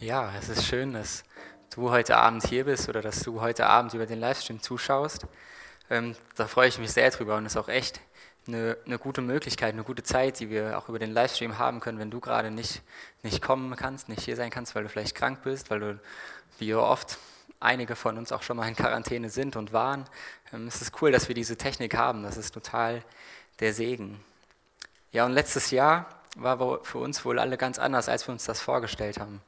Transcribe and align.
Ja, 0.00 0.32
es 0.36 0.48
ist 0.48 0.66
schön, 0.66 0.92
dass 0.92 1.22
du 1.74 1.90
heute 1.90 2.16
Abend 2.16 2.44
hier 2.46 2.64
bist 2.64 2.88
oder 2.88 3.00
dass 3.00 3.22
du 3.22 3.40
heute 3.40 3.66
Abend 3.66 3.94
über 3.94 4.06
den 4.06 4.18
Livestream 4.18 4.60
zuschaust. 4.60 5.26
Ähm, 5.88 6.16
da 6.34 6.46
freue 6.46 6.68
ich 6.68 6.78
mich 6.78 6.90
sehr 6.90 7.10
drüber 7.10 7.36
und 7.36 7.46
es 7.46 7.52
ist 7.52 7.56
auch 7.56 7.68
echt 7.68 8.00
eine, 8.46 8.76
eine, 8.84 8.98
gute 8.98 9.22
Möglichkeit, 9.22 9.72
eine 9.72 9.84
gute 9.84 10.02
Zeit, 10.02 10.40
die 10.40 10.50
wir 10.50 10.76
auch 10.76 10.88
über 10.88 10.98
den 10.98 11.12
Livestream 11.12 11.58
haben 11.58 11.78
können, 11.78 12.00
wenn 12.00 12.10
du 12.10 12.20
gerade 12.20 12.50
nicht, 12.50 12.82
nicht 13.22 13.40
kommen 13.40 13.76
kannst, 13.76 14.08
nicht 14.08 14.22
hier 14.22 14.34
sein 14.34 14.50
kannst, 14.50 14.74
weil 14.74 14.82
du 14.82 14.88
vielleicht 14.88 15.14
krank 15.14 15.42
bist, 15.44 15.70
weil 15.70 15.80
du, 15.80 16.00
wie 16.58 16.74
oft 16.74 17.18
einige 17.60 17.94
von 17.94 18.18
uns 18.18 18.32
auch 18.32 18.42
schon 18.42 18.56
mal 18.56 18.68
in 18.68 18.76
Quarantäne 18.76 19.30
sind 19.30 19.54
und 19.54 19.72
waren. 19.72 20.04
Ähm, 20.52 20.66
es 20.66 20.82
ist 20.82 21.00
cool, 21.00 21.12
dass 21.12 21.28
wir 21.28 21.36
diese 21.36 21.56
Technik 21.56 21.96
haben. 21.96 22.24
Das 22.24 22.36
ist 22.36 22.52
total 22.52 23.02
der 23.60 23.72
Segen. 23.72 24.22
Ja, 25.12 25.24
und 25.24 25.32
letztes 25.32 25.70
Jahr 25.70 26.08
war 26.36 26.82
für 26.82 26.98
uns 26.98 27.24
wohl 27.24 27.38
alle 27.38 27.56
ganz 27.56 27.78
anders, 27.78 28.08
als 28.08 28.26
wir 28.26 28.32
uns 28.32 28.44
das 28.44 28.60
vorgestellt 28.60 29.20
haben. 29.20 29.40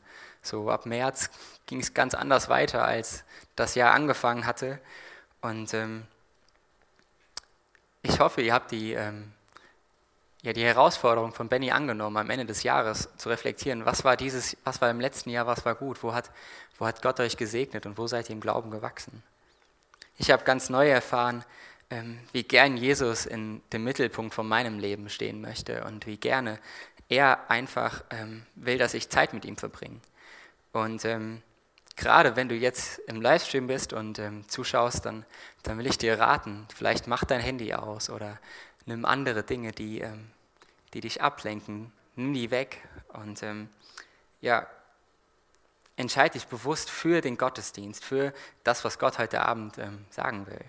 So 0.47 0.71
ab 0.71 0.87
März 0.87 1.31
ging 1.67 1.81
es 1.81 1.95
ganz 1.95 2.15
anders 2.15 2.49
weiter, 2.49 2.85
als 2.85 3.25
das 3.57 3.75
Jahr 3.75 3.95
angefangen 3.95 4.47
hatte. 4.47 4.79
Und 5.41 5.75
ähm, 5.75 6.07
ich 8.03 8.21
hoffe, 8.21 8.41
ihr 8.43 8.55
habt 8.55 8.71
die, 8.71 8.93
ähm, 8.93 9.33
ja, 10.43 10.53
die 10.53 10.65
Herausforderung 10.65 11.33
von 11.33 11.49
Benny 11.49 11.71
angenommen, 11.71 12.17
am 12.17 12.31
Ende 12.31 12.47
des 12.47 12.63
Jahres 12.63 13.09
zu 13.17 13.29
reflektieren, 13.29 13.85
was 13.85 14.05
war 14.05 14.17
dieses, 14.17 14.57
was 14.65 14.81
war 14.81 14.91
im 14.91 15.01
letzten 15.01 15.31
Jahr, 15.31 15.47
was 15.47 15.65
war 15.65 15.75
gut, 15.75 16.03
wo 16.03 16.15
hat, 16.15 16.31
wo 16.79 16.87
hat 16.87 17.03
Gott 17.03 17.19
euch 17.21 17.37
gesegnet 17.37 17.85
und 17.87 17.99
wo 17.99 18.07
seid 18.07 18.29
ihr 18.29 18.35
im 18.35 18.41
Glauben 18.41 18.71
gewachsen. 18.71 19.23
Ich 20.19 20.31
habe 20.31 20.45
ganz 20.45 20.71
neu 20.71 20.89
erfahren, 20.89 21.45
ähm, 21.91 22.19
wie 22.33 22.43
gern 22.43 22.77
Jesus 22.77 23.27
in 23.27 23.63
dem 23.73 23.85
Mittelpunkt 23.85 24.35
von 24.35 24.49
meinem 24.49 24.79
Leben 24.79 25.09
stehen 25.09 25.41
möchte 25.41 25.85
und 25.85 26.07
wie 26.07 26.17
gerne 26.17 26.59
er 27.09 27.51
einfach 27.51 28.03
ähm, 28.11 28.45
will, 28.55 28.79
dass 28.79 28.95
ich 28.95 29.09
Zeit 29.09 29.33
mit 29.33 29.45
ihm 29.45 29.57
verbringe. 29.57 30.01
Und 30.77 31.07
ähm, 31.07 31.43
gerade 31.97 32.37
wenn 32.37 32.51
du 32.51 32.55
jetzt 32.55 32.99
im 33.07 33.23
Livestream 33.23 33.67
bist 33.67 33.95
und 33.95 34.19
ähm, 34.19 34.47
zuschaust, 34.47 35.07
dann, 35.07 35.25
dann 35.63 35.79
will 35.79 35.87
ich 35.87 35.97
dir 35.97 36.19
raten, 36.19 36.69
vielleicht 36.75 37.07
mach 37.07 37.25
dein 37.25 37.41
Handy 37.41 37.73
aus 37.73 38.11
oder 38.11 38.39
nimm 38.85 39.07
andere 39.07 39.43
Dinge, 39.43 39.73
die, 39.73 40.01
ähm, 40.01 40.31
die 40.93 41.01
dich 41.01 41.23
ablenken, 41.23 41.93
nimm 42.15 42.35
die 42.35 42.51
weg 42.51 42.87
und 43.15 43.43
ähm, 43.43 43.71
ja, 44.43 44.67
entscheide 45.97 46.35
dich 46.35 46.47
bewusst 46.47 46.91
für 46.91 47.23
den 47.23 47.39
Gottesdienst, 47.39 48.05
für 48.05 48.35
das, 48.63 48.85
was 48.85 48.99
Gott 48.99 49.19
heute 49.19 49.41
Abend 49.41 49.79
ähm, 49.79 50.05
sagen 50.11 50.47
will. 50.47 50.65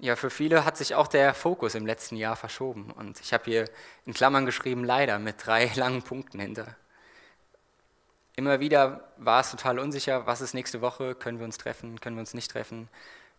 Ja, 0.00 0.14
für 0.14 0.30
viele 0.30 0.66
hat 0.66 0.76
sich 0.76 0.94
auch 0.94 1.08
der 1.08 1.32
Fokus 1.32 1.74
im 1.74 1.86
letzten 1.86 2.16
Jahr 2.16 2.36
verschoben 2.36 2.90
und 2.90 3.18
ich 3.18 3.32
habe 3.32 3.44
hier 3.44 3.64
in 4.04 4.12
Klammern 4.12 4.44
geschrieben, 4.44 4.84
leider 4.84 5.18
mit 5.18 5.46
drei 5.46 5.72
langen 5.74 6.02
Punkten 6.02 6.38
hinter. 6.38 6.76
Immer 8.38 8.60
wieder 8.60 9.00
war 9.16 9.40
es 9.40 9.50
total 9.50 9.80
unsicher, 9.80 10.24
was 10.28 10.40
ist 10.40 10.54
nächste 10.54 10.80
Woche, 10.80 11.16
können 11.16 11.40
wir 11.40 11.44
uns 11.44 11.58
treffen, 11.58 12.00
können 12.00 12.14
wir 12.14 12.20
uns 12.20 12.34
nicht 12.34 12.48
treffen, 12.48 12.88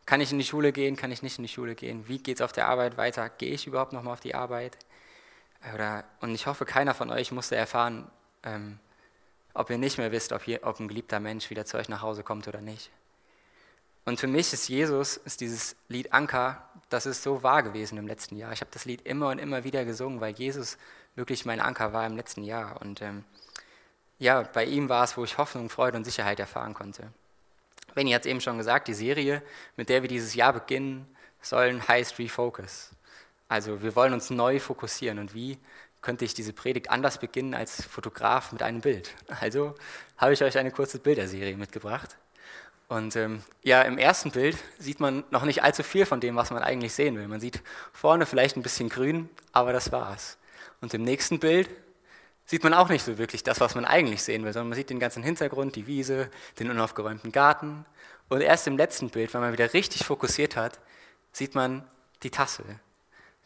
kann 0.05 0.19
ich 0.19 0.33
in 0.33 0.37
die 0.37 0.43
Schule 0.43 0.73
gehen, 0.73 0.97
kann 0.97 1.09
ich 1.09 1.23
nicht 1.23 1.37
in 1.37 1.45
die 1.45 1.49
Schule 1.49 1.73
gehen, 1.73 2.09
wie 2.09 2.17
geht 2.17 2.35
es 2.35 2.41
auf 2.41 2.51
der 2.51 2.67
Arbeit 2.67 2.97
weiter, 2.97 3.29
gehe 3.29 3.53
ich 3.53 3.65
überhaupt 3.65 3.93
nochmal 3.93 4.11
auf 4.11 4.19
die 4.19 4.35
Arbeit? 4.35 4.77
Oder, 5.73 6.03
und 6.19 6.35
ich 6.35 6.47
hoffe, 6.47 6.65
keiner 6.65 6.93
von 6.93 7.11
euch 7.11 7.31
musste 7.31 7.55
erfahren, 7.55 8.11
ähm, 8.43 8.77
ob 9.53 9.69
ihr 9.69 9.77
nicht 9.77 9.99
mehr 9.99 10.11
wisst, 10.11 10.33
ob, 10.33 10.43
hier, 10.43 10.59
ob 10.63 10.81
ein 10.81 10.89
geliebter 10.89 11.21
Mensch 11.21 11.49
wieder 11.49 11.63
zu 11.63 11.77
euch 11.77 11.87
nach 11.87 12.01
Hause 12.01 12.23
kommt 12.23 12.49
oder 12.49 12.59
nicht. 12.59 12.91
Und 14.03 14.19
für 14.19 14.27
mich 14.27 14.51
ist 14.51 14.67
Jesus, 14.67 15.15
ist 15.15 15.39
dieses 15.39 15.77
Lied 15.87 16.11
Anker, 16.11 16.67
das 16.89 17.05
ist 17.05 17.23
so 17.23 17.41
wahr 17.41 17.63
gewesen 17.63 17.97
im 17.97 18.07
letzten 18.07 18.35
Jahr. 18.35 18.51
Ich 18.51 18.59
habe 18.59 18.71
das 18.73 18.83
Lied 18.83 19.03
immer 19.03 19.29
und 19.29 19.39
immer 19.39 19.63
wieder 19.63 19.85
gesungen, 19.85 20.19
weil 20.19 20.33
Jesus 20.33 20.77
wirklich 21.15 21.45
mein 21.45 21.61
Anker 21.61 21.93
war 21.93 22.05
im 22.05 22.17
letzten 22.17 22.43
Jahr. 22.43 22.81
Und 22.81 23.01
ähm, 23.01 23.23
ja, 24.19 24.41
bei 24.41 24.65
ihm 24.65 24.89
war 24.89 25.03
es, 25.05 25.17
wo 25.17 25.23
ich 25.23 25.37
Hoffnung, 25.37 25.69
Freude 25.69 25.97
und 25.97 26.03
Sicherheit 26.03 26.39
erfahren 26.39 26.73
konnte. 26.73 27.07
Benny 27.95 28.11
hat 28.11 28.21
es 28.21 28.27
eben 28.27 28.41
schon 28.41 28.57
gesagt, 28.57 28.87
die 28.87 28.93
Serie, 28.93 29.41
mit 29.75 29.89
der 29.89 30.01
wir 30.01 30.09
dieses 30.09 30.35
Jahr 30.35 30.53
beginnen 30.53 31.07
sollen, 31.41 31.87
heißt 31.87 32.19
Refocus. 32.19 32.91
Also 33.47 33.81
wir 33.81 33.95
wollen 33.95 34.13
uns 34.13 34.29
neu 34.29 34.59
fokussieren. 34.59 35.19
Und 35.19 35.33
wie 35.33 35.57
könnte 36.01 36.25
ich 36.25 36.33
diese 36.33 36.53
Predigt 36.53 36.91
anders 36.91 37.17
beginnen 37.17 37.53
als 37.53 37.83
Fotograf 37.83 38.51
mit 38.51 38.61
einem 38.61 38.81
Bild? 38.81 39.15
Also 39.41 39.75
habe 40.17 40.33
ich 40.33 40.43
euch 40.43 40.57
eine 40.57 40.71
kurze 40.71 40.99
Bilderserie 40.99 41.57
mitgebracht. 41.57 42.17
Und 42.89 43.15
ähm, 43.15 43.43
ja, 43.63 43.83
im 43.83 43.97
ersten 43.97 44.31
Bild 44.31 44.57
sieht 44.79 44.99
man 44.99 45.23
noch 45.29 45.45
nicht 45.45 45.63
allzu 45.63 45.83
viel 45.83 46.05
von 46.05 46.19
dem, 46.19 46.35
was 46.35 46.51
man 46.51 46.63
eigentlich 46.63 46.93
sehen 46.93 47.15
will. 47.17 47.27
Man 47.27 47.39
sieht 47.39 47.61
vorne 47.93 48.25
vielleicht 48.25 48.57
ein 48.57 48.63
bisschen 48.63 48.89
grün, 48.89 49.29
aber 49.51 49.73
das 49.73 49.91
war's. 49.91 50.37
Und 50.81 50.93
im 50.93 51.03
nächsten 51.03 51.39
Bild 51.39 51.69
sieht 52.49 52.63
man 52.63 52.73
auch 52.73 52.89
nicht 52.89 53.03
so 53.03 53.19
wirklich 53.19 53.43
das, 53.43 53.59
was 53.59 53.75
man 53.75 53.85
eigentlich 53.85 54.23
sehen 54.23 54.43
will, 54.43 54.51
sondern 54.51 54.69
man 54.69 54.75
sieht 54.75 54.89
den 54.89 54.99
ganzen 54.99 55.21
Hintergrund, 55.21 55.75
die 55.75 55.85
Wiese, 55.85 56.31
den 56.57 56.71
unaufgeräumten 56.71 57.31
Garten. 57.31 57.85
Und 58.27 58.41
erst 58.41 58.65
im 58.65 58.75
letzten 58.75 59.11
Bild, 59.11 59.31
wenn 59.35 59.41
man 59.41 59.53
wieder 59.53 59.71
richtig 59.71 60.03
fokussiert 60.03 60.55
hat, 60.55 60.79
sieht 61.31 61.53
man 61.53 61.87
die 62.23 62.31
Tasse, 62.31 62.63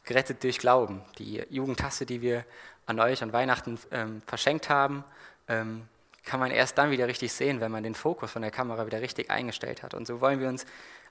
gerettet 0.05 0.41
durch 0.41 0.57
Glauben, 0.57 1.01
die 1.17 1.43
Jugendtasse, 1.49 2.05
die 2.05 2.21
wir 2.21 2.45
an 2.85 2.97
euch 3.01 3.21
an 3.21 3.33
Weihnachten 3.33 3.77
ähm, 3.91 4.21
verschenkt 4.25 4.69
haben, 4.69 5.03
ähm, 5.49 5.85
kann 6.23 6.39
man 6.39 6.51
erst 6.51 6.77
dann 6.77 6.89
wieder 6.89 7.05
richtig 7.05 7.33
sehen, 7.33 7.59
wenn 7.59 7.73
man 7.73 7.83
den 7.83 7.95
Fokus 7.95 8.31
von 8.31 8.41
der 8.41 8.51
Kamera 8.51 8.85
wieder 8.85 9.01
richtig 9.01 9.29
eingestellt 9.29 9.83
hat. 9.83 9.93
Und 9.93 10.07
so 10.07 10.21
wollen 10.21 10.39
wir 10.39 10.47
uns 10.47 10.65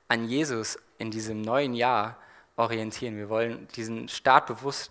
an 0.09 0.25
Jesus 0.25 0.79
in 0.97 1.11
diesem 1.11 1.43
neuen 1.43 1.75
Jahr 1.75 2.17
orientieren. 2.57 3.19
Wir 3.19 3.29
wollen 3.29 3.69
diesen 3.77 4.09
Start 4.09 4.47
bewusst, 4.47 4.91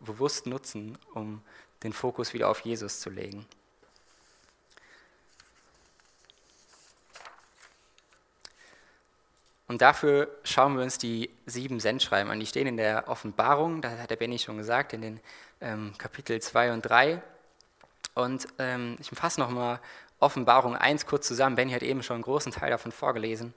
bewusst 0.00 0.46
nutzen, 0.46 0.98
um 1.14 1.40
den 1.84 1.92
Fokus 1.92 2.34
wieder 2.34 2.48
auf 2.48 2.60
Jesus 2.60 3.00
zu 3.00 3.10
legen. 3.10 3.46
Und 9.66 9.80
dafür 9.80 10.28
schauen 10.44 10.76
wir 10.76 10.82
uns 10.82 10.98
die 10.98 11.30
sieben 11.46 11.80
Sendschreiben 11.80 12.30
an. 12.30 12.38
Die 12.38 12.46
stehen 12.46 12.66
in 12.66 12.76
der 12.76 13.08
Offenbarung, 13.08 13.80
das 13.80 13.98
hat 13.98 14.10
der 14.10 14.16
Benny 14.16 14.38
schon 14.38 14.58
gesagt, 14.58 14.92
in 14.92 15.00
den 15.00 15.20
ähm, 15.60 15.94
Kapitel 15.96 16.40
2 16.40 16.72
und 16.72 16.82
3. 16.82 17.22
Und 18.14 18.46
ähm, 18.58 18.96
ich 19.00 19.08
fasse 19.10 19.40
nochmal 19.40 19.80
Offenbarung 20.20 20.76
1 20.76 21.06
kurz 21.06 21.26
zusammen. 21.26 21.56
Benny 21.56 21.72
hat 21.72 21.82
eben 21.82 22.02
schon 22.02 22.14
einen 22.14 22.24
großen 22.24 22.52
Teil 22.52 22.70
davon 22.70 22.92
vorgelesen. 22.92 23.54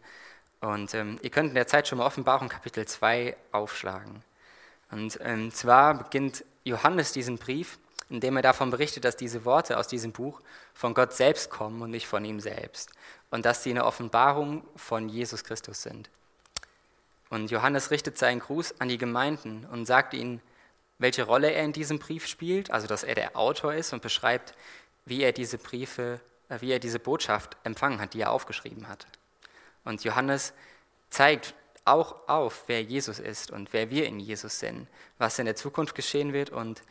Und 0.62 0.94
ähm, 0.94 1.20
ihr 1.22 1.30
könnt 1.30 1.50
in 1.50 1.56
der 1.56 1.68
Zeit 1.68 1.88
schon 1.88 2.00
mal 2.00 2.06
Offenbarung 2.06 2.50
Kapitel 2.50 2.88
2 2.88 3.36
aufschlagen. 3.52 4.24
Und 4.90 5.20
ähm, 5.22 5.52
zwar 5.52 5.94
beginnt 5.96 6.46
Johannes 6.64 7.12
diesen 7.12 7.38
Brief 7.38 7.78
indem 8.10 8.38
er 8.38 8.42
davon 8.42 8.70
berichtet, 8.70 9.04
dass 9.06 9.16
diese 9.16 9.46
Worte 9.46 9.78
aus 9.78 9.88
diesem 9.88 10.12
Buch 10.12 10.42
von 10.74 10.94
Gott 10.94 11.14
selbst 11.14 11.50
kommen 11.50 11.82
und 11.82 11.92
nicht 11.92 12.08
von 12.08 12.24
ihm 12.24 12.40
selbst 12.40 12.90
und 13.32 13.46
dass 13.46 13.64
sie 13.64 13.72
eine 13.72 13.86
Offenbarung 13.86 14.64
von 14.76 15.10
Jesus 15.10 15.44
Christus 15.44 15.82
sind. 15.82 16.10
Und 17.30 17.52
Johannes 17.52 17.92
richtet 17.92 18.18
seinen 18.18 18.40
Gruß 18.40 18.80
an 18.80 18.88
die 18.88 18.98
Gemeinden 18.98 19.66
und 19.72 19.86
sagt 19.86 20.14
ihnen, 20.14 20.42
welche 20.98 21.24
Rolle 21.24 21.52
er 21.52 21.64
in 21.64 21.74
diesem 21.74 22.00
Brief 22.00 22.26
spielt, 22.26 22.72
also 22.72 22.88
dass 22.88 23.04
er 23.04 23.16
der 23.16 23.36
Autor 23.38 23.74
ist 23.74 23.94
und 23.94 24.02
beschreibt, 24.02 24.54
wie 25.06 25.22
er 25.22 25.32
diese 25.32 25.58
Briefe, 25.58 26.20
äh, 26.50 26.62
wie 26.62 26.72
er 26.72 26.80
diese 26.80 27.00
Botschaft 27.00 27.58
empfangen 27.64 28.00
hat, 28.00 28.14
die 28.14 28.22
er 28.22 28.32
aufgeschrieben 28.32 28.88
hat. 28.88 29.06
Und 29.84 30.04
Johannes 30.04 30.54
zeigt 31.10 31.54
auch 31.86 32.28
auf, 32.28 32.64
wer 32.68 32.82
Jesus 32.82 33.20
ist 33.20 33.52
und 33.52 33.72
wer 33.72 33.90
wir 33.90 34.06
in 34.06 34.20
Jesus 34.20 34.60
sind, 34.60 34.88
was 35.18 35.40
in 35.40 35.46
der 35.46 35.56
Zukunft 35.56 35.96
geschehen 35.96 36.34
wird 36.34 36.50
und 36.50 36.82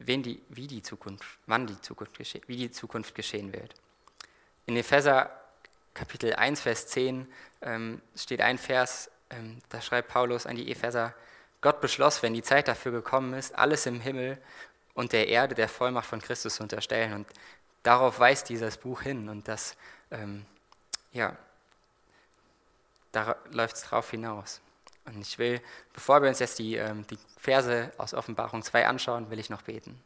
wen 0.00 0.22
die, 0.22 0.42
wie 0.48 0.66
die 0.66 0.82
Zukunft, 0.82 1.38
wann 1.46 1.66
die 1.66 1.80
Zukunft, 1.80 2.18
wie 2.48 2.56
die 2.56 2.70
Zukunft 2.70 3.14
geschehen 3.14 3.52
wird. 3.52 3.74
In 4.66 4.76
Epheser 4.76 5.30
Kapitel 5.94 6.34
1, 6.34 6.60
Vers 6.60 6.86
10 6.88 7.26
ähm, 7.62 8.00
steht 8.14 8.40
ein 8.40 8.58
Vers, 8.58 9.10
ähm, 9.30 9.58
da 9.68 9.80
schreibt 9.80 10.08
Paulus 10.08 10.46
an 10.46 10.56
die 10.56 10.70
Epheser, 10.70 11.14
Gott 11.60 11.80
beschloss, 11.80 12.22
wenn 12.22 12.32
die 12.32 12.42
Zeit 12.42 12.68
dafür 12.68 12.92
gekommen 12.92 13.34
ist, 13.34 13.54
alles 13.54 13.84
im 13.86 14.00
Himmel 14.00 14.38
und 14.94 15.12
der 15.12 15.28
Erde 15.28 15.54
der 15.54 15.68
Vollmacht 15.68 16.06
von 16.06 16.20
Christus 16.20 16.54
zu 16.56 16.62
unterstellen. 16.62 17.12
Und 17.12 17.26
darauf 17.82 18.18
weist 18.18 18.48
dieses 18.48 18.78
Buch 18.78 19.02
hin 19.02 19.28
und 19.28 19.46
das, 19.46 19.76
ähm, 20.10 20.46
ja, 21.12 21.36
da 23.12 23.36
läuft 23.52 23.76
es 23.76 23.82
drauf 23.82 24.10
hinaus. 24.10 24.60
Und 25.06 25.20
ich 25.20 25.38
will, 25.38 25.60
bevor 25.92 26.22
wir 26.22 26.28
uns 26.28 26.38
jetzt 26.38 26.58
die, 26.58 26.76
ähm, 26.76 27.06
die 27.06 27.18
Verse 27.36 27.90
aus 27.98 28.14
Offenbarung 28.14 28.62
2 28.62 28.86
anschauen, 28.86 29.30
will 29.30 29.38
ich 29.38 29.50
noch 29.50 29.62
beten. 29.62 30.00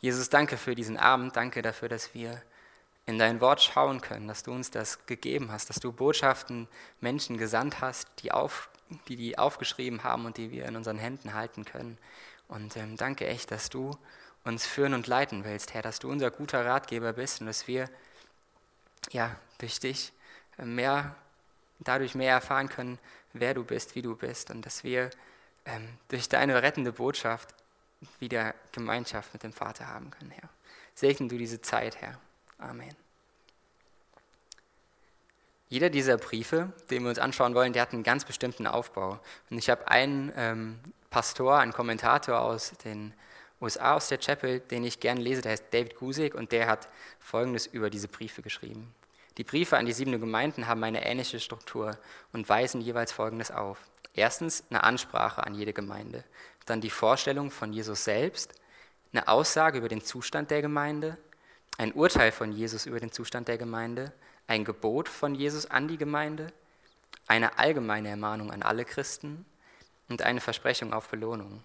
Jesus, 0.00 0.30
danke 0.30 0.56
für 0.56 0.74
diesen 0.74 0.96
Abend, 0.96 1.36
danke 1.36 1.62
dafür, 1.62 1.88
dass 1.88 2.14
wir 2.14 2.42
in 3.06 3.18
dein 3.18 3.40
Wort 3.40 3.62
schauen 3.62 4.00
können, 4.00 4.28
dass 4.28 4.42
du 4.42 4.52
uns 4.52 4.70
das 4.70 5.06
gegeben 5.06 5.50
hast, 5.52 5.70
dass 5.70 5.80
du 5.80 5.92
Botschaften 5.92 6.68
Menschen 7.00 7.38
gesandt 7.38 7.80
hast, 7.80 8.08
die, 8.18 8.32
auf, 8.32 8.68
die 9.08 9.16
die 9.16 9.38
aufgeschrieben 9.38 10.02
haben 10.02 10.26
und 10.26 10.36
die 10.36 10.50
wir 10.50 10.66
in 10.66 10.76
unseren 10.76 10.98
Händen 10.98 11.34
halten 11.34 11.64
können. 11.64 11.98
Und 12.48 12.76
ähm, 12.76 12.96
danke 12.96 13.26
echt, 13.26 13.50
dass 13.50 13.68
du 13.68 13.96
uns 14.44 14.66
führen 14.66 14.94
und 14.94 15.06
leiten 15.06 15.44
willst, 15.44 15.74
Herr, 15.74 15.82
dass 15.82 15.98
du 15.98 16.10
unser 16.10 16.30
guter 16.30 16.64
Ratgeber 16.64 17.12
bist 17.12 17.40
und 17.40 17.46
dass 17.46 17.66
wir 17.66 17.88
ja, 19.10 19.34
durch 19.58 19.80
dich 19.80 20.12
mehr, 20.58 21.14
dadurch 21.78 22.14
mehr 22.14 22.32
erfahren 22.32 22.68
können, 22.68 22.98
wer 23.32 23.54
du 23.54 23.64
bist, 23.64 23.94
wie 23.94 24.02
du 24.02 24.16
bist 24.16 24.50
und 24.50 24.64
dass 24.64 24.84
wir 24.84 25.10
ähm, 25.64 25.88
durch 26.08 26.28
deine 26.28 26.62
rettende 26.62 26.92
Botschaft 26.92 27.54
wieder 28.18 28.54
Gemeinschaft 28.72 29.32
mit 29.32 29.42
dem 29.42 29.52
Vater 29.52 29.88
haben 29.88 30.10
können, 30.10 30.30
Herr. 30.30 30.48
segne 30.94 31.28
du 31.28 31.38
diese 31.38 31.60
Zeit, 31.60 32.00
Herr. 32.00 32.18
Amen. 32.58 32.94
Jeder 35.68 35.90
dieser 35.90 36.16
Briefe, 36.16 36.72
den 36.90 37.02
wir 37.02 37.08
uns 37.08 37.18
anschauen 37.18 37.54
wollen, 37.54 37.72
der 37.72 37.82
hat 37.82 37.92
einen 37.92 38.04
ganz 38.04 38.24
bestimmten 38.24 38.66
Aufbau. 38.66 39.18
Und 39.50 39.58
ich 39.58 39.68
habe 39.68 39.88
einen 39.88 40.32
ähm, 40.36 40.78
Pastor, 41.10 41.58
einen 41.58 41.72
Kommentator 41.72 42.40
aus 42.40 42.72
den 42.84 43.12
USA, 43.60 43.94
aus 43.94 44.08
der 44.08 44.18
Chapel, 44.18 44.60
den 44.60 44.84
ich 44.84 45.00
gerne 45.00 45.20
lese, 45.20 45.42
der 45.42 45.52
heißt 45.52 45.64
David 45.72 45.96
Gusik 45.96 46.34
und 46.34 46.52
der 46.52 46.68
hat 46.68 46.88
Folgendes 47.18 47.66
über 47.66 47.90
diese 47.90 48.06
Briefe 48.06 48.42
geschrieben. 48.42 48.94
Die 49.38 49.44
Briefe 49.44 49.76
an 49.76 49.86
die 49.86 49.92
sieben 49.92 50.18
Gemeinden 50.18 50.66
haben 50.66 50.82
eine 50.82 51.04
ähnliche 51.04 51.40
Struktur 51.40 51.98
und 52.32 52.48
weisen 52.48 52.80
jeweils 52.80 53.12
Folgendes 53.12 53.50
auf. 53.50 53.78
Erstens 54.14 54.64
eine 54.70 54.82
Ansprache 54.82 55.44
an 55.44 55.54
jede 55.54 55.74
Gemeinde, 55.74 56.24
dann 56.64 56.80
die 56.80 56.90
Vorstellung 56.90 57.50
von 57.50 57.72
Jesus 57.72 58.04
selbst, 58.04 58.54
eine 59.12 59.28
Aussage 59.28 59.78
über 59.78 59.88
den 59.88 60.02
Zustand 60.02 60.50
der 60.50 60.62
Gemeinde, 60.62 61.18
ein 61.76 61.92
Urteil 61.92 62.32
von 62.32 62.52
Jesus 62.52 62.86
über 62.86 62.98
den 62.98 63.12
Zustand 63.12 63.48
der 63.48 63.58
Gemeinde, 63.58 64.12
ein 64.46 64.64
Gebot 64.64 65.08
von 65.08 65.34
Jesus 65.34 65.66
an 65.66 65.86
die 65.86 65.98
Gemeinde, 65.98 66.46
eine 67.26 67.58
allgemeine 67.58 68.08
Ermahnung 68.08 68.50
an 68.50 68.62
alle 68.62 68.84
Christen 68.84 69.44
und 70.08 70.22
eine 70.22 70.40
Versprechung 70.40 70.94
auf 70.94 71.08
Belohnung. 71.08 71.62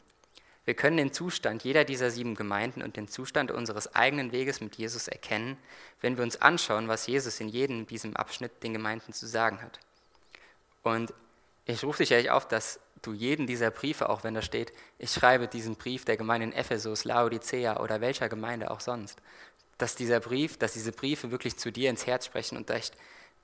Wir 0.64 0.76
können 0.76 0.98
den 0.98 1.12
Zustand 1.12 1.64
jeder 1.64 1.84
dieser 1.84 2.12
sieben 2.12 2.36
Gemeinden 2.36 2.84
und 2.84 2.96
den 2.96 3.08
Zustand 3.08 3.52
unseres 3.52 3.96
eigenen 3.96 4.32
Weges 4.32 4.62
mit 4.62 4.76
Jesus 4.76 5.08
erkennen, 5.08 5.58
wenn 6.02 6.18
wir 6.18 6.24
uns 6.24 6.40
anschauen, 6.40 6.88
was 6.88 7.08
Jesus 7.08 7.40
in 7.40 7.50
jedem 7.50 7.88
diesem 7.88 8.16
Abschnitt 8.16 8.62
den 8.62 8.74
Gemeinden 8.74 9.12
zu 9.12 9.26
sagen 9.26 9.62
hat. 9.62 9.80
Und 10.84 11.14
ich 11.66 11.84
rufe 11.84 12.04
dich 12.04 12.12
ehrlich 12.12 12.30
auf, 12.30 12.48
dass 12.48 12.80
du 13.02 13.14
jeden 13.14 13.48
dieser 13.48 13.72
Briefe, 13.72 14.10
auch 14.10 14.24
wenn 14.24 14.36
da 14.36 14.44
steht, 14.44 14.72
ich 15.00 15.12
schreibe 15.12 15.48
diesen 15.48 15.76
Brief 15.76 16.06
der 16.06 16.18
Gemeinde 16.18 16.48
in 16.48 16.54
Ephesus, 16.54 17.06
Laodicea 17.06 17.80
oder 17.80 18.02
welcher 18.02 18.30
Gemeinde 18.30 18.70
auch 18.70 18.82
sonst, 18.82 19.20
dass 19.80 19.96
dieser 19.96 20.20
Brief, 20.20 20.58
dass 20.58 20.74
diese 20.74 20.92
Briefe 20.92 21.32
wirklich 21.32 21.58
zu 21.58 21.72
dir 21.72 21.90
ins 21.90 22.06
Herz 22.06 22.28
sprechen 22.28 22.58
und 22.58 22.72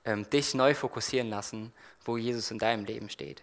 ähm, 0.04 0.28
dich 0.30 0.54
neu 0.54 0.74
fokussieren 0.74 1.28
lassen, 1.30 1.72
wo 2.04 2.16
Jesus 2.16 2.52
in 2.52 2.58
deinem 2.58 2.84
Leben 2.84 3.10
steht. 3.10 3.42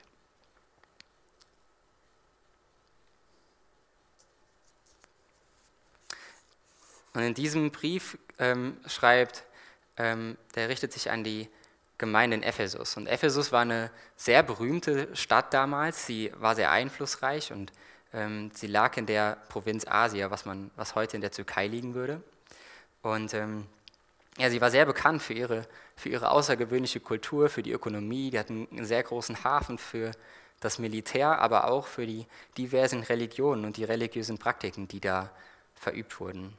Und 7.15 7.23
in 7.23 7.33
diesem 7.33 7.71
Brief 7.71 8.17
ähm, 8.39 8.77
schreibt, 8.85 9.43
ähm, 9.97 10.37
der 10.55 10.69
richtet 10.69 10.93
sich 10.93 11.09
an 11.09 11.23
die 11.23 11.49
Gemeinde 11.97 12.35
in 12.35 12.43
Ephesus. 12.43 12.97
Und 12.97 13.07
Ephesus 13.07 13.51
war 13.51 13.61
eine 13.61 13.89
sehr 14.17 14.43
berühmte 14.43 15.15
Stadt 15.15 15.53
damals. 15.53 16.05
Sie 16.05 16.31
war 16.37 16.55
sehr 16.55 16.71
einflussreich 16.71 17.53
und 17.53 17.71
ähm, 18.13 18.51
sie 18.53 18.67
lag 18.67 18.97
in 18.97 19.05
der 19.05 19.37
Provinz 19.49 19.85
Asia, 19.87 20.29
was, 20.29 20.45
man, 20.45 20.71
was 20.75 20.95
heute 20.95 21.15
in 21.15 21.21
der 21.21 21.31
Türkei 21.31 21.67
liegen 21.67 21.93
würde. 21.93 22.21
Und 23.01 23.33
ähm, 23.33 23.65
ja, 24.37 24.49
sie 24.49 24.59
war 24.59 24.71
sehr 24.71 24.85
bekannt 24.85 25.21
für 25.21 25.33
ihre, 25.33 25.65
für 25.95 26.09
ihre 26.09 26.31
außergewöhnliche 26.31 26.99
Kultur, 26.99 27.47
für 27.47 27.63
die 27.63 27.71
Ökonomie. 27.71 28.31
Die 28.31 28.39
hatten 28.39 28.67
einen 28.71 28.85
sehr 28.85 29.03
großen 29.03 29.45
Hafen 29.45 29.77
für 29.77 30.11
das 30.59 30.79
Militär, 30.79 31.39
aber 31.39 31.67
auch 31.67 31.87
für 31.87 32.05
die 32.05 32.25
diversen 32.57 33.03
Religionen 33.03 33.63
und 33.63 33.77
die 33.77 33.83
religiösen 33.85 34.37
Praktiken, 34.37 34.87
die 34.87 34.99
da 34.99 35.29
verübt 35.75 36.19
wurden. 36.19 36.57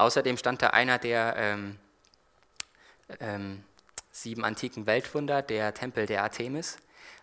Außerdem 0.00 0.36
stand 0.38 0.62
da 0.62 0.68
einer 0.68 0.98
der 0.98 1.34
ähm, 1.36 1.76
ähm, 3.20 3.62
sieben 4.10 4.44
antiken 4.44 4.86
Weltwunder, 4.86 5.42
der 5.42 5.74
Tempel 5.74 6.06
der 6.06 6.22
Artemis, 6.22 6.78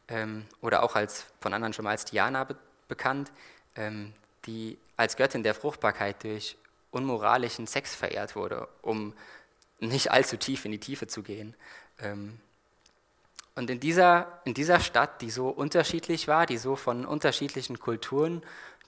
ähm, 0.07 0.45
oder 0.61 0.83
auch 0.83 0.95
als 0.95 1.25
von 1.39 1.53
anderen 1.53 1.73
schon 1.73 1.85
mal 1.85 1.91
als 1.91 2.05
Diana 2.05 2.43
be 2.43 2.55
bekannt, 2.87 3.33
ähm, 3.75 4.13
die 4.45 4.77
als 4.95 5.17
Göttin 5.17 5.43
der 5.43 5.53
Fruchtbarkeit 5.53 6.23
durch 6.23 6.55
unmoralischen 6.91 7.67
Sex 7.67 7.93
verehrt 7.93 8.37
wurde, 8.37 8.69
um 8.81 9.13
nicht 9.79 10.11
allzu 10.11 10.37
tief 10.37 10.63
in 10.63 10.71
die 10.71 10.79
Tiefe 10.79 11.07
zu 11.07 11.21
gehen. 11.21 11.53
Ähm, 11.99 12.39
und 13.55 13.69
in 13.69 13.81
dieser, 13.81 14.39
in 14.45 14.53
dieser 14.53 14.79
Stadt, 14.79 15.21
die 15.21 15.31
so 15.31 15.49
unterschiedlich 15.49 16.29
war, 16.29 16.45
die 16.45 16.57
so 16.57 16.77
von 16.77 17.05
unterschiedlichen 17.05 17.79
Kulturen 17.79 18.41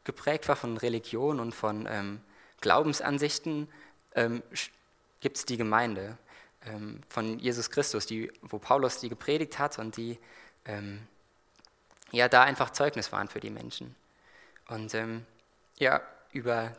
geprägt 0.05 0.47
war, 0.47 0.55
von 0.55 0.77
Religion 0.77 1.41
und 1.41 1.53
von 1.53 1.87
ähm, 1.89 2.21
Glaubensansichten 2.61 3.67
ähm, 4.15 4.43
gibt 5.19 5.37
es 5.37 5.45
die 5.45 5.57
Gemeinde 5.57 6.17
ähm, 6.65 7.01
von 7.09 7.39
Jesus 7.39 7.69
Christus, 7.69 8.05
die, 8.05 8.31
wo 8.41 8.59
Paulus 8.59 8.99
die 8.99 9.09
gepredigt 9.09 9.59
hat 9.59 9.79
und 9.79 9.97
die 9.97 10.19
ähm, 10.65 11.07
ja 12.11 12.27
da 12.27 12.43
einfach 12.43 12.71
Zeugnis 12.71 13.11
waren 13.11 13.27
für 13.27 13.39
die 13.39 13.49
Menschen. 13.49 13.95
Und 14.67 14.93
ähm, 14.93 15.25
ja, 15.77 16.01
über 16.31 16.75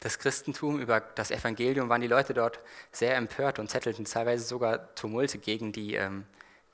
das 0.00 0.18
Christentum, 0.18 0.80
über 0.80 1.00
das 1.00 1.30
Evangelium 1.30 1.88
waren 1.88 2.00
die 2.00 2.06
Leute 2.06 2.34
dort 2.34 2.60
sehr 2.92 3.16
empört 3.16 3.58
und 3.58 3.70
zettelten 3.70 4.04
teilweise 4.04 4.44
sogar 4.44 4.94
Tumulte 4.94 5.38
gegen 5.38 5.72
die, 5.72 5.94
ähm, 5.94 6.24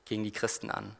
gegen 0.04 0.25
die 0.25 0.32
Christen 0.32 0.70
an. 0.70 0.94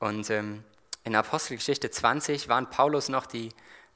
Und 0.00 0.28
ähm, 0.30 0.64
in 1.04 1.14
Apostelgeschichte 1.14 1.90
20 1.90 2.48
waren 2.48 2.68
Paulus 2.68 3.08
noch 3.08 3.26
die 3.26 3.50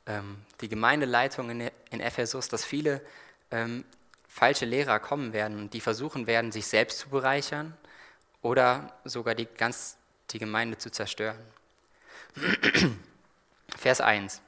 ähm, 0.06 0.44
die 0.61 0.69
Gemeindeleitung 0.69 1.50
in, 1.50 1.70
in 1.91 2.00
Ephesus, 2.00 2.49
dass 2.49 2.64
viele 2.64 3.00
ähm, 3.50 3.85
falsche 4.29 4.64
Lehrer 4.64 5.00
kommen 5.00 5.32
werden, 5.32 5.70
die 5.70 5.81
versuchen 5.81 6.26
werden, 6.26 6.52
sich 6.52 6.67
selbst 6.67 7.00
zu 7.00 7.08
bereichern 7.08 7.76
oder 8.43 8.93
sogar 9.05 9.35
die, 9.35 9.47
ganz 9.47 9.97
die 10.31 10.38
Gemeinde 10.38 10.79
zu 10.79 10.91
zerstören. 10.91 11.41
Vers 13.76 14.00
1. 14.00 14.41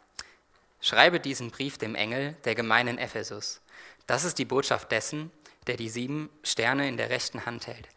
Schreibe 0.80 1.20
diesen 1.20 1.50
Brief 1.50 1.78
dem 1.78 1.94
Engel 1.94 2.34
der 2.44 2.54
Gemeinde 2.54 2.92
in 2.92 2.98
Ephesus. 2.98 3.60
Das 4.06 4.24
ist 4.24 4.38
die 4.38 4.44
Botschaft 4.44 4.90
dessen, 4.90 5.30
der 5.66 5.76
die 5.76 5.88
sieben 5.88 6.28
Sterne 6.42 6.88
in 6.88 6.96
der 6.96 7.10
rechten 7.10 7.46
Hand 7.46 7.66
hält. 7.66 7.88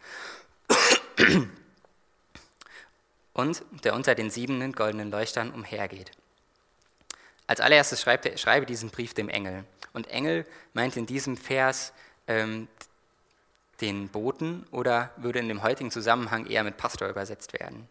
Und 3.33 3.63
der 3.83 3.95
unter 3.95 4.15
den 4.15 4.29
sieben 4.29 4.71
goldenen 4.71 5.11
Leuchtern 5.11 5.51
umhergeht. 5.51 6.11
Als 7.47 7.59
allererstes 7.59 8.01
schreibt 8.01 8.25
er, 8.25 8.37
schreibe 8.37 8.65
diesen 8.65 8.89
Brief 8.89 9.13
dem 9.13 9.29
Engel. 9.29 9.65
Und 9.93 10.07
Engel 10.07 10.45
meint 10.73 10.97
in 10.97 11.05
diesem 11.05 11.37
Vers 11.37 11.93
ähm, 12.27 12.67
den 13.81 14.09
Boten 14.09 14.65
oder 14.71 15.11
würde 15.17 15.39
in 15.39 15.47
dem 15.47 15.63
heutigen 15.63 15.91
Zusammenhang 15.91 16.47
eher 16.47 16.63
mit 16.63 16.77
Pastor 16.77 17.07
übersetzt 17.07 17.53
werden. 17.53 17.87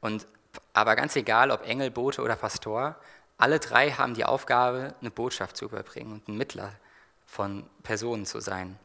Und, 0.00 0.26
aber 0.72 0.96
ganz 0.96 1.16
egal, 1.16 1.50
ob 1.50 1.66
Engel, 1.66 1.90
Bote 1.90 2.22
oder 2.22 2.36
Pastor, 2.36 2.96
alle 3.38 3.58
drei 3.58 3.92
haben 3.92 4.14
die 4.14 4.24
Aufgabe, 4.24 4.94
eine 5.00 5.10
Botschaft 5.10 5.56
zu 5.56 5.66
überbringen 5.66 6.12
und 6.12 6.28
ein 6.28 6.36
Mittler 6.36 6.72
von 7.26 7.64
Personen 7.82 8.26
zu 8.26 8.40
sein. 8.40 8.78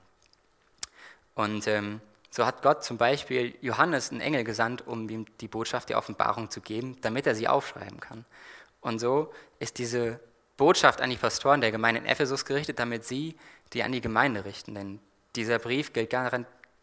Und 1.33 1.67
ähm, 1.67 1.99
so 2.29 2.45
hat 2.45 2.61
Gott 2.61 2.83
zum 2.83 2.97
Beispiel 2.97 3.55
Johannes 3.61 4.11
einen 4.11 4.21
Engel 4.21 4.43
gesandt, 4.43 4.85
um 4.87 5.09
ihm 5.09 5.25
die 5.41 5.47
Botschaft 5.47 5.89
der 5.89 5.97
Offenbarung 5.97 6.49
zu 6.49 6.61
geben, 6.61 6.97
damit 7.01 7.27
er 7.27 7.35
sie 7.35 7.47
aufschreiben 7.47 7.99
kann. 7.99 8.25
Und 8.85 8.99
so 8.99 9.33
ist 9.57 9.79
diese 9.79 10.19
Botschaft 10.57 11.01
an 11.01 11.09
die 11.09 11.17
Pastoren 11.17 11.59
der 11.59 11.71
Gemeinde 11.71 12.01
in 12.01 12.05
Ephesus 12.05 12.45
gerichtet, 12.45 12.77
damit 12.77 13.03
sie 13.03 13.35
die 13.73 13.81
an 13.81 13.91
die 13.91 13.99
Gemeinde 13.99 14.45
richten. 14.45 14.75
Denn 14.75 14.99
dieser 15.35 15.57
Brief 15.57 15.91
gilt 15.91 16.13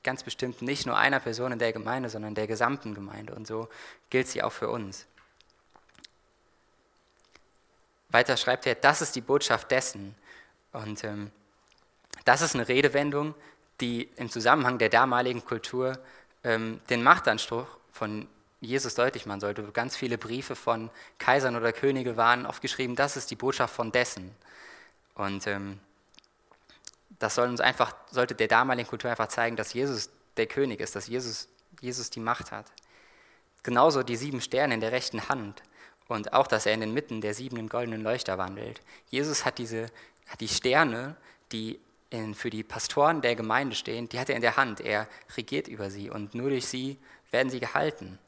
ganz 0.03 0.25
bestimmt 0.25 0.63
nicht 0.63 0.85
nur 0.85 0.99
einer 0.99 1.21
Person 1.21 1.53
in 1.53 1.61
der 1.61 1.73
Gemeinde, 1.73 2.09
sondern 2.09 2.35
der 2.35 2.49
gesamten 2.49 2.97
Gemeinde. 2.97 3.37
Und 3.37 3.47
so 3.47 3.69
gilt 4.11 4.27
sie 4.27 4.43
auch 4.43 4.51
für 4.51 4.69
uns. 4.69 5.07
Weiter 8.09 8.37
schreibt 8.37 8.67
er, 8.67 8.75
das 8.75 9.01
ist 9.01 9.15
die 9.15 9.21
Botschaft 9.21 9.71
dessen. 9.71 10.17
Und 10.73 11.05
ähm, 11.05 11.31
das 12.25 12.43
ist 12.43 12.57
eine 12.57 12.67
Redewendung, 12.67 13.37
die 13.81 14.11
im 14.17 14.29
Zusammenhang 14.29 14.79
der 14.79 14.89
damaligen 14.89 15.45
Kultur 15.45 16.01
ähm, 16.43 16.81
den 16.91 17.05
Machtanspruch 17.05 17.69
von 17.93 18.27
Jesus 18.63 18.95
deutlich 18.95 19.27
machen 19.27 19.41
sollte. 19.41 19.65
Ganz 19.73 19.97
viele 19.97 20.17
Briefe 20.17 20.55
von 20.55 20.89
Kaisern 21.19 21.57
oder 21.57 21.73
Könige 21.73 22.17
waren 22.17 22.47
oft 22.47 22.63
geschrieben, 22.63 22.95
das 22.95 23.17
ist 23.17 23.31
die 23.31 23.37
Botschaft 23.37 23.75
von 23.75 23.91
dessen. 23.91 24.31
Und 25.15 25.47
ähm, 25.49 25.81
das 27.19 27.35
soll 27.35 27.49
uns 27.49 27.61
einfach, 27.61 27.95
sollte 28.11 28.37
der 28.37 28.47
damaligen 28.47 28.89
Kultur 28.89 29.11
einfach 29.11 29.29
zeigen, 29.29 29.57
dass 29.57 29.75
Jesus 29.75 30.11
der 30.37 30.47
König 30.47 30.81
ist, 30.81 30.95
dass 30.95 31.09
Jesus, 31.09 31.49
Jesus 31.81 32.09
die 32.11 32.21
Macht 32.21 32.53
hat. 32.53 32.67
Genauso 33.65 34.05
die 34.05 34.17
sieben 34.17 34.41
Sterne 34.41 34.75
in 34.75 34.81
der 34.81 34.93
rechten 34.93 35.29
Hand 35.29 35.63
und 36.07 36.33
auch, 36.33 36.47
dass 36.47 36.65
er 36.65 36.75
in 36.75 36.81
den 36.81 36.95
Mitten 36.95 37.21
der 37.21 37.35
sieben 37.35 37.69
goldenen 37.69 38.03
Leuchter 38.03 38.39
wandelt. 38.39 38.81
Jesus 39.11 39.45
hat, 39.45 39.59
diese, 39.59 39.87
hat 40.29 40.41
die 40.41 40.49
Sterne, 40.49 41.17
die 41.51 41.81
in, 42.11 42.35
für 42.35 42.51
die 42.51 42.63
Pastoren 42.63 43.23
der 43.23 43.35
Gemeinde 43.35 43.75
stehen, 43.75 44.09
die 44.09 44.21
hat 44.21 44.29
er 44.29 44.37
in 44.37 44.43
der 44.43 44.57
Hand. 44.57 44.81
Er 44.81 45.09
regiert 45.37 45.67
über 45.67 45.91
sie 45.91 46.11
und 46.11 46.35
nur 46.35 46.51
durch 46.51 46.67
sie 46.67 46.99
werden 47.33 47.51
sie 47.51 47.61
gehalten 47.61 48.21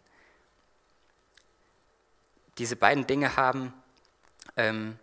diese 2.58 2.76
beiden 2.76 3.06
Dinge 3.06 3.36
haben, 3.36 3.72
ähm, 4.56 4.98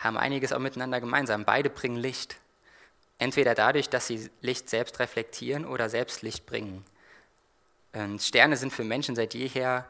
haben 0.00 0.16
einiges 0.16 0.52
auch 0.52 0.58
miteinander 0.58 1.00
gemeinsam. 1.00 1.44
Beide 1.44 1.70
bringen 1.70 1.96
Licht. 1.96 2.36
Entweder 3.18 3.54
dadurch, 3.54 3.88
dass 3.88 4.06
sie 4.06 4.30
Licht 4.40 4.68
selbst 4.68 4.98
reflektieren 4.98 5.64
oder 5.64 5.88
selbst 5.88 6.22
Licht 6.22 6.44
bringen. 6.44 6.84
Und 7.92 8.20
Sterne 8.20 8.56
sind 8.56 8.72
für 8.72 8.84
Menschen 8.84 9.14
seit 9.14 9.34
jeher, 9.34 9.86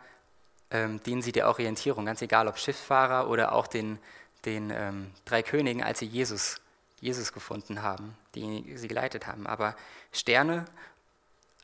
ähm, 0.70 1.02
dienen 1.02 1.22
sie 1.22 1.32
der 1.32 1.48
Orientierung, 1.48 2.04
ganz 2.04 2.20
egal 2.20 2.48
ob 2.48 2.58
Schifffahrer 2.58 3.28
oder 3.28 3.52
auch 3.52 3.66
den, 3.66 3.98
den 4.44 4.70
ähm, 4.70 5.12
drei 5.24 5.42
Königen, 5.42 5.82
als 5.82 6.00
sie 6.00 6.06
Jesus, 6.06 6.60
Jesus 7.00 7.32
gefunden 7.32 7.82
haben, 7.82 8.16
die 8.34 8.76
sie 8.76 8.88
geleitet 8.88 9.26
haben. 9.26 9.46
Aber 9.46 9.76
Sterne 10.12 10.66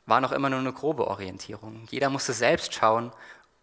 waren 0.05 0.23
noch 0.23 0.31
immer 0.31 0.49
nur 0.49 0.59
eine 0.59 0.73
grobe 0.73 1.07
Orientierung. 1.07 1.87
Jeder 1.91 2.09
musste 2.09 2.33
selbst 2.33 2.73
schauen, 2.73 3.11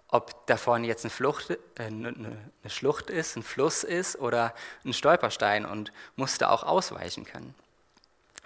ob 0.09 0.47
da 0.47 0.57
vorne 0.57 0.87
jetzt 0.87 1.05
eine, 1.05 1.11
Flucht, 1.11 1.51
äh, 1.51 1.59
eine, 1.79 2.39
Schlucht 2.69 3.11
ist, 3.11 3.37
ein 3.37 3.43
Fluss 3.43 3.83
ist 3.83 4.19
oder 4.19 4.55
ein 4.85 4.93
Stolperstein 4.93 5.67
und 5.67 5.93
musste 6.15 6.51
auch 6.51 6.63
ausweichen 6.63 7.25
können. 7.25 7.55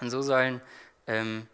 Und 0.00 0.11
so 0.11 0.23
sollen 0.23 0.61
ähm, 1.07 1.47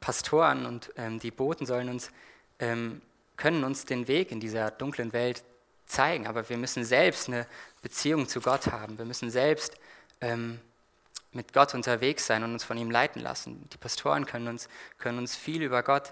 Pastoren 0.00 0.66
und 0.66 0.92
ähm, 0.96 1.18
die 1.18 1.30
Boten 1.30 1.64
sollen 1.64 1.88
uns, 1.88 2.10
ähm, 2.58 3.00
können 3.36 3.64
uns 3.64 3.84
den 3.86 4.08
Weg 4.08 4.30
in 4.30 4.40
dieser 4.40 4.70
dunklen 4.70 5.12
Welt 5.12 5.42
zeigen, 5.86 6.26
aber 6.26 6.48
wir 6.48 6.58
müssen 6.58 6.84
selbst 6.84 7.28
eine 7.28 7.46
Beziehung 7.80 8.28
zu 8.28 8.40
Gott 8.40 8.66
haben. 8.66 8.98
Wir 8.98 9.06
müssen 9.06 9.30
selbst 9.30 9.78
ähm, 10.20 10.60
mit 11.32 11.52
Gott 11.52 11.74
unterwegs 11.74 12.26
sein 12.26 12.44
und 12.44 12.52
uns 12.52 12.64
von 12.64 12.76
ihm 12.76 12.90
leiten 12.90 13.22
lassen. 13.22 13.68
Die 13.72 13.78
Pastoren 13.78 14.26
können 14.26 14.48
uns, 14.48 14.68
können 14.98 15.18
uns 15.18 15.34
viel 15.34 15.62
über 15.62 15.82
Gott 15.82 16.10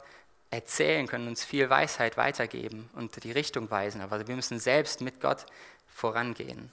erzählen, 0.50 1.06
können 1.06 1.28
uns 1.28 1.44
viel 1.44 1.68
Weisheit 1.68 2.16
weitergeben 2.16 2.88
und 2.94 3.22
die 3.24 3.32
Richtung 3.32 3.70
weisen, 3.70 4.00
aber 4.00 4.26
wir 4.26 4.36
müssen 4.36 4.58
selbst 4.58 5.00
mit 5.00 5.20
Gott 5.20 5.46
vorangehen. 5.88 6.70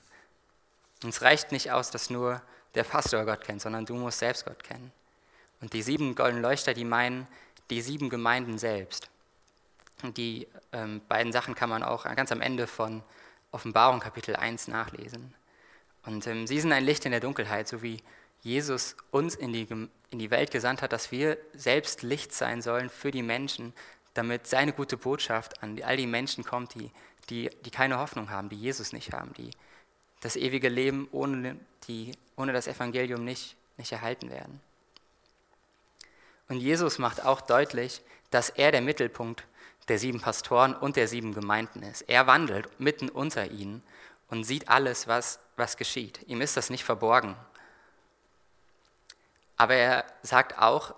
Uns 1.03 1.21
reicht 1.21 1.51
nicht 1.51 1.71
aus, 1.71 1.91
dass 1.91 2.09
nur 2.09 2.41
der 2.75 2.83
Pastor 2.83 3.25
Gott 3.25 3.41
kennt, 3.41 3.61
sondern 3.61 3.85
du 3.85 3.95
musst 3.95 4.19
selbst 4.19 4.45
Gott 4.45 4.63
kennen. 4.63 4.91
Und 5.61 5.73
die 5.73 5.81
sieben 5.81 6.15
goldenen 6.15 6.43
Leuchter, 6.43 6.73
die 6.73 6.85
meinen 6.85 7.27
die 7.69 7.81
sieben 7.81 8.09
Gemeinden 8.09 8.57
selbst. 8.57 9.09
Und 10.01 10.17
die 10.17 10.47
ähm, 10.73 11.01
beiden 11.07 11.31
Sachen 11.31 11.55
kann 11.55 11.69
man 11.69 11.83
auch 11.83 12.03
ganz 12.15 12.31
am 12.31 12.41
Ende 12.41 12.67
von 12.67 13.01
Offenbarung 13.51 13.99
Kapitel 13.99 14.35
1 14.35 14.67
nachlesen. 14.67 15.33
Und 16.05 16.27
ähm, 16.27 16.45
sie 16.47 16.59
sind 16.59 16.73
ein 16.73 16.83
Licht 16.83 17.05
in 17.05 17.11
der 17.11 17.21
Dunkelheit, 17.21 17.67
so 17.67 17.81
wie 17.81 18.01
Jesus 18.43 18.95
uns 19.09 19.35
in 19.35 19.53
die, 19.53 19.67
in 20.09 20.19
die 20.19 20.29
Welt 20.29 20.51
gesandt 20.51 20.81
hat, 20.81 20.91
dass 20.91 21.11
wir 21.11 21.37
selbst 21.53 22.03
Licht 22.03 22.33
sein 22.33 22.61
sollen 22.61 22.89
für 22.89 23.09
die 23.09 23.23
Menschen, 23.23 23.73
damit 24.13 24.47
seine 24.47 24.73
gute 24.73 24.97
Botschaft 24.97 25.63
an 25.63 25.81
all 25.81 25.97
die 25.97 26.07
Menschen 26.07 26.43
kommt, 26.43 26.75
die, 26.75 26.91
die, 27.29 27.49
die 27.65 27.71
keine 27.71 27.97
Hoffnung 27.97 28.29
haben, 28.29 28.49
die 28.49 28.59
Jesus 28.59 28.93
nicht 28.93 29.13
haben, 29.13 29.33
die 29.33 29.51
das 30.21 30.35
ewige 30.35 30.69
Leben 30.69 31.07
ohne, 31.11 31.57
die, 31.87 32.11
ohne 32.35 32.53
das 32.53 32.67
Evangelium 32.67 33.23
nicht, 33.23 33.55
nicht 33.77 33.91
erhalten 33.91 34.29
werden. 34.29 34.61
Und 36.49 36.57
Jesus 36.57 36.99
macht 36.99 37.25
auch 37.25 37.41
deutlich, 37.41 38.01
dass 38.29 38.49
er 38.49 38.71
der 38.71 38.81
Mittelpunkt 38.81 39.45
der 39.87 39.99
sieben 39.99 40.21
Pastoren 40.21 40.75
und 40.75 40.95
der 40.95 41.07
sieben 41.07 41.33
Gemeinden 41.33 41.83
ist. 41.83 42.03
Er 42.03 42.27
wandelt 42.27 42.79
mitten 42.79 43.09
unter 43.09 43.51
ihnen 43.51 43.83
und 44.29 44.43
sieht 44.43 44.69
alles, 44.69 45.07
was, 45.07 45.39
was 45.57 45.77
geschieht. 45.77 46.21
Ihm 46.27 46.41
ist 46.41 46.55
das 46.55 46.69
nicht 46.69 46.83
verborgen. 46.83 47.35
Aber 49.63 49.75
er 49.75 50.03
sagt 50.23 50.59
auch, 50.59 50.93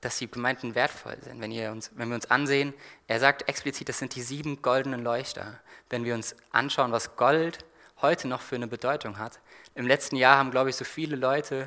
dass 0.00 0.18
die 0.18 0.30
Gemeinden 0.30 0.76
wertvoll 0.76 1.16
sind. 1.22 1.40
Wenn, 1.40 1.50
uns, 1.72 1.90
wenn 1.96 2.08
wir 2.08 2.14
uns 2.14 2.30
ansehen, 2.30 2.72
er 3.08 3.18
sagt 3.18 3.48
explizit, 3.48 3.88
das 3.88 3.98
sind 3.98 4.14
die 4.14 4.22
sieben 4.22 4.62
goldenen 4.62 5.02
Leuchter. 5.02 5.58
Wenn 5.90 6.04
wir 6.04 6.14
uns 6.14 6.36
anschauen, 6.52 6.92
was 6.92 7.16
Gold 7.16 7.64
heute 8.00 8.28
noch 8.28 8.42
für 8.42 8.54
eine 8.54 8.68
Bedeutung 8.68 9.18
hat. 9.18 9.40
Im 9.74 9.88
letzten 9.88 10.14
Jahr 10.14 10.38
haben, 10.38 10.52
glaube 10.52 10.70
ich, 10.70 10.76
so 10.76 10.84
viele 10.84 11.16
Leute 11.16 11.66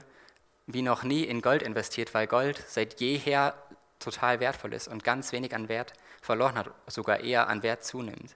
wie 0.66 0.82
noch 0.82 1.04
nie 1.04 1.24
in 1.24 1.42
Gold 1.42 1.62
investiert, 1.62 2.14
weil 2.14 2.26
Gold 2.26 2.64
seit 2.70 3.02
jeher 3.02 3.54
total 4.00 4.40
wertvoll 4.40 4.74
ist 4.74 4.88
und 4.88 5.04
ganz 5.04 5.34
wenig 5.34 5.54
an 5.54 5.68
Wert 5.68 5.92
verloren 6.22 6.56
hat, 6.56 6.72
sogar 6.88 7.20
eher 7.20 7.50
an 7.50 7.64
Wert 7.64 7.84
zunimmt. 7.84 8.34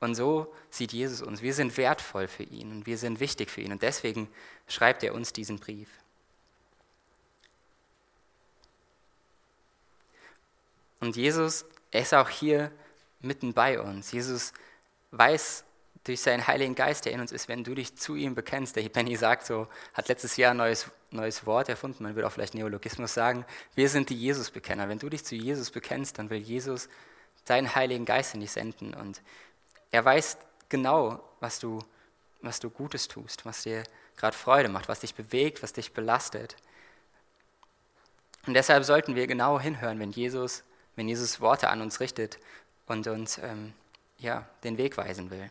Und 0.00 0.14
so 0.14 0.52
sieht 0.68 0.92
Jesus 0.92 1.22
uns. 1.22 1.40
Wir 1.40 1.54
sind 1.54 1.74
wertvoll 1.78 2.28
für 2.28 2.42
ihn 2.42 2.70
und 2.70 2.86
wir 2.86 2.98
sind 2.98 3.18
wichtig 3.18 3.50
für 3.50 3.62
ihn. 3.62 3.72
Und 3.72 3.80
deswegen 3.80 4.28
schreibt 4.68 5.02
er 5.04 5.14
uns 5.14 5.32
diesen 5.32 5.58
Brief. 5.58 5.88
Und 11.00 11.16
Jesus, 11.16 11.64
er 11.90 12.02
ist 12.02 12.14
auch 12.14 12.28
hier 12.28 12.70
mitten 13.20 13.52
bei 13.52 13.80
uns. 13.80 14.12
Jesus 14.12 14.52
weiß 15.10 15.64
durch 16.04 16.20
seinen 16.20 16.46
Heiligen 16.46 16.74
Geist, 16.74 17.04
der 17.04 17.12
in 17.12 17.20
uns 17.20 17.32
ist, 17.32 17.48
wenn 17.48 17.64
du 17.64 17.74
dich 17.74 17.96
zu 17.96 18.14
ihm 18.14 18.34
bekennst. 18.34 18.76
Der 18.76 18.88
Benny 18.88 19.16
sagt 19.16 19.46
so, 19.46 19.66
hat 19.92 20.08
letztes 20.08 20.36
Jahr 20.36 20.52
ein 20.52 20.58
neues, 20.58 20.88
neues 21.10 21.46
Wort 21.46 21.68
erfunden, 21.68 22.04
man 22.04 22.14
würde 22.14 22.28
auch 22.28 22.32
vielleicht 22.32 22.54
Neologismus 22.54 23.12
sagen. 23.12 23.44
Wir 23.74 23.88
sind 23.88 24.10
die 24.10 24.16
Jesus-Bekenner. 24.16 24.88
Wenn 24.88 25.00
du 25.00 25.08
dich 25.08 25.24
zu 25.24 25.34
Jesus 25.34 25.70
bekennst, 25.70 26.18
dann 26.18 26.30
will 26.30 26.38
Jesus 26.38 26.88
seinen 27.44 27.74
Heiligen 27.74 28.04
Geist 28.04 28.34
in 28.34 28.40
dich 28.40 28.52
senden. 28.52 28.94
Und 28.94 29.20
er 29.90 30.04
weiß 30.04 30.38
genau, 30.68 31.22
was 31.40 31.58
du, 31.58 31.82
was 32.40 32.60
du 32.60 32.70
Gutes 32.70 33.08
tust, 33.08 33.44
was 33.44 33.62
dir 33.62 33.82
gerade 34.16 34.36
Freude 34.36 34.68
macht, 34.68 34.88
was 34.88 35.00
dich 35.00 35.14
bewegt, 35.14 35.62
was 35.62 35.72
dich 35.72 35.92
belastet. 35.92 36.56
Und 38.46 38.54
deshalb 38.54 38.84
sollten 38.84 39.16
wir 39.16 39.26
genau 39.26 39.58
hinhören, 39.58 39.98
wenn 39.98 40.12
Jesus, 40.12 40.62
wenn 40.96 41.08
Jesus 41.08 41.40
Worte 41.40 41.68
an 41.68 41.82
uns 41.82 42.00
richtet 42.00 42.38
und 42.86 43.06
uns 43.06 43.38
ähm, 43.38 43.72
ja, 44.18 44.46
den 44.64 44.78
Weg 44.78 44.96
weisen 44.96 45.30
will. 45.30 45.50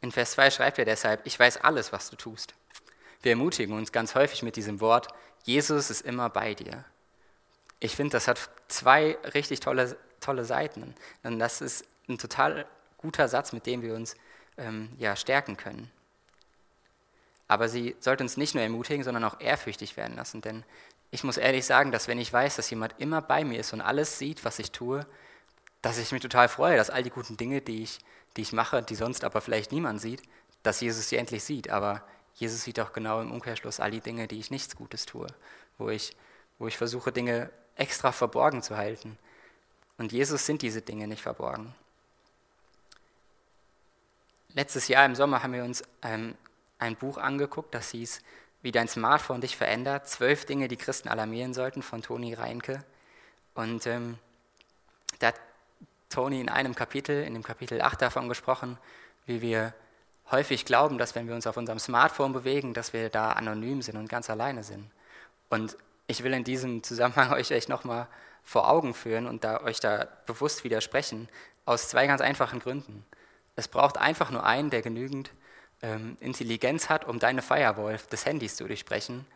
In 0.00 0.12
Vers 0.12 0.32
2 0.32 0.50
schreibt 0.50 0.78
er 0.78 0.84
deshalb, 0.84 1.26
ich 1.26 1.38
weiß 1.38 1.58
alles, 1.58 1.92
was 1.92 2.08
du 2.08 2.16
tust. 2.16 2.54
Wir 3.20 3.32
ermutigen 3.32 3.76
uns 3.76 3.90
ganz 3.90 4.14
häufig 4.14 4.42
mit 4.42 4.56
diesem 4.56 4.80
Wort, 4.80 5.08
Jesus 5.42 5.90
ist 5.90 6.02
immer 6.02 6.30
bei 6.30 6.54
dir. 6.54 6.84
Ich 7.80 7.96
finde, 7.96 8.12
das 8.12 8.28
hat 8.28 8.38
zwei 8.68 9.16
richtig 9.34 9.60
tolle, 9.60 9.96
tolle 10.20 10.44
Seiten. 10.44 10.94
Und 11.22 11.38
das 11.38 11.60
ist 11.60 11.84
ein 12.08 12.18
total 12.18 12.66
guter 12.96 13.28
Satz, 13.28 13.52
mit 13.52 13.66
dem 13.66 13.82
wir 13.82 13.94
uns 13.94 14.16
ähm, 14.56 14.90
ja, 14.98 15.16
stärken 15.16 15.56
können. 15.56 15.90
Aber 17.46 17.68
sie 17.68 17.96
sollte 18.00 18.22
uns 18.22 18.36
nicht 18.36 18.54
nur 18.54 18.62
ermutigen, 18.62 19.04
sondern 19.04 19.24
auch 19.24 19.40
ehrfürchtig 19.40 19.96
werden 19.96 20.16
lassen. 20.16 20.42
Denn 20.42 20.64
ich 21.10 21.24
muss 21.24 21.38
ehrlich 21.38 21.64
sagen, 21.64 21.90
dass 21.90 22.08
wenn 22.08 22.18
ich 22.18 22.32
weiß, 22.32 22.56
dass 22.56 22.70
jemand 22.70 22.94
immer 22.98 23.22
bei 23.22 23.44
mir 23.44 23.60
ist 23.60 23.72
und 23.72 23.80
alles 23.80 24.18
sieht, 24.18 24.44
was 24.44 24.58
ich 24.58 24.72
tue, 24.72 25.06
dass 25.82 25.98
ich 25.98 26.12
mich 26.12 26.22
total 26.22 26.48
freue, 26.48 26.76
dass 26.76 26.90
all 26.90 27.02
die 27.02 27.10
guten 27.10 27.36
Dinge, 27.36 27.60
die 27.60 27.82
ich, 27.82 27.98
die 28.36 28.42
ich 28.42 28.52
mache, 28.52 28.82
die 28.82 28.94
sonst 28.94 29.24
aber 29.24 29.40
vielleicht 29.40 29.72
niemand 29.72 30.00
sieht, 30.00 30.22
dass 30.62 30.80
Jesus 30.80 31.08
sie 31.08 31.16
endlich 31.16 31.44
sieht. 31.44 31.70
Aber 31.70 32.02
Jesus 32.34 32.62
sieht 32.62 32.80
auch 32.80 32.92
genau 32.92 33.20
im 33.20 33.32
Umkehrschluss 33.32 33.80
all 33.80 33.90
die 33.90 34.00
Dinge, 34.00 34.28
die 34.28 34.38
ich 34.38 34.50
nichts 34.50 34.76
Gutes 34.76 35.06
tue, 35.06 35.26
wo 35.78 35.88
ich, 35.88 36.14
wo 36.58 36.66
ich 36.66 36.76
versuche, 36.76 37.12
Dinge 37.12 37.50
extra 37.76 38.12
verborgen 38.12 38.62
zu 38.62 38.76
halten. 38.76 39.18
Und 39.96 40.12
Jesus 40.12 40.44
sind 40.44 40.62
diese 40.62 40.82
Dinge 40.82 41.08
nicht 41.08 41.22
verborgen. 41.22 41.74
Letztes 44.54 44.88
Jahr 44.88 45.06
im 45.06 45.14
Sommer 45.14 45.42
haben 45.42 45.52
wir 45.52 45.64
uns 45.64 45.84
ähm, 46.02 46.34
ein 46.78 46.96
Buch 46.96 47.18
angeguckt, 47.18 47.74
das 47.74 47.90
hieß 47.90 48.20
Wie 48.68 48.72
dein 48.72 48.86
Smartphone 48.86 49.40
dich 49.40 49.56
verändert. 49.56 50.06
Zwölf 50.06 50.44
Dinge, 50.44 50.68
die 50.68 50.76
Christen 50.76 51.08
alarmieren 51.08 51.54
sollten, 51.54 51.80
von 51.80 52.02
Toni 52.02 52.34
Reinke. 52.34 52.84
Und 53.54 53.86
ähm, 53.86 54.18
da 55.20 55.28
hat 55.28 55.36
Toni 56.10 56.38
in 56.38 56.50
einem 56.50 56.74
Kapitel, 56.74 57.24
in 57.24 57.32
dem 57.32 57.42
Kapitel 57.42 57.80
8 57.80 58.02
davon 58.02 58.28
gesprochen, 58.28 58.76
wie 59.24 59.40
wir 59.40 59.72
häufig 60.30 60.66
glauben, 60.66 60.98
dass 60.98 61.14
wenn 61.14 61.26
wir 61.28 61.34
uns 61.34 61.46
auf 61.46 61.56
unserem 61.56 61.78
Smartphone 61.78 62.34
bewegen, 62.34 62.74
dass 62.74 62.92
wir 62.92 63.08
da 63.08 63.32
anonym 63.32 63.80
sind 63.80 63.96
und 63.96 64.10
ganz 64.10 64.28
alleine 64.28 64.62
sind. 64.62 64.90
Und 65.48 65.78
ich 66.06 66.22
will 66.22 66.34
in 66.34 66.44
diesem 66.44 66.82
Zusammenhang 66.82 67.32
euch 67.32 67.50
echt 67.52 67.70
nochmal 67.70 68.06
vor 68.44 68.68
Augen 68.68 68.92
führen 68.92 69.26
und 69.26 69.44
da, 69.44 69.62
euch 69.62 69.80
da 69.80 70.08
bewusst 70.26 70.62
widersprechen, 70.62 71.30
aus 71.64 71.88
zwei 71.88 72.06
ganz 72.06 72.20
einfachen 72.20 72.58
Gründen. 72.58 73.06
Es 73.56 73.66
braucht 73.66 73.96
einfach 73.96 74.30
nur 74.30 74.44
einen, 74.44 74.68
der 74.68 74.82
genügend 74.82 75.30
ähm, 75.82 76.16
Intelligenz 76.20 76.88
hat, 76.88 77.04
um 77.04 77.18
deine 77.18 77.42
Firewall 77.42 77.98
des 78.10 78.26
Handys 78.26 78.56
zu 78.56 78.66
durchbrechen. 78.66 79.26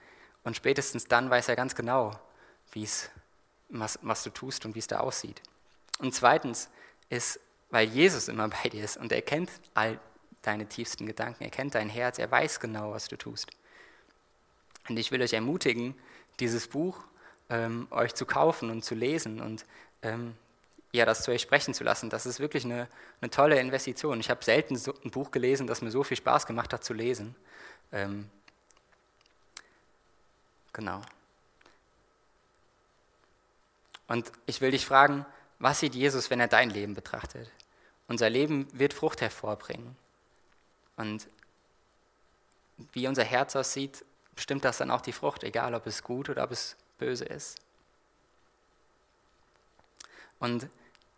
Und 0.45 0.57
spätestens 0.57 1.07
dann 1.07 1.31
weiß 1.31 1.49
er 1.49 1.57
ganz 1.57 1.75
genau, 1.75 2.19
wie's, 2.73 3.11
was, 3.69 3.99
was 4.03 4.23
du 4.23 4.31
tust 4.31 4.65
und 4.65 4.75
wie 4.75 4.81
es 4.81 4.87
da 4.87 5.01
aussieht. 5.01 5.41
Und 5.99 6.15
zweitens 6.15 6.69
ist, 7.09 7.41
weil 7.71 7.89
Jesus 7.89 8.29
immer 8.29 8.49
bei 8.63 8.69
dir 8.69 8.85
ist 8.85 8.97
und 8.97 9.13
er 9.13 9.23
kennt 9.23 9.51
all 9.75 9.99
deine 10.43 10.67
tiefsten 10.67 11.07
Gedanken, 11.07 11.45
er 11.45 11.51
kennt 11.51 11.75
dein 11.75 11.89
Herz, 11.89 12.19
er 12.19 12.31
weiß 12.31 12.59
genau, 12.59 12.93
was 12.93 13.09
du 13.09 13.17
tust. 13.17 13.51
Und 14.89 14.99
ich 14.99 15.13
will 15.13 15.23
euch 15.23 15.33
ermutigen, 15.33 15.95
dieses 16.41 16.67
Buch 16.67 17.05
ähm, 17.49 17.87
euch 17.91 18.15
zu 18.15 18.27
kaufen 18.27 18.71
und 18.71 18.85
zu 18.85 18.97
lesen 18.97 19.41
und 19.41 19.65
ähm, 20.03 20.35
ja, 20.93 21.07
das 21.07 21.23
zu 21.23 21.31
euch 21.31 21.41
sprechen 21.41 21.73
zu 21.73 21.85
lassen. 21.85 22.11
Das 22.11 22.27
ist 22.27 22.39
wirklich 22.39 22.65
eine, 22.65 22.87
eine 23.21 23.31
tolle 23.31 23.59
Investition. 23.59 24.21
Ich 24.21 24.29
habe 24.29 24.45
selten 24.45 24.77
so 24.77 24.95
ein 25.05 25.11
Buch 25.11 25.31
gelesen, 25.31 25.67
das 25.67 25.81
mir 25.81 25.91
so 25.91 26.05
viel 26.05 26.19
Spaß 26.19 26.47
gemacht 26.47 26.73
hat 26.73 26.85
zu 26.85 26.93
lesen. 26.93 27.35
Ähm, 27.93 28.29
genau. 30.73 31.01
Und 34.07 34.31
ich 34.45 34.61
will 34.61 34.71
dich 34.71 34.85
fragen, 34.85 35.25
was 35.59 35.81
sieht 35.81 35.95
Jesus, 35.95 36.29
wenn 36.29 36.41
er 36.41 36.49
dein 36.49 36.69
Leben 36.69 36.93
betrachtet? 36.93 37.51
Unser 38.09 38.29
Leben 38.29 38.69
wird 38.73 38.93
Frucht 38.93 39.23
hervorbringen. 39.23 39.97
Und 40.99 41.27
wie 42.93 43.09
unser 43.09 43.25
Herz 43.25 43.57
aussieht, 43.57 44.05
bestimmt 44.35 44.65
das 44.65 44.77
dann 44.77 44.91
auch 44.91 45.01
die 45.01 45.13
Frucht, 45.13 45.45
egal 45.45 45.75
ob 45.75 45.87
es 45.87 46.03
gut 46.03 46.29
oder 46.29 46.45
ob 46.45 46.51
es 46.51 46.77
böse 46.99 47.25
ist. 47.25 47.59
Und 50.39 50.69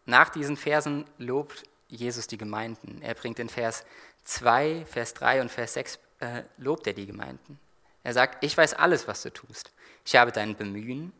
nach 0.06 0.28
diesen 0.28 0.56
Versen 0.56 1.06
lobt 1.18 1.64
Jesus 1.88 2.26
die 2.26 2.38
Gemeinden. 2.38 3.00
Er 3.02 3.14
bringt 3.14 3.38
in 3.38 3.48
Vers 3.48 3.84
2, 4.24 4.86
Vers 4.86 5.14
3 5.14 5.40
und 5.40 5.50
Vers 5.50 5.74
6, 5.74 5.98
äh, 6.20 6.42
lobt 6.58 6.86
er 6.86 6.92
die 6.92 7.06
Gemeinden. 7.06 7.58
Er 8.02 8.12
sagt, 8.12 8.44
ich 8.44 8.56
weiß 8.56 8.74
alles, 8.74 9.08
was 9.08 9.22
du 9.22 9.30
tust. 9.30 9.72
Ich 10.04 10.16
habe 10.16 10.32
dein 10.32 10.56
Bemühen, 10.56 11.12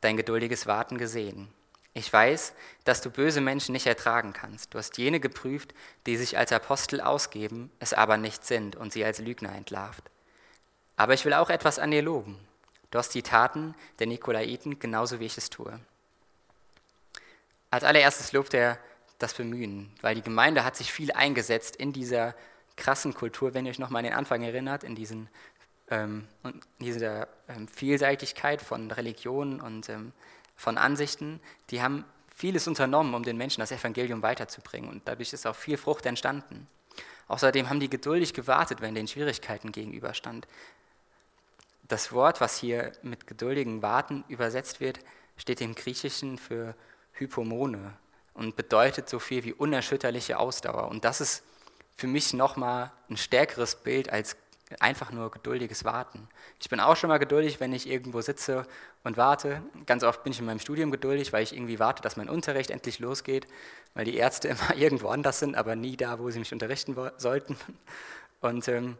dein 0.00 0.16
geduldiges 0.16 0.66
Warten 0.66 0.98
gesehen. 0.98 1.48
Ich 1.94 2.12
weiß, 2.12 2.54
dass 2.84 3.00
du 3.00 3.10
böse 3.10 3.40
Menschen 3.40 3.72
nicht 3.72 3.86
ertragen 3.86 4.32
kannst. 4.32 4.72
Du 4.72 4.78
hast 4.78 4.98
jene 4.98 5.18
geprüft, 5.18 5.74
die 6.06 6.16
sich 6.16 6.38
als 6.38 6.52
Apostel 6.52 7.00
ausgeben, 7.00 7.72
es 7.80 7.92
aber 7.92 8.18
nicht 8.18 8.44
sind 8.44 8.76
und 8.76 8.92
sie 8.92 9.04
als 9.04 9.18
Lügner 9.18 9.52
entlarvt. 9.54 10.04
Aber 10.96 11.14
ich 11.14 11.24
will 11.24 11.32
auch 11.32 11.50
etwas 11.50 11.80
an 11.80 11.90
dir 11.90 12.02
loben. 12.02 12.38
Du 12.90 12.98
hast 12.98 13.14
die 13.14 13.22
Taten 13.22 13.74
der 13.98 14.06
Nikolaiten 14.06 14.78
genauso 14.78 15.18
wie 15.18 15.26
ich 15.26 15.38
es 15.38 15.50
tue. 15.50 15.80
Als 17.70 17.84
allererstes 17.84 18.32
lobt 18.32 18.54
er 18.54 18.78
das 19.18 19.34
Bemühen, 19.34 19.92
weil 20.00 20.14
die 20.14 20.22
Gemeinde 20.22 20.64
hat 20.64 20.76
sich 20.76 20.92
viel 20.92 21.12
eingesetzt 21.12 21.76
in 21.76 21.92
dieser 21.92 22.34
krassen 22.76 23.12
Kultur, 23.12 23.54
wenn 23.54 23.66
ihr 23.66 23.70
euch 23.70 23.78
nochmal 23.78 24.00
an 24.00 24.10
den 24.10 24.14
Anfang 24.14 24.42
erinnert, 24.42 24.84
in 24.84 24.94
diesen, 24.94 25.28
ähm, 25.90 26.28
dieser 26.78 27.28
ähm, 27.48 27.68
Vielseitigkeit 27.68 28.62
von 28.62 28.90
Religionen 28.90 29.60
und 29.60 29.88
ähm, 29.88 30.12
von 30.56 30.78
Ansichten. 30.78 31.40
Die 31.70 31.82
haben 31.82 32.04
vieles 32.34 32.68
unternommen, 32.68 33.14
um 33.14 33.24
den 33.24 33.36
Menschen 33.36 33.60
das 33.60 33.72
Evangelium 33.72 34.22
weiterzubringen 34.22 34.88
und 34.88 35.06
dadurch 35.06 35.32
ist 35.32 35.46
auch 35.46 35.56
viel 35.56 35.76
Frucht 35.76 36.06
entstanden. 36.06 36.68
Außerdem 37.26 37.68
haben 37.68 37.80
die 37.80 37.90
geduldig 37.90 38.32
gewartet, 38.32 38.80
wenn 38.80 38.94
den 38.94 39.08
Schwierigkeiten 39.08 39.72
gegenüberstand. 39.72 40.46
Das 41.88 42.12
Wort, 42.12 42.40
was 42.40 42.58
hier 42.58 42.92
mit 43.02 43.26
geduldigem 43.26 43.82
Warten 43.82 44.24
übersetzt 44.28 44.80
wird, 44.80 45.00
steht 45.36 45.60
im 45.60 45.74
Griechischen 45.74 46.38
für 46.38 46.74
Hypomone 47.18 47.96
und 48.34 48.56
bedeutet 48.56 49.08
so 49.08 49.18
viel 49.18 49.44
wie 49.44 49.52
unerschütterliche 49.52 50.38
Ausdauer. 50.38 50.88
Und 50.88 51.04
das 51.04 51.20
ist 51.20 51.42
für 51.96 52.06
mich 52.06 52.32
nochmal 52.32 52.92
ein 53.10 53.16
stärkeres 53.16 53.74
Bild 53.76 54.10
als 54.10 54.36
einfach 54.80 55.10
nur 55.12 55.30
geduldiges 55.30 55.84
Warten. 55.84 56.28
Ich 56.60 56.68
bin 56.68 56.80
auch 56.80 56.96
schon 56.96 57.08
mal 57.08 57.18
geduldig, 57.18 57.58
wenn 57.58 57.72
ich 57.72 57.88
irgendwo 57.88 58.20
sitze 58.20 58.66
und 59.02 59.16
warte. 59.16 59.62
Ganz 59.86 60.04
oft 60.04 60.22
bin 60.22 60.32
ich 60.32 60.38
in 60.38 60.46
meinem 60.46 60.58
Studium 60.58 60.90
geduldig, 60.90 61.32
weil 61.32 61.42
ich 61.42 61.54
irgendwie 61.54 61.78
warte, 61.78 62.02
dass 62.02 62.16
mein 62.16 62.28
Unterricht 62.28 62.70
endlich 62.70 62.98
losgeht, 62.98 63.46
weil 63.94 64.04
die 64.04 64.16
Ärzte 64.16 64.48
immer 64.48 64.76
irgendwo 64.76 65.08
anders 65.08 65.38
sind, 65.38 65.56
aber 65.56 65.74
nie 65.74 65.96
da, 65.96 66.18
wo 66.18 66.30
sie 66.30 66.38
mich 66.38 66.52
unterrichten 66.52 66.96
sollten. 67.16 67.56
Und 68.40 68.68
ähm, 68.68 68.98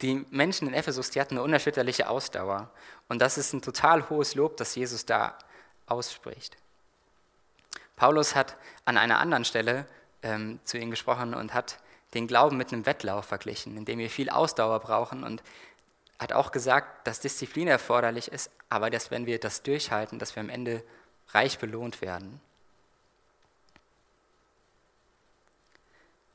die 0.00 0.26
Menschen 0.30 0.68
in 0.68 0.74
Ephesus, 0.74 1.10
die 1.10 1.20
hatten 1.20 1.34
eine 1.34 1.42
unerschütterliche 1.42 2.08
Ausdauer. 2.08 2.70
Und 3.08 3.20
das 3.20 3.38
ist 3.38 3.52
ein 3.52 3.62
total 3.62 4.08
hohes 4.10 4.34
Lob, 4.34 4.56
das 4.56 4.74
Jesus 4.74 5.06
da 5.06 5.38
ausspricht. 5.86 6.56
Paulus 7.96 8.34
hat 8.34 8.56
an 8.84 8.98
einer 8.98 9.18
anderen 9.18 9.44
Stelle 9.44 9.86
ähm, 10.22 10.58
zu 10.64 10.78
ihnen 10.78 10.90
gesprochen 10.90 11.34
und 11.34 11.54
hat 11.54 11.78
den 12.14 12.26
Glauben 12.26 12.56
mit 12.56 12.72
einem 12.72 12.86
Wettlauf 12.86 13.26
verglichen, 13.26 13.76
in 13.76 13.84
dem 13.84 13.98
wir 13.98 14.10
viel 14.10 14.30
Ausdauer 14.30 14.80
brauchen 14.80 15.24
und 15.24 15.42
hat 16.18 16.32
auch 16.32 16.52
gesagt, 16.52 17.06
dass 17.06 17.20
Disziplin 17.20 17.68
erforderlich 17.68 18.28
ist, 18.28 18.50
aber 18.68 18.90
dass 18.90 19.10
wenn 19.10 19.26
wir 19.26 19.38
das 19.38 19.62
durchhalten, 19.62 20.18
dass 20.18 20.36
wir 20.36 20.40
am 20.40 20.48
Ende 20.48 20.82
reich 21.28 21.58
belohnt 21.58 22.00
werden. 22.00 22.40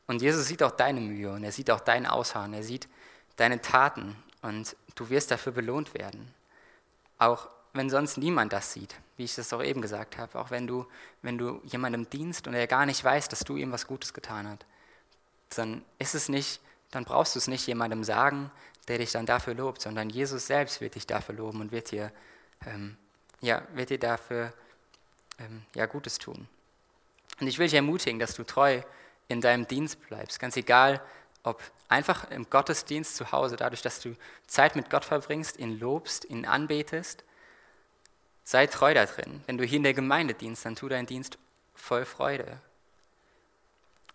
Und 0.07 0.21
Jesus 0.21 0.47
sieht 0.47 0.63
auch 0.63 0.71
deine 0.71 1.01
Mühe 1.01 1.31
und 1.31 1.43
er 1.43 1.51
sieht 1.51 1.69
auch 1.71 1.79
dein 1.79 2.05
Ausharren, 2.05 2.53
er 2.53 2.63
sieht 2.63 2.87
deine 3.35 3.61
Taten 3.61 4.15
und 4.41 4.75
du 4.95 5.09
wirst 5.09 5.31
dafür 5.31 5.53
belohnt 5.53 5.93
werden. 5.93 6.33
Auch 7.19 7.47
wenn 7.73 7.89
sonst 7.89 8.17
niemand 8.17 8.53
das 8.53 8.73
sieht, 8.73 8.95
wie 9.17 9.23
ich 9.23 9.35
das 9.35 9.53
auch 9.53 9.63
eben 9.63 9.81
gesagt 9.81 10.17
habe, 10.17 10.39
auch 10.39 10.51
wenn 10.51 10.65
du, 10.65 10.85
wenn 11.21 11.37
du 11.37 11.61
jemandem 11.65 12.09
dienst 12.09 12.47
und 12.47 12.53
er 12.53 12.67
gar 12.67 12.85
nicht 12.85 13.03
weiß, 13.03 13.29
dass 13.29 13.41
du 13.41 13.57
ihm 13.57 13.71
was 13.71 13.87
Gutes 13.87 14.13
getan 14.13 14.47
hast, 14.47 14.65
dann 15.55 15.83
ist 15.99 16.15
es 16.15 16.29
nicht, 16.29 16.61
dann 16.91 17.05
brauchst 17.05 17.35
du 17.35 17.39
es 17.39 17.47
nicht 17.47 17.65
jemandem 17.67 18.03
sagen, 18.03 18.51
der 18.87 18.97
dich 18.97 19.11
dann 19.11 19.25
dafür 19.25 19.53
lobt, 19.53 19.81
sondern 19.81 20.09
Jesus 20.09 20.47
selbst 20.47 20.81
wird 20.81 20.95
dich 20.95 21.05
dafür 21.05 21.35
loben 21.35 21.61
und 21.61 21.71
wird 21.71 21.91
dir, 21.91 22.11
ähm, 22.65 22.97
ja, 23.41 23.61
wird 23.73 23.91
dir 23.91 23.99
dafür 23.99 24.51
ähm, 25.37 25.63
ja, 25.75 25.85
Gutes 25.85 26.17
tun. 26.17 26.47
Und 27.39 27.47
ich 27.47 27.59
will 27.59 27.67
dich 27.67 27.75
ermutigen, 27.75 28.19
dass 28.19 28.33
du 28.33 28.43
treu 28.43 28.81
in 29.27 29.41
deinem 29.41 29.67
Dienst 29.67 30.01
bleibst, 30.07 30.39
ganz 30.39 30.57
egal, 30.57 31.01
ob 31.43 31.61
einfach 31.87 32.29
im 32.31 32.49
Gottesdienst 32.49 33.15
zu 33.15 33.31
Hause, 33.31 33.55
dadurch, 33.55 33.81
dass 33.81 33.99
du 33.99 34.15
Zeit 34.47 34.75
mit 34.75 34.89
Gott 34.89 35.05
verbringst, 35.05 35.57
ihn 35.57 35.79
lobst, 35.79 36.25
ihn 36.25 36.45
anbetest, 36.45 37.23
sei 38.49 38.65
treu 38.65 38.95
da 38.95 39.05
drin. 39.05 39.43
Wenn 39.45 39.59
du 39.59 39.63
hier 39.63 39.77
in 39.77 39.83
der 39.83 39.93
Gemeinde 39.93 40.33
dienst, 40.33 40.65
dann 40.65 40.75
tu 40.75 40.89
deinen 40.89 41.05
Dienst 41.05 41.37
voll 41.75 42.03
Freude. 42.03 42.59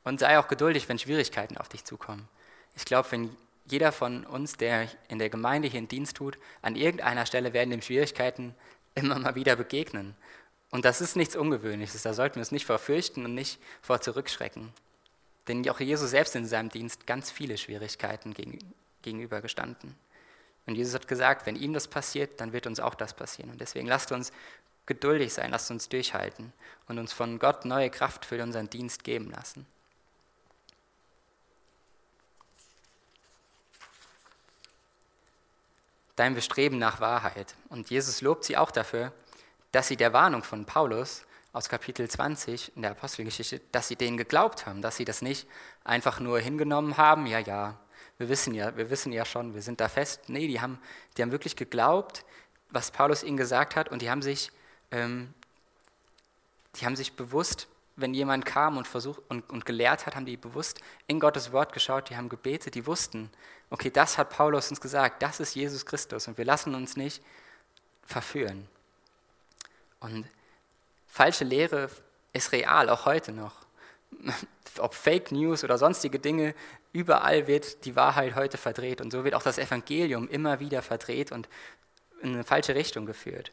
Und 0.03 0.18
sei 0.18 0.40
auch 0.40 0.49
geduldig, 0.49 0.88
wenn 0.88 0.99
Schwierigkeiten 0.99 1.57
auf 1.57 1.68
dich 1.68 1.85
zukommen. 1.85 2.29
Ich 2.75 2.85
glaube, 2.85 3.12
wenn 3.12 3.37
jeder 3.66 3.92
von 3.92 4.27
uns, 4.27 4.57
der 4.57 4.88
in 5.07 5.20
der 5.20 5.31
Gemeinde 5.31 5.68
hier 5.68 5.79
einen 5.79 5.87
Dienst 5.87 6.16
tut, 6.16 6.37
an 6.62 6.75
irgendeiner 6.75 7.27
Stelle 7.27 7.53
werden 7.53 7.70
dem 7.70 7.81
Schwierigkeiten 7.81 8.57
immer 8.97 9.20
mal 9.20 9.37
wieder 9.37 9.55
begegnen. 9.55 10.16
Und 10.73 10.85
das 10.85 11.01
ist 11.01 11.14
nichts 11.14 11.37
Ungewöhnliches, 11.37 12.03
da 12.03 12.12
sollten 12.12 12.35
wir 12.35 12.40
uns 12.40 12.51
nicht 12.51 12.66
vor 12.66 12.81
fürchten 12.81 13.25
und 13.25 13.37
nicht 13.37 13.61
vor 13.83 14.01
zurückschrecken. 14.01 14.73
Denn 15.47 15.68
auch 15.70 15.79
Jesus 15.79 16.11
selbst 16.11 16.35
in 16.35 16.47
seinem 16.47 16.70
Dienst 16.70 17.07
ganz 17.07 17.31
viele 17.31 17.57
Schwierigkeiten 17.57 18.35
gegenüber 19.01 19.40
gestanden. 19.40 19.94
Und 20.66 20.77
Jesus 20.77 20.94
hat 20.94 21.09
gesagt, 21.09 21.46
wenn 21.46 21.57
ihm 21.57 21.74
das 21.74 21.88
passiert, 21.88 22.40
dann 22.40 22.53
wird 22.53 22.66
uns 22.66 22.81
auch 22.81 22.94
das 22.94 23.14
passieren. 23.14 23.50
Und 23.50 23.61
deswegen 23.61 23.87
lasst 23.87 24.12
uns 24.12 24.33
geduldig 24.87 25.33
sein, 25.33 25.50
lasst 25.50 25.70
uns 25.70 25.88
durchhalten 25.88 26.53
und 26.88 26.98
uns 26.98 27.12
von 27.12 27.38
Gott 27.38 27.64
neue 27.64 27.90
Kraft 27.90 28.24
für 28.24 28.42
unseren 28.42 28.70
Dienst 28.70 29.05
geben 29.05 29.31
lassen. 29.31 29.66
Dein 36.16 36.35
Bestreben 36.35 36.79
nach 36.79 37.00
Wahrheit. 37.00 37.57
Und 37.68 37.90
Jesus 37.90 38.20
lobt 38.20 38.44
sie 38.44 38.57
auch 38.57 38.70
dafür, 38.70 39.12
dass 39.72 39.88
sie 39.88 39.96
der 39.96 40.12
Warnung 40.12 40.44
von 40.44 40.64
Paulus 40.64 41.24
aus 41.53 41.68
Kapitel 41.68 42.09
20 42.09 42.77
in 42.77 42.83
der 42.83 42.92
Apostelgeschichte, 42.92 43.61
dass 43.72 43.88
sie 43.88 43.96
denen 43.96 44.16
geglaubt 44.16 44.66
haben, 44.66 44.81
dass 44.81 44.96
sie 44.96 45.05
das 45.05 45.22
nicht 45.22 45.48
einfach 45.83 46.20
nur 46.20 46.38
hingenommen 46.38 46.96
haben, 46.96 47.27
ja, 47.27 47.40
ja, 47.40 47.79
wir 48.18 48.29
wissen 48.29 48.55
ja, 48.55 48.77
wir 48.77 48.90
wissen 48.90 49.12
ja 49.12 49.24
schon, 49.24 49.55
wir 49.55 49.62
sind 49.62 49.81
da 49.81 49.88
fest. 49.88 50.29
Nee, 50.29 50.46
die 50.46 50.61
haben, 50.61 50.79
die 51.16 51.22
haben 51.22 51.33
wirklich 51.33 51.57
geglaubt, 51.57 52.24
was 52.70 52.90
Paulus 52.90 53.22
ihnen 53.22 53.37
gesagt 53.37 53.77
hat 53.77 53.88
und 53.88 54.03
die 54.03 54.11
haben 54.11 54.22
sich, 54.22 54.50
ähm, 54.90 55.33
die 56.77 56.87
haben 56.87 56.96
sich 56.96 57.14
bewusst, 57.14 57.68
wenn 57.96 58.14
jemand 58.14 58.44
kam 58.44 58.77
und 58.77 58.88
versucht 58.88 59.22
und, 59.29 59.48
und 59.50 59.64
gelehrt 59.66 60.07
hat, 60.07 60.16
haben 60.16 60.27
die 60.27 60.37
bewusst 60.37 60.81
in 61.07 61.20
Gottes 61.20 61.53
Wort 61.53 61.72
geschaut, 61.72 62.11
die 62.11 62.16
haben 62.16 62.29
gebetet, 62.29 62.74
die 62.74 62.87
wussten, 62.87 63.31
okay, 63.70 63.90
das 63.90 64.18
hat 64.18 64.31
Paulus 64.31 64.70
uns 64.70 64.81
gesagt, 64.81 65.22
das 65.22 65.40
ist 65.40 65.55
Jesus 65.55 65.87
Christus 65.87 66.27
und 66.27 66.38
wir 66.38 66.44
lassen 66.44 66.74
uns 66.74 66.96
nicht 66.96 67.22
verführen. 68.05 68.68
Und 70.00 70.27
falsche 71.07 71.44
Lehre 71.44 71.88
ist 72.33 72.53
real, 72.53 72.88
auch 72.90 73.07
heute 73.07 73.33
noch. 73.33 73.55
Ob 74.79 74.94
Fake 74.94 75.31
News 75.31 75.62
oder 75.62 75.79
sonstige 75.79 76.18
Dinge, 76.18 76.55
überall 76.94 77.48
wird 77.48 77.85
die 77.85 77.96
Wahrheit 77.96 78.37
heute 78.37 78.57
verdreht 78.57 79.00
und 79.00 79.11
so 79.11 79.24
wird 79.24 79.35
auch 79.35 79.42
das 79.42 79.59
Evangelium 79.59 80.28
immer 80.28 80.61
wieder 80.61 80.80
verdreht 80.80 81.33
und 81.33 81.48
in 82.22 82.35
eine 82.35 82.44
falsche 82.44 82.74
Richtung 82.74 83.04
geführt. 83.04 83.52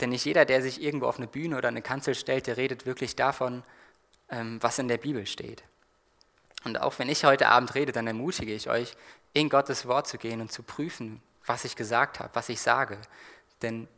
Denn 0.00 0.10
nicht 0.10 0.24
jeder, 0.24 0.44
der 0.44 0.62
sich 0.62 0.80
irgendwo 0.80 1.06
auf 1.06 1.18
eine 1.18 1.26
Bühne 1.26 1.58
oder 1.58 1.68
eine 1.68 1.82
Kanzel 1.82 2.14
stellt, 2.14 2.46
der 2.46 2.56
redet 2.56 2.86
wirklich 2.86 3.16
davon, 3.16 3.64
ähm, 4.30 4.58
was 4.62 4.78
in 4.78 4.88
der 4.88 4.96
Bibel 4.96 5.26
steht. 5.26 5.64
Und 6.64 6.80
auch 6.80 6.98
wenn 7.00 7.08
ich 7.08 7.24
heute 7.24 7.48
Abend 7.48 7.74
rede, 7.74 7.90
dann 7.90 8.06
ermutige 8.06 8.54
ich 8.54 8.70
euch, 8.70 8.94
in 9.32 9.48
Gottes 9.48 9.86
Wort 9.86 10.06
zu 10.06 10.16
gehen 10.16 10.40
und 10.40 10.52
zu 10.52 10.62
prüfen, 10.62 11.20
was 11.44 11.64
ich 11.64 11.74
gesagt 11.74 12.20
habe, 12.20 12.34
was 12.34 12.48
ich 12.48 12.60
sage. 12.60 12.98
Denn 13.60 13.88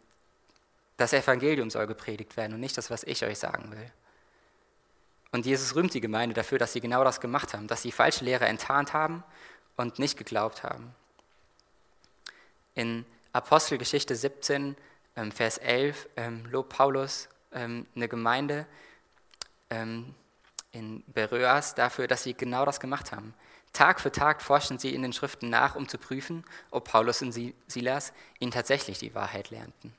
das 0.96 1.12
Evangelium 1.12 1.68
soll 1.68 1.86
gepredigt 1.86 2.36
werden 2.38 2.54
und 2.54 2.60
nicht 2.60 2.78
das, 2.78 2.90
was 2.90 3.04
ich 3.04 3.24
euch 3.24 3.38
sagen 3.38 3.70
will. 3.72 3.92
Und 5.32 5.46
Jesus 5.46 5.74
rühmt 5.74 5.94
die 5.94 6.00
Gemeinde 6.00 6.34
dafür, 6.34 6.58
dass 6.58 6.74
sie 6.74 6.80
genau 6.80 7.02
das 7.04 7.20
gemacht 7.20 7.54
haben, 7.54 7.66
dass 7.66 7.82
sie 7.82 7.90
falsche 7.90 8.24
Lehre 8.24 8.44
enttarnt 8.46 8.92
haben 8.92 9.24
und 9.76 9.98
nicht 9.98 10.16
geglaubt 10.18 10.62
haben. 10.62 10.94
In 12.74 13.04
Apostelgeschichte 13.32 14.14
17, 14.14 14.76
ähm, 15.16 15.32
Vers 15.32 15.58
11, 15.58 16.08
ähm, 16.16 16.44
lobt 16.50 16.68
Paulus 16.68 17.28
ähm, 17.52 17.86
eine 17.96 18.08
Gemeinde 18.08 18.66
in 20.72 21.02
Beröas 21.06 21.74
dafür, 21.74 22.06
dass 22.06 22.24
sie 22.24 22.34
genau 22.34 22.66
das 22.66 22.78
gemacht 22.78 23.10
haben. 23.10 23.32
Tag 23.72 24.00
für 24.00 24.12
Tag 24.12 24.42
forschen 24.42 24.78
sie 24.78 24.94
in 24.94 25.00
den 25.00 25.14
Schriften 25.14 25.48
nach, 25.48 25.76
um 25.76 25.88
zu 25.88 25.96
prüfen, 25.96 26.44
ob 26.70 26.84
Paulus 26.84 27.22
und 27.22 27.32
Silas 27.66 28.12
ihnen 28.38 28.52
tatsächlich 28.52 28.98
die 28.98 29.14
Wahrheit 29.14 29.48
lernten. 29.48 29.94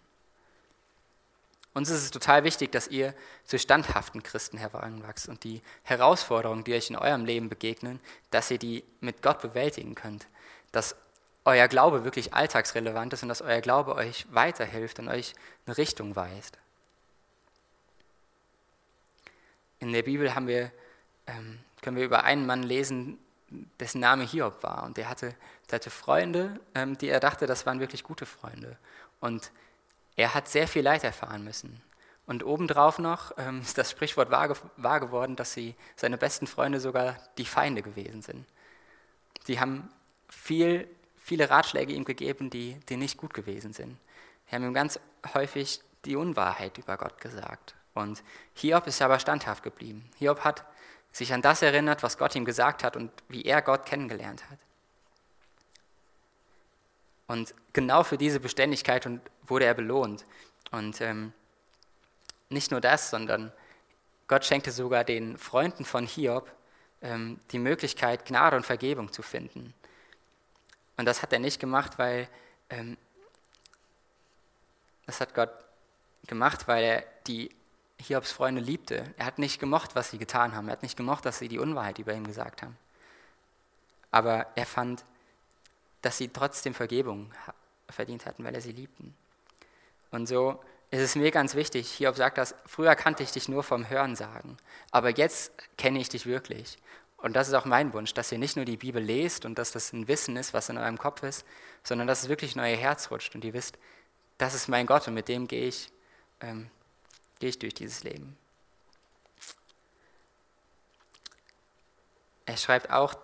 Uns 1.73 1.89
ist 1.89 2.03
es 2.03 2.11
total 2.11 2.43
wichtig, 2.43 2.71
dass 2.71 2.87
ihr 2.87 3.15
zu 3.45 3.57
standhaften 3.57 4.21
Christen 4.21 4.57
heranwachst 4.57 5.27
und 5.27 5.43
die 5.43 5.61
Herausforderungen, 5.83 6.63
die 6.63 6.73
euch 6.73 6.89
in 6.89 6.95
eurem 6.95 7.25
Leben 7.25 7.49
begegnen, 7.49 7.99
dass 8.29 8.51
ihr 8.51 8.59
die 8.59 8.83
mit 9.01 9.21
Gott 9.23 9.41
bewältigen 9.41 9.95
könnt. 9.95 10.27
Dass 10.71 10.95
euer 11.45 11.67
Glaube 11.67 12.03
wirklich 12.03 12.33
alltagsrelevant 12.33 13.13
ist 13.13 13.23
und 13.23 13.29
dass 13.29 13.41
euer 13.41 13.61
Glaube 13.61 13.95
euch 13.95 14.27
weiterhilft 14.31 14.99
und 14.99 15.09
euch 15.09 15.33
eine 15.65 15.77
Richtung 15.77 16.15
weist. 16.15 16.57
In 19.79 19.91
der 19.91 20.03
Bibel 20.03 20.33
haben 20.35 20.47
wir, 20.47 20.71
ähm, 21.27 21.59
können 21.81 21.97
wir 21.97 22.05
über 22.05 22.23
einen 22.23 22.45
Mann 22.45 22.63
lesen, 22.63 23.17
dessen 23.79 23.99
Name 23.99 24.23
Hiob 24.23 24.63
war. 24.63 24.83
Und 24.83 24.97
der 24.97 25.09
hatte 25.09 25.35
Der 25.69 25.77
hatte 25.77 25.89
Freunde, 25.89 26.59
ähm, 26.75 26.97
die 26.97 27.09
er 27.09 27.19
dachte, 27.19 27.47
das 27.47 27.65
waren 27.65 27.79
wirklich 27.79 28.03
gute 28.03 28.25
Freunde. 28.25 28.77
Und 29.19 29.51
er 30.15 30.33
hat 30.33 30.47
sehr 30.47 30.67
viel 30.67 30.83
Leid 30.83 31.03
erfahren 31.03 31.43
müssen. 31.43 31.81
Und 32.25 32.43
obendrauf 32.43 32.99
noch 32.99 33.31
ähm, 33.37 33.61
ist 33.61 33.77
das 33.77 33.91
Sprichwort 33.91 34.31
wahr, 34.31 34.55
wahr 34.77 34.99
geworden, 34.99 35.35
dass 35.35 35.53
sie, 35.53 35.75
seine 35.95 36.17
besten 36.17 36.47
Freunde 36.47 36.79
sogar 36.79 37.17
die 37.37 37.45
Feinde 37.45 37.81
gewesen 37.81 38.21
sind. 38.21 38.45
Sie 39.45 39.59
haben 39.59 39.89
viel, 40.29 40.87
viele 41.17 41.49
Ratschläge 41.49 41.93
ihm 41.93 42.05
gegeben, 42.05 42.49
die, 42.49 42.79
die 42.87 42.97
nicht 42.97 43.17
gut 43.17 43.33
gewesen 43.33 43.73
sind. 43.73 43.97
Sie 44.47 44.55
haben 44.55 44.63
ihm 44.63 44.73
ganz 44.73 44.99
häufig 45.33 45.81
die 46.05 46.15
Unwahrheit 46.15 46.77
über 46.77 46.97
Gott 46.97 47.19
gesagt. 47.19 47.75
Und 47.93 48.23
Hiob 48.55 48.87
ist 48.87 49.01
aber 49.01 49.19
standhaft 49.19 49.63
geblieben. 49.63 50.09
Hiob 50.17 50.43
hat 50.43 50.63
sich 51.11 51.33
an 51.33 51.41
das 51.41 51.61
erinnert, 51.61 52.03
was 52.03 52.17
Gott 52.17 52.35
ihm 52.35 52.45
gesagt 52.45 52.83
hat 52.83 52.95
und 52.95 53.11
wie 53.27 53.43
er 53.43 53.61
Gott 53.61 53.85
kennengelernt 53.85 54.49
hat. 54.49 54.59
Und 57.27 57.53
genau 57.71 58.03
für 58.03 58.17
diese 58.17 58.39
Beständigkeit 58.39 59.05
wurde 59.47 59.65
er 59.65 59.73
belohnt. 59.73 60.25
Und 60.71 61.01
ähm, 61.01 61.33
nicht 62.49 62.71
nur 62.71 62.81
das, 62.81 63.09
sondern 63.09 63.51
Gott 64.27 64.45
schenkte 64.45 64.71
sogar 64.71 65.03
den 65.03 65.37
Freunden 65.37 65.85
von 65.85 66.05
Hiob 66.05 66.51
ähm, 67.01 67.39
die 67.51 67.59
Möglichkeit, 67.59 68.25
Gnade 68.25 68.55
und 68.55 68.65
Vergebung 68.65 69.11
zu 69.11 69.21
finden. 69.21 69.73
Und 70.97 71.05
das 71.05 71.21
hat 71.21 71.33
er 71.33 71.39
nicht 71.39 71.59
gemacht, 71.59 71.97
weil 71.97 72.27
ähm, 72.69 72.97
das 75.05 75.19
hat 75.19 75.33
Gott 75.33 75.51
gemacht, 76.27 76.67
weil 76.67 76.83
er 76.83 77.03
die 77.27 77.49
Hiobs 77.99 78.31
Freunde 78.31 78.61
liebte. 78.61 79.13
Er 79.17 79.25
hat 79.25 79.37
nicht 79.37 79.59
gemocht, 79.59 79.95
was 79.95 80.11
sie 80.11 80.17
getan 80.17 80.55
haben. 80.55 80.67
Er 80.67 80.73
hat 80.73 80.83
nicht 80.83 80.97
gemocht, 80.97 81.25
dass 81.25 81.39
sie 81.39 81.47
die 81.47 81.59
Unwahrheit 81.59 81.99
über 81.99 82.13
ihn 82.13 82.25
gesagt 82.25 82.61
haben. 82.61 82.77
Aber 84.11 84.47
er 84.55 84.65
fand, 84.65 85.03
dass 86.01 86.17
sie 86.17 86.29
trotzdem 86.29 86.73
Vergebung 86.73 87.31
verdient 87.89 88.25
hatten, 88.25 88.43
weil 88.43 88.55
er 88.55 88.61
sie 88.61 88.71
liebten. 88.71 89.15
Und 90.13 90.27
so 90.27 90.63
ist 90.91 91.01
es 91.01 91.15
mir 91.15 91.31
ganz 91.31 91.55
wichtig, 91.55 91.89
Hiob 91.91 92.15
sagt 92.15 92.37
das, 92.37 92.53
früher 92.67 92.93
kannte 92.95 93.23
ich 93.23 93.31
dich 93.31 93.49
nur 93.49 93.63
vom 93.63 93.89
Hören 93.89 94.15
sagen, 94.15 94.57
aber 94.91 95.09
jetzt 95.09 95.51
kenne 95.75 95.99
ich 95.99 96.07
dich 96.07 96.27
wirklich. 96.27 96.77
Und 97.17 97.35
das 97.35 97.47
ist 97.47 97.55
auch 97.55 97.65
mein 97.65 97.93
Wunsch, 97.93 98.13
dass 98.13 98.31
ihr 98.31 98.37
nicht 98.37 98.55
nur 98.55 98.65
die 98.65 98.77
Bibel 98.77 99.01
lest 99.01 99.43
und 99.43 99.57
dass 99.57 99.71
das 99.71 99.91
ein 99.91 100.07
Wissen 100.07 100.37
ist, 100.37 100.53
was 100.53 100.69
in 100.69 100.77
eurem 100.77 100.99
Kopf 100.99 101.23
ist, 101.23 101.47
sondern 101.83 102.07
dass 102.07 102.21
es 102.21 102.29
wirklich 102.29 102.53
in 102.53 102.61
euer 102.61 102.77
Herz 102.77 103.09
rutscht 103.09 103.33
und 103.33 103.43
ihr 103.43 103.53
wisst, 103.53 103.79
das 104.37 104.53
ist 104.53 104.67
mein 104.67 104.85
Gott 104.85 105.07
und 105.07 105.15
mit 105.15 105.29
dem 105.29 105.47
gehe 105.47 105.67
ich, 105.67 105.91
ähm, 106.41 106.69
gehe 107.39 107.49
ich 107.49 107.57
durch 107.57 107.73
dieses 107.73 108.03
Leben. 108.03 108.37
Er 112.45 112.57
schreibt 112.57 112.91
auch, 112.91 113.15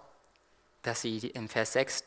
dass 0.82 1.02
sie 1.02 1.20
im 1.20 1.50
Vers 1.50 1.74
6, 1.74 2.04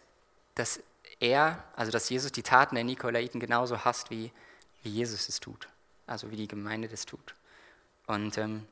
dass 0.56 0.80
er, 1.20 1.62
also 1.76 1.92
dass 1.92 2.08
Jesus 2.08 2.32
die 2.32 2.42
Taten 2.42 2.74
der 2.74 2.82
Nikolaiten 2.82 3.38
genauso 3.38 3.84
hasst, 3.84 4.10
wie, 4.10 4.32
wie 4.82 4.90
Jesus 4.90 5.28
es 5.28 5.40
tut, 5.40 5.68
also 6.06 6.30
wie 6.30 6.36
die 6.36 6.48
Gemeinde 6.48 6.88
das 6.88 7.06
tut. 7.06 7.34
Und 8.06 8.38
ähm, 8.38 8.66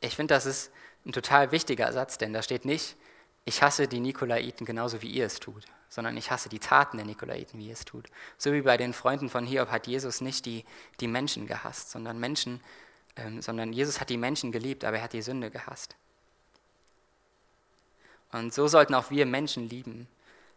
ich 0.00 0.16
finde, 0.16 0.34
das 0.34 0.46
ist 0.46 0.70
ein 1.06 1.12
total 1.12 1.52
wichtiger 1.52 1.92
Satz, 1.92 2.18
denn 2.18 2.32
da 2.32 2.42
steht 2.42 2.64
nicht, 2.64 2.96
ich 3.44 3.62
hasse 3.62 3.88
die 3.88 4.00
Nikolaiten 4.00 4.64
genauso 4.64 5.02
wie 5.02 5.10
ihr 5.10 5.26
es 5.26 5.38
tut, 5.38 5.64
sondern 5.88 6.16
ich 6.16 6.30
hasse 6.30 6.48
die 6.48 6.58
Taten 6.58 6.96
der 6.96 7.06
Nikolaiten, 7.06 7.58
wie 7.58 7.66
ihr 7.68 7.74
es 7.74 7.84
tut. 7.84 8.08
So 8.38 8.52
wie 8.52 8.62
bei 8.62 8.76
den 8.76 8.94
Freunden 8.94 9.28
von 9.28 9.44
Hiob 9.46 9.70
hat 9.70 9.86
Jesus 9.86 10.20
nicht 10.20 10.46
die, 10.46 10.64
die 11.00 11.08
Menschen 11.08 11.46
gehasst, 11.46 11.90
sondern 11.90 12.18
Menschen, 12.18 12.60
ähm, 13.16 13.42
sondern 13.42 13.72
Jesus 13.72 14.00
hat 14.00 14.08
die 14.08 14.16
Menschen 14.16 14.50
geliebt, 14.50 14.84
aber 14.84 14.96
er 14.96 15.04
hat 15.04 15.12
die 15.12 15.22
Sünde 15.22 15.50
gehasst. 15.50 15.94
Und 18.32 18.52
so 18.52 18.66
sollten 18.66 18.94
auch 18.94 19.10
wir 19.10 19.26
Menschen 19.26 19.68
lieben. 19.68 20.08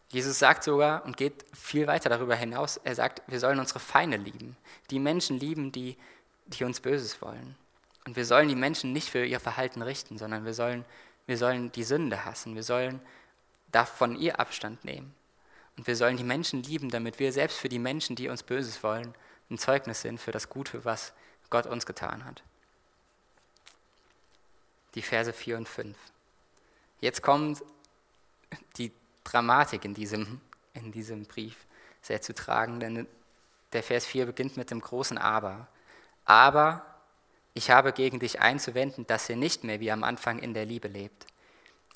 Jesus 0.10 0.40
sagt 0.40 0.64
sogar 0.64 1.04
und 1.06 1.18
geht 1.18 1.46
viel 1.54 1.88
weiter 1.88 2.10
darüber 2.10 2.36
hinaus, 2.36 2.78
er 2.78 2.96
sagt, 2.96 3.22
wir 3.28 3.40
sollen 3.40 3.60
unsere 3.60 3.80
Feinde 3.80 4.18
lieben, 4.18 4.56
die 4.90 5.00
Menschen 5.00 5.40
lieben, 5.40 5.72
die, 5.72 5.98
die 6.46 6.64
uns 6.64 6.80
Böses 6.80 7.22
wollen. 7.22 7.58
Und 8.06 8.16
wir 8.16 8.26
sollen 8.26 8.48
die 8.48 8.56
Menschen 8.56 8.94
nicht 8.94 9.10
für 9.10 9.26
ihr 9.26 9.42
Verhalten 9.42 9.82
richten, 9.82 10.18
sondern 10.18 10.46
wir 10.46 10.54
sollen, 10.54 10.86
wir 11.26 11.38
sollen 11.38 11.74
die 11.74 11.84
Sünde 11.84 12.24
hassen. 12.24 12.56
Wir 12.56 12.64
sollen 12.64 13.02
davon 13.74 14.16
ihr 14.18 14.40
Abstand 14.40 14.86
nehmen. 14.86 15.14
Und 15.76 15.88
wir 15.88 15.96
sollen 15.98 16.16
die 16.16 16.24
Menschen 16.24 16.64
lieben, 16.64 16.90
damit 16.90 17.20
wir 17.20 17.34
selbst 17.34 17.58
für 17.58 17.68
die 17.68 17.80
Menschen, 17.80 18.16
die 18.16 18.30
uns 18.30 18.44
Böses 18.44 18.82
wollen, 18.82 19.14
ein 19.50 19.58
Zeugnis 19.58 20.02
sind 20.02 20.22
für 20.22 20.32
das 20.32 20.48
Gute, 20.48 20.86
was 20.86 21.12
Gott 21.50 21.66
uns 21.66 21.86
getan 21.86 22.24
hat. 22.24 22.44
Die 24.96 25.02
Verse 25.02 25.34
4 25.34 25.58
und 25.58 25.68
5. 25.68 25.98
Jetzt 27.02 27.22
kommt 27.22 27.62
die 28.78 28.94
Dramatik 29.32 29.86
in 29.86 29.94
diesem, 29.94 30.42
in 30.74 30.92
diesem 30.92 31.26
Brief 31.26 31.56
sehr 32.02 32.22
zu 32.22 32.34
tragen, 32.34 32.80
denn 32.80 33.08
der 33.74 33.84
Vers 33.84 34.06
4 34.06 34.26
beginnt 34.26 34.58
mit 34.58 34.72
dem 34.72 34.82
großen 34.82 35.18
Aber. 35.18 35.68
Aber 36.26 36.86
ich 37.54 37.70
habe 37.70 37.92
gegen 37.92 38.20
dich 38.20 38.40
einzuwenden, 38.40 39.06
dass 39.08 39.30
ihr 39.30 39.36
nicht 39.36 39.64
mehr 39.64 39.80
wie 39.80 39.92
am 39.92 40.04
Anfang 40.04 40.40
in 40.40 40.54
der 40.54 40.66
Liebe 40.66 40.88
lebt. 40.88 41.26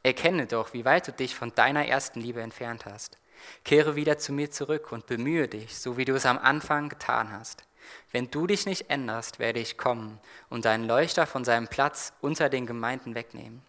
Erkenne 0.04 0.48
doch, 0.48 0.74
wie 0.74 0.86
weit 0.86 1.08
du 1.08 1.12
dich 1.12 1.36
von 1.36 1.54
deiner 1.54 1.86
ersten 1.86 2.20
Liebe 2.20 2.42
entfernt 2.42 2.86
hast. 2.86 3.18
Kehre 3.64 3.96
wieder 3.96 4.18
zu 4.18 4.34
mir 4.34 4.52
zurück 4.52 4.92
und 4.92 5.06
bemühe 5.06 5.48
dich, 5.48 5.78
so 5.78 5.98
wie 5.98 6.06
du 6.06 6.16
es 6.16 6.26
am 6.26 6.38
Anfang 6.38 6.90
getan 6.90 7.32
hast. 7.32 7.64
Wenn 8.12 8.30
du 8.30 8.48
dich 8.48 8.66
nicht 8.66 8.90
änderst, 8.90 9.40
werde 9.40 9.60
ich 9.60 9.78
kommen 9.78 10.20
und 10.50 10.66
deinen 10.66 10.86
Leuchter 10.86 11.26
von 11.26 11.46
seinem 11.46 11.68
Platz 11.68 12.14
unter 12.22 12.50
den 12.50 12.66
Gemeinden 12.66 13.16
wegnehmen. 13.16 13.62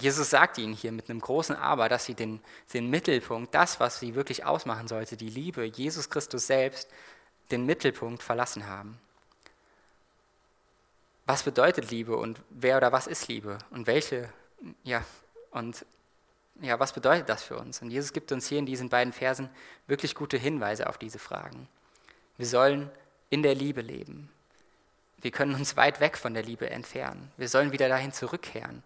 Jesus 0.00 0.30
sagt 0.30 0.58
ihnen 0.58 0.74
hier 0.74 0.92
mit 0.92 1.08
einem 1.08 1.20
großen 1.20 1.56
Aber, 1.56 1.88
dass 1.88 2.04
sie 2.04 2.14
den, 2.14 2.40
den 2.72 2.90
Mittelpunkt, 2.90 3.54
das, 3.54 3.80
was 3.80 4.00
sie 4.00 4.14
wirklich 4.14 4.44
ausmachen 4.44 4.88
sollte, 4.88 5.16
die 5.16 5.28
Liebe, 5.28 5.64
Jesus 5.64 6.10
Christus 6.10 6.46
selbst, 6.46 6.88
den 7.50 7.66
Mittelpunkt 7.66 8.22
verlassen 8.22 8.66
haben. 8.66 8.98
Was 11.26 11.42
bedeutet 11.42 11.90
Liebe 11.90 12.16
und 12.16 12.40
wer 12.50 12.76
oder 12.76 12.92
was 12.92 13.06
ist 13.06 13.28
Liebe 13.28 13.58
und 13.70 13.86
welche, 13.86 14.28
ja, 14.82 15.04
und 15.50 15.84
ja, 16.60 16.78
was 16.78 16.92
bedeutet 16.92 17.28
das 17.28 17.42
für 17.42 17.56
uns? 17.56 17.80
Und 17.80 17.90
Jesus 17.90 18.12
gibt 18.12 18.32
uns 18.32 18.46
hier 18.46 18.58
in 18.58 18.66
diesen 18.66 18.88
beiden 18.88 19.12
Versen 19.12 19.48
wirklich 19.86 20.14
gute 20.14 20.36
Hinweise 20.36 20.88
auf 20.88 20.98
diese 20.98 21.18
Fragen. 21.18 21.68
Wir 22.36 22.46
sollen 22.46 22.90
in 23.30 23.42
der 23.42 23.54
Liebe 23.54 23.80
leben. 23.80 24.30
Wir 25.18 25.30
können 25.30 25.54
uns 25.54 25.76
weit 25.76 26.00
weg 26.00 26.16
von 26.16 26.34
der 26.34 26.42
Liebe 26.42 26.68
entfernen. 26.70 27.30
Wir 27.36 27.48
sollen 27.48 27.72
wieder 27.72 27.88
dahin 27.88 28.12
zurückkehren. 28.12 28.82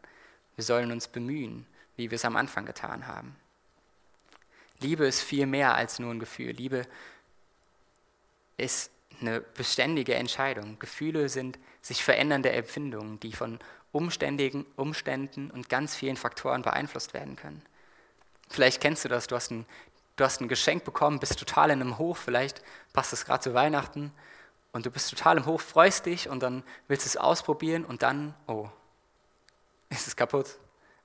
Wir 0.57 0.65
sollen 0.65 0.93
uns 0.93 1.09
bemühen, 1.09 1.67
wie 1.97 2.11
wir 2.11 2.17
es 2.17 2.25
am 2.25 2.37
Anfang 2.37 2.67
getan 2.67 3.07
haben. 3.07 3.37
Liebe 4.81 5.07
ist 5.07 5.23
viel 5.23 5.47
mehr 5.47 5.75
als 5.75 5.99
nur 5.99 6.13
ein 6.13 6.19
Gefühl. 6.19 6.51
Liebe 6.51 6.87
ist 8.57 8.91
eine 9.21 9.41
beständige 9.41 10.15
Entscheidung. 10.15 10.79
Gefühle 10.79 11.29
sind 11.29 11.59
sich 11.83 12.03
verändernde 12.03 12.51
Empfindungen, 12.53 13.21
die 13.21 13.33
von 13.33 13.59
umständigen 13.93 14.67
Umständen 14.77 15.51
und 15.51 15.69
ganz 15.69 15.95
vielen 15.95 16.17
Faktoren 16.17 16.63
beeinflusst 16.63 17.15
werden 17.15 17.37
können. 17.37 17.63
Vielleicht 18.49 18.81
kennst 18.81 19.05
du 19.05 19.09
das, 19.09 19.27
du 19.27 19.37
hast 19.37 19.51
ein, 19.51 19.67
du 20.17 20.25
hast 20.25 20.41
ein 20.41 20.49
Geschenk 20.49 20.85
bekommen, 20.85 21.21
bist 21.21 21.39
total 21.39 21.71
in 21.71 21.81
einem 21.81 21.99
Hoch, 21.99 22.17
vielleicht 22.17 22.63
passt 22.93 23.13
es 23.13 23.25
gerade 23.25 23.43
zu 23.43 23.55
Weihnachten 23.55 24.13
und 24.73 24.85
du 24.85 24.91
bist 24.91 25.11
total 25.11 25.37
im 25.39 25.47
Hoch, 25.47 25.61
freust 25.61 26.07
dich 26.07 26.29
und 26.29 26.43
dann 26.43 26.65
willst 26.89 27.07
du 27.07 27.09
es 27.09 27.17
ausprobieren 27.17 27.85
und 27.85 28.03
dann, 28.03 28.35
oh, 28.47 28.69
ist 29.95 30.07
es 30.09 30.17
kaputt. 30.17 30.59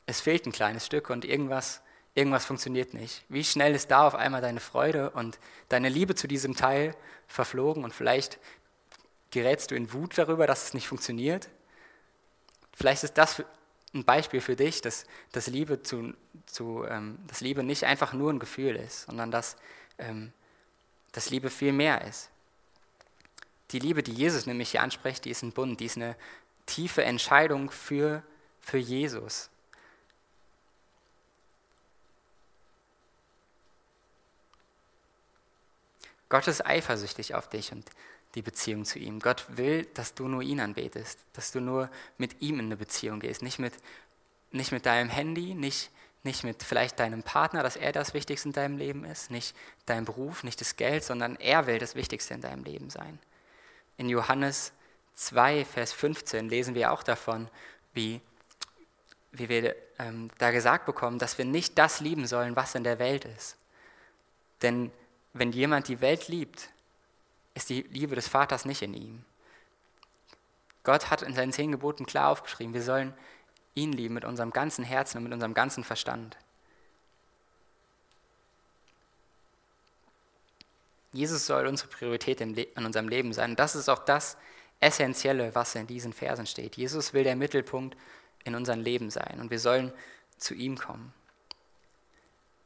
Es 0.05 0.21
fehlt 0.21 0.45
ein 0.45 0.51
kleines 0.51 0.85
Stück 0.85 1.09
und 1.09 1.25
irgendwas 1.25 1.81
irgendwas 2.15 2.45
funktioniert 2.45 2.93
nicht. 2.93 3.23
Wie 3.29 3.43
schnell 3.43 3.73
ist 3.75 3.91
da 3.91 4.05
auf 4.05 4.15
einmal 4.15 4.41
deine 4.41 4.59
Freude 4.59 5.11
und 5.11 5.39
deine 5.69 5.89
Liebe 5.89 6.15
zu 6.15 6.27
diesem 6.27 6.55
Teil 6.55 6.95
verflogen 7.27 7.83
und 7.83 7.93
vielleicht 7.93 8.39
gerätst 9.31 9.71
du 9.71 9.75
in 9.75 9.93
Wut 9.93 10.17
darüber, 10.17 10.47
dass 10.47 10.65
es 10.65 10.73
nicht 10.73 10.87
funktioniert. 10.87 11.49
Vielleicht 12.73 13.03
ist 13.03 13.17
das 13.17 13.43
ein 13.93 14.03
Beispiel 14.03 14.41
für 14.41 14.55
dich, 14.55 14.81
dass, 14.81 15.05
dass, 15.31 15.47
Liebe, 15.47 15.81
zu, 15.81 16.13
zu, 16.45 16.85
ähm, 16.89 17.19
dass 17.27 17.41
Liebe 17.41 17.63
nicht 17.63 17.85
einfach 17.85 18.13
nur 18.13 18.31
ein 18.31 18.39
Gefühl 18.39 18.75
ist, 18.75 19.03
sondern 19.03 19.31
dass, 19.31 19.55
ähm, 19.97 20.33
dass 21.11 21.29
Liebe 21.29 21.49
viel 21.49 21.71
mehr 21.71 22.05
ist. 22.05 22.29
Die 23.71 23.79
Liebe, 23.79 24.01
die 24.01 24.13
Jesus 24.13 24.45
nämlich 24.45 24.71
hier 24.71 24.81
anspricht, 24.81 25.25
die 25.25 25.29
ist 25.29 25.43
ein 25.43 25.53
Bund, 25.53 25.79
die 25.79 25.85
ist 25.85 25.97
eine 25.97 26.15
tiefe 26.65 27.03
Entscheidung 27.03 27.69
für, 27.71 28.23
für 28.69 28.77
Jesus. 28.77 29.49
Gott 36.29 36.47
ist 36.47 36.65
eifersüchtig 36.65 37.33
auf 37.33 37.49
dich 37.49 37.71
und 37.71 37.89
die 38.35 38.43
Beziehung 38.43 38.85
zu 38.85 38.99
ihm. 38.99 39.19
Gott 39.19 39.45
will, 39.49 39.85
dass 39.95 40.13
du 40.13 40.27
nur 40.27 40.43
ihn 40.43 40.59
anbetest, 40.59 41.17
dass 41.33 41.51
du 41.51 41.59
nur 41.59 41.89
mit 42.19 42.41
ihm 42.41 42.59
in 42.59 42.67
eine 42.67 42.77
Beziehung 42.77 43.19
gehst, 43.19 43.41
nicht 43.41 43.57
mit, 43.57 43.73
nicht 44.51 44.71
mit 44.71 44.85
deinem 44.85 45.09
Handy, 45.09 45.55
nicht, 45.55 45.89
nicht 46.23 46.43
mit 46.43 46.61
vielleicht 46.61 46.99
deinem 46.99 47.23
Partner, 47.23 47.63
dass 47.63 47.75
er 47.75 47.91
das 47.91 48.13
Wichtigste 48.13 48.49
in 48.49 48.53
deinem 48.53 48.77
Leben 48.77 49.03
ist, 49.05 49.31
nicht 49.31 49.55
dein 49.87 50.05
Beruf, 50.05 50.43
nicht 50.43 50.61
das 50.61 50.75
Geld, 50.75 51.03
sondern 51.03 51.35
er 51.37 51.65
will 51.65 51.79
das 51.79 51.95
Wichtigste 51.95 52.35
in 52.35 52.41
deinem 52.41 52.63
Leben 52.63 52.91
sein. 52.91 53.17
In 53.97 54.07
Johannes 54.07 54.71
2, 55.15 55.65
Vers 55.65 55.91
15 55.93 56.47
lesen 56.47 56.75
wir 56.75 56.91
auch 56.91 57.01
davon, 57.01 57.49
wie, 57.93 58.21
wie 59.31 59.49
wir 59.49 59.75
ähm, 59.99 60.29
da 60.37 60.51
gesagt 60.51 60.85
bekommen, 60.85 61.19
dass 61.19 61.37
wir 61.37 61.45
nicht 61.45 61.77
das 61.77 61.99
lieben 61.99 62.27
sollen, 62.27 62.55
was 62.55 62.75
in 62.75 62.83
der 62.83 62.99
Welt 62.99 63.25
ist. 63.25 63.57
Denn 64.61 64.91
wenn 65.33 65.51
jemand 65.51 65.87
die 65.87 66.01
Welt 66.01 66.27
liebt, 66.27 66.69
ist 67.53 67.69
die 67.69 67.81
Liebe 67.83 68.15
des 68.15 68.27
Vaters 68.27 68.65
nicht 68.65 68.81
in 68.81 68.93
ihm. 68.93 69.23
Gott 70.83 71.09
hat 71.11 71.21
in 71.21 71.35
seinen 71.35 71.53
zehn 71.53 71.71
Geboten 71.71 72.05
klar 72.05 72.29
aufgeschrieben, 72.29 72.73
wir 72.73 72.81
sollen 72.81 73.13
ihn 73.75 73.93
lieben 73.93 74.15
mit 74.15 74.25
unserem 74.25 74.51
ganzen 74.51 74.83
Herzen 74.83 75.17
und 75.17 75.25
mit 75.25 75.33
unserem 75.33 75.53
ganzen 75.53 75.83
Verstand. 75.83 76.37
Jesus 81.11 81.45
soll 81.45 81.67
unsere 81.67 81.89
Priorität 81.89 82.39
in 82.41 82.85
unserem 82.85 83.07
Leben 83.07 83.33
sein. 83.33 83.55
Das 83.55 83.75
ist 83.75 83.89
auch 83.89 84.05
das 84.05 84.37
Essentielle, 84.79 85.55
was 85.55 85.75
in 85.75 85.87
diesen 85.87 86.13
Versen 86.13 86.45
steht. 86.45 86.77
Jesus 86.77 87.13
will 87.13 87.23
der 87.23 87.35
Mittelpunkt 87.35 87.97
in 88.43 88.55
unserem 88.55 88.81
Leben 88.81 89.09
sein 89.09 89.39
und 89.39 89.51
wir 89.51 89.59
sollen 89.59 89.91
zu 90.37 90.53
ihm 90.53 90.77
kommen. 90.77 91.13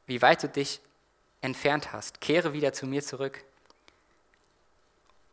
Wie 0.06 0.22
weit 0.22 0.44
du 0.44 0.50
dich 0.50 0.80
entfernt 1.42 1.94
hast, 1.94 2.22
kehre 2.22 2.54
wieder 2.54 2.74
zu 2.74 2.86
mir 2.86 3.04
zurück. 3.04 3.44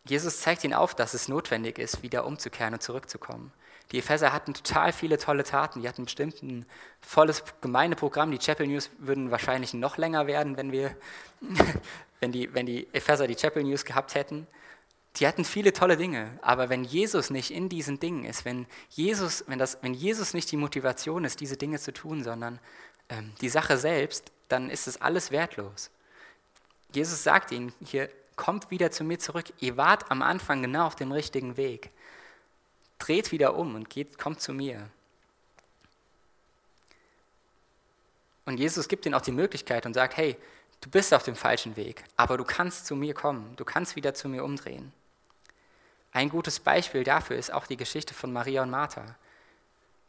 Jesus 0.05 0.41
zeigt 0.41 0.65
ihnen 0.65 0.75
auf, 0.75 0.95
dass 0.95 1.15
es 1.15 1.29
notwendig 1.29 1.79
ist, 1.79 2.03
wieder 2.03 2.27
umzukehren 2.27 2.75
und 2.75 2.83
zurückzukommen. 2.83 3.53
Die 3.93 3.99
Epheser 3.99 4.33
hatten 4.33 4.55
total 4.55 4.93
viele 4.93 5.19
tolle 5.19 5.43
Taten. 5.43 5.83
Die 5.83 5.89
hatten 5.89 6.05
bestimmt 6.05 6.43
ein 6.43 6.65
volles 7.01 7.43
Gemeindeprogramm. 7.61 8.31
Die 8.31 8.39
Chapel 8.39 8.67
News 8.67 8.91
würden 8.99 9.31
wahrscheinlich 9.31 9.75
noch 9.75 9.97
länger 9.97 10.27
werden, 10.27 10.57
wenn, 10.57 10.71
wir, 10.71 10.97
wenn, 12.21 12.31
die, 12.31 12.55
wenn 12.55 12.67
die 12.67 12.87
Epheser 12.93 13.27
die 13.27 13.35
Chapel 13.35 13.65
News 13.65 13.85
gehabt 13.85 14.15
hätten. 14.15 14.47
Die 15.17 15.27
hatten 15.27 15.45
viele 15.45 15.73
tolle 15.73 15.97
Dinge, 15.97 16.39
aber 16.41 16.69
wenn 16.69 16.85
Jesus 16.85 17.31
nicht 17.31 17.51
in 17.51 17.69
diesen 17.69 17.99
Dingen 17.99 18.25
ist, 18.25 18.45
wenn 18.45 18.67
Jesus, 18.91 19.45
wenn 19.49 19.59
das, 19.59 19.79
wenn 19.83 19.93
Jesus 19.93 20.35
nicht 20.35 20.51
die 20.53 20.57
Motivation 20.57 21.25
ist, 21.25 21.41
diese 21.41 21.57
Dinge 21.57 21.79
zu 21.81 21.93
tun, 21.93 22.23
sondern 22.23 22.61
ähm, 23.09 23.33
die 23.41 23.49
Sache 23.49 23.77
selbst, 23.77 24.31
dann 24.49 24.71
ist 24.71 24.87
es 24.87 25.01
alles 25.01 25.31
wertlos. 25.31 25.91
Jesus 26.93 27.23
sagt 27.23 27.53
ihnen 27.53 27.73
hier, 27.85 28.09
kommt 28.37 28.71
wieder 28.71 28.91
zu 28.91 29.05
mir 29.05 29.19
zurück. 29.19 29.47
Ihr 29.59 29.77
wart 29.77 30.11
am 30.11 30.23
Anfang 30.23 30.63
genau 30.63 30.87
auf 30.87 30.97
dem 30.97 31.13
richtigen 31.13 31.57
Weg. 31.57 31.91
Dreht 32.99 33.33
wieder 33.33 33.57
um 33.57 33.75
und 33.75 33.91
geht, 33.91 34.19
kommt 34.19 34.41
zu 34.41 34.53
mir. 34.53 34.89
Und 38.47 38.59
Jesus 38.59 38.89
gibt 38.89 39.07
ihnen 39.07 39.15
auch 39.15 39.23
die 39.23 39.33
Möglichkeit 39.33 39.87
und 39.87 39.95
sagt, 39.95 40.17
hey, 40.17 40.37
du 40.81 40.89
bist 40.89 41.13
auf 41.13 41.23
dem 41.23 41.37
falschen 41.37 41.77
Weg, 41.77 42.05
aber 42.17 42.37
du 42.37 42.45
kannst 42.45 42.87
zu 42.87 42.97
mir 42.97 43.15
kommen, 43.15 43.55
du 43.57 43.65
kannst 43.65 43.97
wieder 43.97 44.15
zu 44.15 44.29
mir 44.29 44.43
umdrehen. 44.43 44.93
Ein 46.13 46.29
gutes 46.29 46.61
Beispiel 46.61 47.05
dafür 47.05 47.37
ist 47.37 47.53
auch 47.53 47.67
die 47.67 47.77
Geschichte 47.77 48.15
von 48.15 48.33
Maria 48.33 48.63
und 48.63 48.71
Martha. 48.71 49.17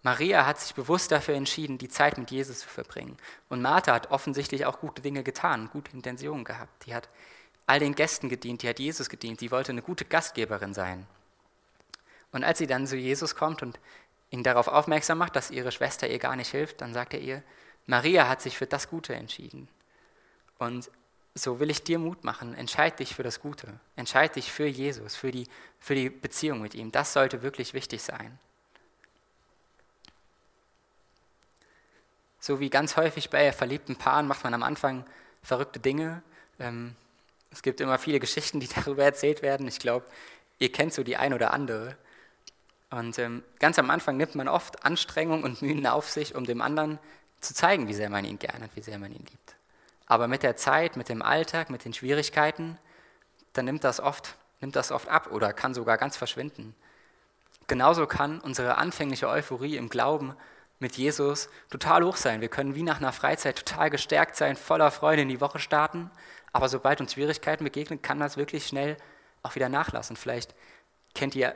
Maria 0.03 0.47
hat 0.47 0.59
sich 0.59 0.73
bewusst 0.73 1.11
dafür 1.11 1.35
entschieden, 1.35 1.77
die 1.77 1.89
Zeit 1.89 2.17
mit 2.17 2.31
Jesus 2.31 2.59
zu 2.59 2.67
verbringen. 2.67 3.17
Und 3.49 3.61
Martha 3.61 3.93
hat 3.93 4.09
offensichtlich 4.09 4.65
auch 4.65 4.79
gute 4.79 5.01
Dinge 5.01 5.23
getan, 5.23 5.69
gute 5.71 5.91
Intentionen 5.91 6.43
gehabt. 6.43 6.85
Die 6.85 6.95
hat 6.95 7.07
all 7.67 7.79
den 7.79 7.93
Gästen 7.93 8.27
gedient, 8.27 8.63
die 8.63 8.69
hat 8.69 8.79
Jesus 8.79 9.09
gedient, 9.09 9.41
die 9.41 9.51
wollte 9.51 9.71
eine 9.71 9.83
gute 9.83 10.05
Gastgeberin 10.05 10.73
sein. 10.73 11.05
Und 12.31 12.43
als 12.43 12.57
sie 12.57 12.67
dann 12.67 12.87
zu 12.87 12.95
Jesus 12.97 13.35
kommt 13.35 13.61
und 13.61 13.79
ihn 14.31 14.43
darauf 14.43 14.67
aufmerksam 14.67 15.19
macht, 15.19 15.35
dass 15.35 15.51
ihre 15.51 15.71
Schwester 15.71 16.09
ihr 16.09 16.19
gar 16.19 16.35
nicht 16.35 16.49
hilft, 16.49 16.81
dann 16.81 16.93
sagt 16.93 17.13
er 17.13 17.19
ihr, 17.19 17.43
Maria 17.85 18.27
hat 18.27 18.41
sich 18.41 18.57
für 18.57 18.65
das 18.65 18.89
Gute 18.89 19.13
entschieden. 19.13 19.67
Und 20.57 20.89
so 21.33 21.59
will 21.59 21.69
ich 21.69 21.83
dir 21.83 21.97
Mut 21.97 22.23
machen. 22.23 22.55
Entscheid 22.55 22.99
dich 22.99 23.15
für 23.15 23.23
das 23.23 23.39
Gute. 23.39 23.79
Entscheid 23.95 24.35
dich 24.35 24.51
für 24.51 24.65
Jesus, 24.65 25.15
für 25.15 25.31
die, 25.31 25.47
für 25.79 25.95
die 25.95 26.09
Beziehung 26.09 26.61
mit 26.61 26.75
ihm. 26.75 26.91
Das 26.91 27.13
sollte 27.13 27.41
wirklich 27.41 27.73
wichtig 27.73 28.01
sein. 28.01 28.37
So 32.39 32.59
wie 32.59 32.69
ganz 32.69 32.97
häufig 32.97 33.29
bei 33.29 33.51
verliebten 33.51 33.95
Paaren 33.95 34.27
macht 34.27 34.43
man 34.43 34.53
am 34.53 34.63
Anfang 34.63 35.05
verrückte 35.43 35.79
Dinge. 35.79 36.23
Ähm, 36.59 36.95
es 37.51 37.61
gibt 37.61 37.79
immer 37.81 37.99
viele 37.99 38.19
Geschichten, 38.19 38.59
die 38.59 38.67
darüber 38.75 39.03
erzählt 39.03 39.41
werden. 39.41 39.67
Ich 39.67 39.79
glaube, 39.79 40.05
ihr 40.59 40.71
kennt 40.71 40.93
so 40.93 41.03
die 41.03 41.17
ein 41.17 41.33
oder 41.33 41.53
andere. 41.53 41.95
Und 42.89 43.17
ähm, 43.19 43.43
ganz 43.59 43.79
am 43.79 43.89
Anfang 43.89 44.17
nimmt 44.17 44.35
man 44.35 44.49
oft 44.49 44.83
Anstrengung 44.83 45.43
und 45.43 45.61
Mühen 45.61 45.87
auf 45.87 46.09
sich, 46.09 46.35
um 46.35 46.45
dem 46.45 46.61
anderen 46.61 46.99
zu 47.39 47.53
zeigen, 47.53 47.87
wie 47.87 47.93
sehr 47.93 48.09
man 48.09 48.25
ihn 48.25 48.37
gerne 48.37 48.65
hat, 48.65 48.75
wie 48.75 48.81
sehr 48.81 48.99
man 48.99 49.11
ihn 49.11 49.25
liebt. 49.29 49.55
Aber 50.11 50.27
mit 50.27 50.43
der 50.43 50.57
Zeit, 50.57 50.97
mit 50.97 51.07
dem 51.07 51.21
Alltag, 51.21 51.69
mit 51.69 51.85
den 51.85 51.93
Schwierigkeiten, 51.93 52.77
dann 53.53 53.63
nimmt 53.63 53.85
das 53.85 54.01
oft, 54.01 54.35
nimmt 54.59 54.75
das 54.75 54.91
oft 54.91 55.07
ab 55.07 55.31
oder 55.31 55.53
kann 55.53 55.73
sogar 55.73 55.97
ganz 55.97 56.17
verschwinden. 56.17 56.75
Genauso 57.67 58.05
kann 58.07 58.41
unsere 58.41 58.77
anfängliche 58.77 59.29
Euphorie 59.29 59.77
im 59.77 59.87
Glauben 59.87 60.35
mit 60.79 60.97
Jesus 60.97 61.47
total 61.69 62.03
hoch 62.03 62.17
sein. 62.17 62.41
Wir 62.41 62.49
können 62.49 62.75
wie 62.75 62.83
nach 62.83 62.97
einer 62.97 63.13
Freizeit 63.13 63.65
total 63.65 63.89
gestärkt 63.89 64.35
sein, 64.35 64.57
voller 64.57 64.91
Freude 64.91 65.21
in 65.21 65.29
die 65.29 65.39
Woche 65.39 65.59
starten, 65.59 66.11
aber 66.51 66.67
sobald 66.67 66.99
uns 66.99 67.13
Schwierigkeiten 67.13 67.63
begegnen, 67.63 68.01
kann 68.01 68.19
das 68.19 68.35
wirklich 68.35 68.67
schnell 68.67 68.97
auch 69.43 69.55
wieder 69.55 69.69
nachlassen. 69.69 70.17
Vielleicht 70.17 70.53
kennt 71.15 71.35
ihr 71.35 71.55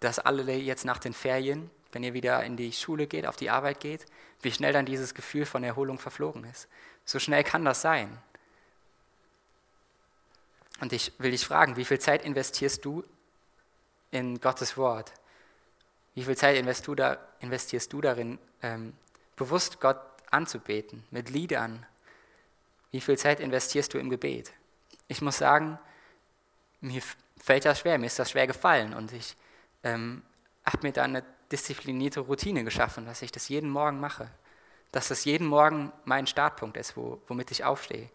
das 0.00 0.18
alle 0.18 0.50
jetzt 0.54 0.86
nach 0.86 1.00
den 1.00 1.12
Ferien, 1.12 1.70
wenn 1.92 2.02
ihr 2.02 2.14
wieder 2.14 2.42
in 2.44 2.56
die 2.56 2.72
Schule 2.72 3.06
geht, 3.06 3.26
auf 3.26 3.36
die 3.36 3.50
Arbeit 3.50 3.80
geht, 3.80 4.06
wie 4.40 4.52
schnell 4.52 4.72
dann 4.72 4.86
dieses 4.86 5.12
Gefühl 5.12 5.44
von 5.44 5.62
Erholung 5.64 5.98
verflogen 5.98 6.44
ist. 6.44 6.66
So 7.10 7.18
schnell 7.18 7.42
kann 7.42 7.64
das 7.64 7.82
sein. 7.82 8.16
Und 10.80 10.92
ich 10.92 11.12
will 11.18 11.32
dich 11.32 11.44
fragen, 11.44 11.74
wie 11.74 11.84
viel 11.84 11.98
Zeit 11.98 12.24
investierst 12.24 12.84
du 12.84 13.02
in 14.12 14.40
Gottes 14.40 14.76
Wort? 14.76 15.12
Wie 16.14 16.22
viel 16.22 16.36
Zeit 16.36 16.56
investierst 16.56 17.92
du, 17.92 18.00
darin, 18.00 18.38
ähm, 18.62 18.92
bewusst 19.34 19.80
Gott 19.80 19.98
anzubeten, 20.30 21.02
mit 21.10 21.30
Liedern? 21.30 21.84
Wie 22.92 23.00
viel 23.00 23.18
Zeit 23.18 23.40
investierst 23.40 23.92
du 23.92 23.98
im 23.98 24.08
Gebet? 24.08 24.52
Ich 25.08 25.20
muss 25.20 25.38
sagen, 25.38 25.80
mir 26.80 27.02
fällt 27.38 27.64
das 27.64 27.80
schwer, 27.80 27.98
mir 27.98 28.06
ist 28.06 28.20
das 28.20 28.30
schwer 28.30 28.46
gefallen 28.46 28.94
und 28.94 29.12
ich 29.12 29.34
ähm, 29.82 30.22
habe 30.64 30.86
mir 30.86 30.92
da 30.92 31.02
eine 31.02 31.24
disziplinierte 31.50 32.20
Routine 32.20 32.62
geschaffen, 32.62 33.04
dass 33.04 33.20
ich 33.20 33.32
das 33.32 33.48
jeden 33.48 33.68
Morgen 33.68 33.98
mache. 33.98 34.30
Dass 34.92 35.08
das 35.08 35.24
jeden 35.24 35.46
Morgen 35.46 35.92
mein 36.04 36.26
Startpunkt 36.26 36.76
ist, 36.76 36.96
wo, 36.96 37.20
womit 37.28 37.50
ich 37.50 37.64
aufstehe. 37.64 38.10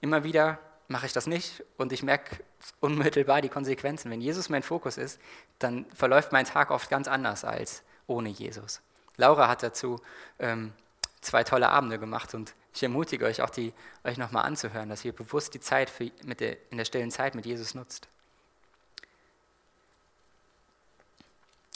Immer 0.00 0.24
wieder 0.24 0.58
mache 0.88 1.06
ich 1.06 1.12
das 1.12 1.26
nicht 1.26 1.62
und 1.76 1.92
ich 1.92 2.02
merke 2.02 2.42
unmittelbar 2.80 3.40
die 3.42 3.48
Konsequenzen. 3.48 4.10
Wenn 4.10 4.20
Jesus 4.20 4.48
mein 4.48 4.62
Fokus 4.62 4.98
ist, 4.98 5.20
dann 5.58 5.86
verläuft 5.94 6.32
mein 6.32 6.44
Tag 6.44 6.70
oft 6.70 6.90
ganz 6.90 7.06
anders 7.06 7.44
als 7.44 7.82
ohne 8.06 8.28
Jesus. 8.28 8.80
Laura 9.16 9.48
hat 9.48 9.62
dazu 9.62 10.00
ähm, 10.38 10.72
zwei 11.20 11.44
tolle 11.44 11.68
Abende 11.68 11.98
gemacht 11.98 12.34
und 12.34 12.54
ich 12.72 12.82
ermutige 12.82 13.24
euch 13.24 13.42
auch, 13.42 13.50
die, 13.50 13.72
euch 14.04 14.16
nochmal 14.16 14.44
anzuhören, 14.44 14.88
dass 14.88 15.04
ihr 15.04 15.12
bewusst 15.12 15.54
die 15.54 15.60
Zeit 15.60 15.90
für, 15.90 16.10
mit 16.24 16.40
der, 16.40 16.56
in 16.70 16.78
der 16.78 16.84
stillen 16.84 17.10
Zeit 17.10 17.34
mit 17.34 17.46
Jesus 17.46 17.74
nutzt. 17.74 18.08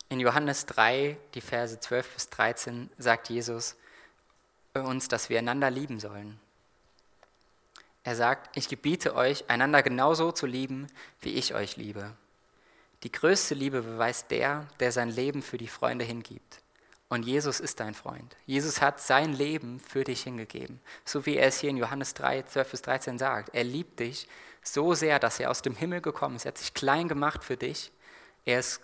In 0.08 0.20
Johannes 0.20 0.66
3, 0.66 1.16
die 1.34 1.40
Verse 1.40 1.78
12 1.78 2.14
bis 2.14 2.30
13, 2.30 2.90
sagt 2.98 3.28
Jesus 3.28 3.76
uns, 4.82 5.06
dass 5.06 5.28
wir 5.28 5.38
einander 5.38 5.70
lieben 5.70 6.00
sollen. 6.00 6.40
Er 8.02 8.16
sagt, 8.16 8.56
ich 8.56 8.68
gebiete 8.68 9.14
euch, 9.14 9.48
einander 9.48 9.84
genauso 9.84 10.32
zu 10.32 10.46
lieben, 10.46 10.88
wie 11.20 11.34
ich 11.34 11.54
euch 11.54 11.76
liebe. 11.76 12.10
Die 13.04 13.12
größte 13.12 13.54
Liebe 13.54 13.82
beweist 13.82 14.32
der, 14.32 14.66
der 14.80 14.90
sein 14.90 15.10
Leben 15.10 15.42
für 15.42 15.58
die 15.58 15.68
Freunde 15.68 16.04
hingibt. 16.04 16.60
Und 17.08 17.24
Jesus 17.24 17.60
ist 17.60 17.78
dein 17.78 17.94
Freund. 17.94 18.36
Jesus 18.46 18.80
hat 18.80 19.00
sein 19.00 19.32
Leben 19.32 19.78
für 19.78 20.02
dich 20.02 20.24
hingegeben. 20.24 20.80
So 21.04 21.24
wie 21.24 21.36
er 21.36 21.46
es 21.46 21.60
hier 21.60 21.70
in 21.70 21.76
Johannes 21.76 22.14
3, 22.14 22.42
12 22.42 22.70
bis 22.72 22.82
13 22.82 23.18
sagt. 23.18 23.54
Er 23.54 23.62
liebt 23.62 24.00
dich 24.00 24.26
so 24.64 24.94
sehr, 24.94 25.20
dass 25.20 25.38
er 25.38 25.50
aus 25.50 25.62
dem 25.62 25.76
Himmel 25.76 26.00
gekommen 26.00 26.34
ist. 26.34 26.46
Er 26.46 26.48
hat 26.48 26.58
sich 26.58 26.74
klein 26.74 27.06
gemacht 27.06 27.44
für 27.44 27.56
dich. 27.56 27.92
Er 28.44 28.58
ist 28.58 28.80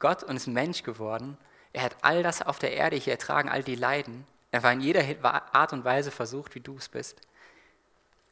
Gott 0.00 0.22
und 0.22 0.36
ist 0.36 0.48
Mensch 0.48 0.82
geworden. 0.82 1.38
Er 1.72 1.82
hat 1.82 1.96
all 2.02 2.22
das 2.22 2.42
auf 2.42 2.58
der 2.58 2.74
Erde 2.74 2.96
hier 2.96 3.14
ertragen, 3.14 3.48
all 3.48 3.62
die 3.62 3.76
Leiden. 3.76 4.26
Er 4.50 4.62
war 4.62 4.72
in 4.72 4.80
jeder 4.80 5.04
Art 5.22 5.72
und 5.72 5.84
Weise 5.84 6.10
versucht, 6.10 6.54
wie 6.54 6.60
du 6.60 6.76
es 6.76 6.88
bist. 6.88 7.20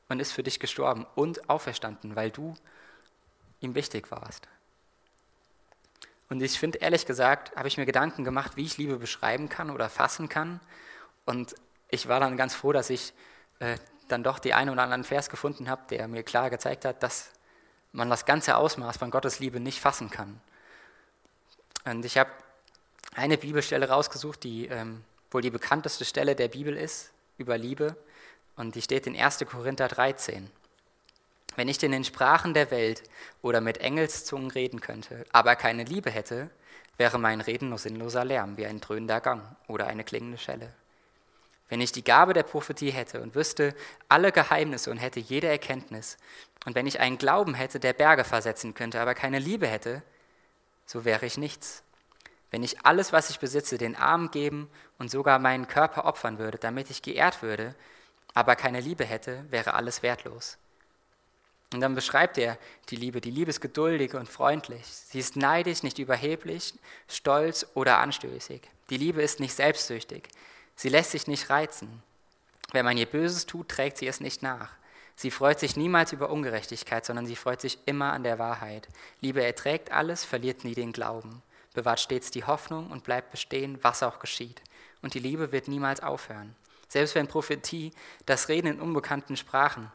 Und 0.09 0.21
ist 0.21 0.33
für 0.33 0.43
dich 0.43 0.59
gestorben 0.59 1.07
und 1.15 1.49
auferstanden, 1.51 2.17
weil 2.17 2.31
du 2.31 2.55
ihm 3.61 3.75
wichtig 3.75 4.11
warst. 4.11 4.49
Und 6.31 6.43
ich 6.43 6.59
finde, 6.59 6.79
ehrlich 6.79 7.07
gesagt, 7.07 7.57
habe 7.57 7.69
ich 7.69 7.77
mir 7.77 7.87
Gedanken 7.87 8.25
gemacht, 8.25 8.57
wie 8.57 8.65
ich 8.65 8.77
Liebe 8.77 8.99
beschreiben 8.99 9.49
kann 9.49 9.71
oder 9.71 9.89
fassen 9.89 10.29
kann. 10.29 10.61
Und 11.25 11.55
ich 11.89 12.09
war 12.09 12.21
dann 12.21 12.37
ganz 12.37 12.55
froh, 12.55 12.73
dass 12.73 12.91
ich 12.91 13.13
äh, 13.61 13.77
dann 14.09 14.23
doch 14.23 14.39
die 14.39 14.55
einen 14.55 14.71
oder 14.71 14.83
anderen 14.83 15.05
Vers 15.05 15.31
gefunden 15.31 15.69
habe, 15.69 15.83
der 15.91 16.09
mir 16.09 16.23
klar 16.23 16.51
gezeigt 16.51 16.85
hat, 16.85 17.03
dass 17.03 17.31
man 17.93 18.11
das 18.11 18.27
ganze 18.27 18.57
Ausmaß 18.57 18.97
von 18.99 19.11
Gottes 19.11 19.39
Liebe 19.41 19.61
nicht 19.61 19.81
fassen 19.81 20.11
kann. 20.11 20.41
Und 21.85 22.05
ich 22.05 22.19
habe 22.19 22.31
eine 23.15 23.39
Bibelstelle 23.39 23.89
rausgesucht, 23.89 24.43
die 24.45 24.67
ähm, 24.67 25.05
wohl 25.31 25.43
die 25.43 25.51
bekannteste 25.51 26.05
Stelle 26.05 26.35
der 26.35 26.49
Bibel 26.49 26.77
ist 26.77 27.11
über 27.37 27.59
Liebe. 27.59 27.97
Und 28.57 28.75
die 28.75 28.83
steht 28.83 29.07
in 29.07 29.17
1. 29.17 29.45
Korinther 29.51 29.89
13. 29.89 30.51
Wenn 31.57 31.69
ich 31.69 31.83
in 31.83 31.93
den 31.93 32.05
Sprachen 32.05 32.55
der 32.55 32.71
Welt 32.71 33.03
oder 33.43 33.61
mit 33.61 33.79
Engelszungen 33.79 34.51
reden 34.51 34.81
könnte, 34.81 35.25
aber 35.33 35.57
keine 35.57 35.85
Liebe 35.85 36.11
hätte, 36.11 36.51
wäre 36.97 37.19
mein 37.19 37.41
Reden 37.41 37.69
nur 37.69 37.79
sinnloser 37.79 38.25
Lärm, 38.25 38.57
wie 38.57 38.67
ein 38.67 38.81
dröhnender 38.81 39.21
Gang 39.21 39.43
oder 39.67 39.87
eine 39.87 40.05
klingende 40.05 40.39
Schelle. 40.39 40.73
Wenn 41.69 41.81
ich 41.81 41.93
die 41.93 42.05
Gabe 42.05 42.33
der 42.33 42.43
Prophetie 42.45 42.91
hätte 42.91 43.21
und 43.21 43.35
wüsste 43.35 43.75
alle 44.09 44.33
Geheimnisse 44.33 44.91
und 44.91 44.99
hätte 44.99 45.21
jede 45.21 45.49
Erkenntnis, 45.49 46.17
und 46.65 46.75
wenn 46.75 46.87
ich 46.87 47.01
einen 47.01 47.19
Glauben 47.19 47.55
hätte, 47.55 47.79
der 47.79 47.93
Berge 47.93 48.25
versetzen 48.25 48.75
könnte, 48.75 49.01
aber 49.01 49.15
keine 49.15 49.39
Liebe 49.39 49.67
hätte, 49.67 50.03
so 50.87 51.05
wäre 51.05 51.27
ich 51.27 51.39
nichts. 51.39 51.83
Wenn 52.51 52.63
ich 52.63 52.85
alles, 52.85 53.13
was 53.13 53.31
ich 53.31 53.39
besitze, 53.39 53.79
den 53.79 53.97
Armen 53.97 54.31
geben 54.31 54.71
und 54.99 55.11
sogar 55.11 55.39
meinen 55.39 55.69
Körper 55.69 56.05
opfern 56.05 56.39
würde, 56.39 56.59
damit 56.59 56.91
ich 56.91 57.03
geehrt 57.03 57.43
würde, 57.43 57.75
aber 58.35 58.57
keine 58.57 58.81
Liebe 58.81 59.05
hätte, 59.05 59.45
wäre 59.51 59.75
alles 59.75 60.03
wertlos. 60.03 60.59
Und 61.73 61.81
dann 61.81 61.95
beschreibt 61.95 62.39
er 62.39 62.59
die 62.89 62.97
Liebe. 62.97 63.21
Die 63.21 63.31
Liebe 63.31 63.51
ist 63.51 63.61
geduldig 63.61 64.15
und 64.15 64.29
freundlich. 64.29 64.87
Sie 64.87 65.19
ist 65.19 65.37
neidisch, 65.37 65.83
nicht 65.83 65.99
überheblich, 65.99 66.75
stolz 67.09 67.67
oder 67.75 67.99
anstößig. 67.99 68.63
Die 68.89 68.97
Liebe 68.97 69.21
ist 69.21 69.39
nicht 69.39 69.55
selbstsüchtig. 69.55 70.29
Sie 70.77 70.89
lässt 70.89 71.11
sich 71.11 71.27
nicht 71.27 71.51
reizen. 71.51 72.03
Wenn 72.73 72.87
man 72.87 72.97
ihr 72.97 73.07
Böses 73.07 73.45
tut, 73.45 73.69
trägt 73.69 73.99
sie 73.99 74.07
es 74.07 74.21
nicht 74.21 74.43
nach. 74.43 74.71
Sie 75.15 75.31
freut 75.31 75.59
sich 75.59 75.77
niemals 75.77 76.13
über 76.13 76.31
Ungerechtigkeit, 76.31 77.05
sondern 77.05 77.27
sie 77.27 77.37
freut 77.37 77.61
sich 77.61 77.79
immer 77.87 78.13
an 78.13 78.23
der 78.23 78.39
Wahrheit. 78.39 78.89
Liebe 79.21 79.45
erträgt 79.45 79.91
alles, 79.91 80.25
verliert 80.25 80.65
nie 80.65 80.75
den 80.75 80.93
Glauben, 80.93 81.43
bewahrt 81.75 82.01
stets 82.01 82.31
die 82.31 82.45
Hoffnung 82.45 82.91
und 82.91 83.05
bleibt 83.05 83.31
bestehen, 83.31 83.79
was 83.83 84.03
auch 84.03 84.19
geschieht. 84.19 84.63
Und 85.03 85.15
die 85.15 85.21
Liebe 85.21 85.53
wird 85.53 85.69
niemals 85.69 86.03
aufhören. 86.03 86.57
Selbst 86.89 87.15
wenn 87.15 87.29
Prophetie, 87.29 87.93
das 88.27 88.49
Reden 88.49 88.69
in 88.69 88.81
unbekannten 88.81 89.37
Sprachen 89.37 89.93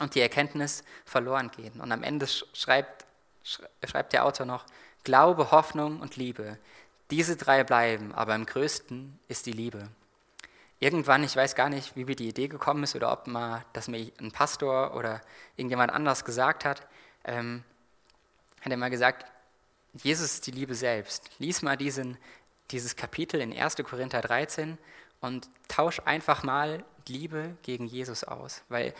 und 0.00 0.14
die 0.14 0.20
Erkenntnis 0.20 0.82
verloren 1.04 1.50
gehen. 1.50 1.80
Und 1.80 1.92
am 1.92 2.02
Ende 2.02 2.26
schreibt, 2.26 3.04
schreibt 3.42 4.12
der 4.12 4.24
Autor 4.24 4.46
noch, 4.46 4.64
Glaube, 5.04 5.50
Hoffnung 5.50 6.00
und 6.00 6.16
Liebe. 6.16 6.58
Diese 7.10 7.36
drei 7.36 7.62
bleiben, 7.62 8.14
aber 8.14 8.34
im 8.34 8.46
größten 8.46 9.18
ist 9.28 9.44
die 9.44 9.52
Liebe. 9.52 9.88
Irgendwann, 10.80 11.22
ich 11.22 11.36
weiß 11.36 11.54
gar 11.54 11.68
nicht, 11.68 11.94
wie 11.94 12.06
mir 12.06 12.16
die 12.16 12.28
Idee 12.28 12.48
gekommen 12.48 12.82
ist 12.82 12.96
oder 12.96 13.12
ob 13.12 13.26
mal 13.26 13.64
das 13.74 13.86
mir 13.88 14.10
ein 14.18 14.32
Pastor 14.32 14.94
oder 14.94 15.20
irgendjemand 15.56 15.92
anders 15.92 16.24
gesagt 16.24 16.64
hat, 16.64 16.86
ähm, 17.24 17.62
hat 18.62 18.72
er 18.72 18.78
mal 18.78 18.90
gesagt, 18.90 19.26
Jesus 20.02 20.34
ist 20.34 20.46
die 20.46 20.50
Liebe 20.50 20.74
selbst. 20.74 21.30
Lies 21.38 21.62
mal 21.62 21.76
diesen, 21.76 22.16
dieses 22.70 22.96
Kapitel 22.96 23.40
in 23.40 23.56
1. 23.56 23.76
Korinther 23.76 24.20
13 24.20 24.78
und 25.20 25.48
tausch 25.68 26.00
einfach 26.04 26.42
mal 26.42 26.84
Liebe 27.06 27.56
gegen 27.62 27.86
Jesus 27.86 28.24
aus, 28.24 28.62
weil 28.68 28.94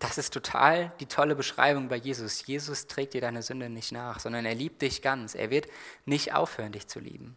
das 0.00 0.18
ist 0.18 0.32
total 0.32 0.92
die 1.00 1.06
tolle 1.06 1.36
Beschreibung 1.36 1.88
bei 1.88 1.96
Jesus. 1.96 2.46
Jesus 2.46 2.86
trägt 2.86 3.14
dir 3.14 3.20
deine 3.20 3.42
Sünde 3.42 3.68
nicht 3.68 3.92
nach, 3.92 4.18
sondern 4.18 4.44
er 4.44 4.54
liebt 4.54 4.82
dich 4.82 5.02
ganz. 5.02 5.34
Er 5.34 5.50
wird 5.50 5.68
nicht 6.04 6.34
aufhören, 6.34 6.72
dich 6.72 6.88
zu 6.88 6.98
lieben. 6.98 7.36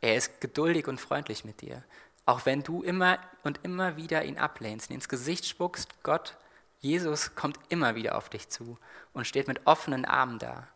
Er 0.00 0.16
ist 0.16 0.40
geduldig 0.40 0.88
und 0.88 1.00
freundlich 1.00 1.44
mit 1.44 1.60
dir. 1.60 1.84
Auch 2.24 2.46
wenn 2.46 2.62
du 2.62 2.82
immer 2.82 3.18
und 3.42 3.60
immer 3.62 3.96
wieder 3.96 4.24
ihn 4.24 4.38
ablehnst, 4.38 4.90
ihn 4.90 4.94
ins 4.94 5.08
Gesicht 5.08 5.46
spuckst, 5.46 6.02
Gott, 6.02 6.36
Jesus 6.80 7.34
kommt 7.34 7.58
immer 7.68 7.94
wieder 7.94 8.16
auf 8.16 8.28
dich 8.28 8.48
zu 8.48 8.78
und 9.12 9.26
steht 9.26 9.48
mit 9.48 9.66
offenen 9.66 10.04
Armen 10.04 10.38
da. 10.38 10.68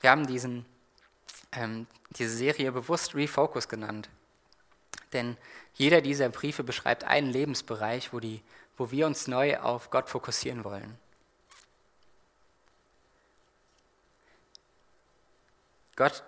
Wir 0.00 0.10
haben 0.10 0.26
diesen, 0.26 0.64
ähm, 1.52 1.86
diese 2.10 2.36
Serie 2.36 2.72
bewusst 2.72 3.14
Refocus 3.14 3.68
genannt. 3.68 4.08
Denn 5.12 5.36
jeder 5.74 6.00
dieser 6.00 6.28
Briefe 6.28 6.62
beschreibt 6.62 7.04
einen 7.04 7.30
Lebensbereich, 7.30 8.12
wo, 8.12 8.20
die, 8.20 8.42
wo 8.76 8.90
wir 8.90 9.06
uns 9.06 9.26
neu 9.26 9.58
auf 9.58 9.90
Gott 9.90 10.10
fokussieren 10.10 10.64
wollen. 10.64 10.98
Gott, 15.96 16.22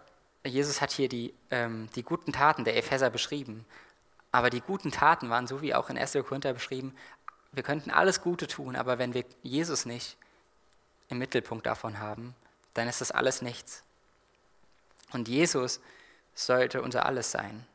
Jesus 0.44 0.80
hat 0.80 0.90
hier 0.90 1.08
die, 1.08 1.34
ähm, 1.50 1.88
die 1.94 2.02
guten 2.02 2.32
Taten 2.32 2.64
der 2.64 2.76
Epheser 2.76 3.10
beschrieben. 3.10 3.64
Aber 4.32 4.50
die 4.50 4.60
guten 4.60 4.90
Taten 4.90 5.30
waren, 5.30 5.46
so 5.46 5.62
wie 5.62 5.74
auch 5.74 5.90
in 5.90 5.98
1. 5.98 6.12
Korinther 6.26 6.52
beschrieben, 6.52 6.94
wir 7.52 7.62
könnten 7.62 7.90
alles 7.90 8.20
Gute 8.20 8.46
tun, 8.46 8.76
aber 8.76 8.98
wenn 8.98 9.14
wir 9.14 9.24
Jesus 9.42 9.84
nicht 9.84 10.16
im 11.08 11.18
Mittelpunkt 11.18 11.66
davon 11.66 11.98
haben, 11.98 12.34
dann 12.74 12.88
ist 12.88 13.00
das 13.00 13.10
alles 13.10 13.42
nichts. 13.42 13.82
Und 15.12 15.28
Jesus 15.28 15.80
sollte 16.34 16.82
unser 16.82 17.06
Alles 17.06 17.30
sein. 17.30 17.66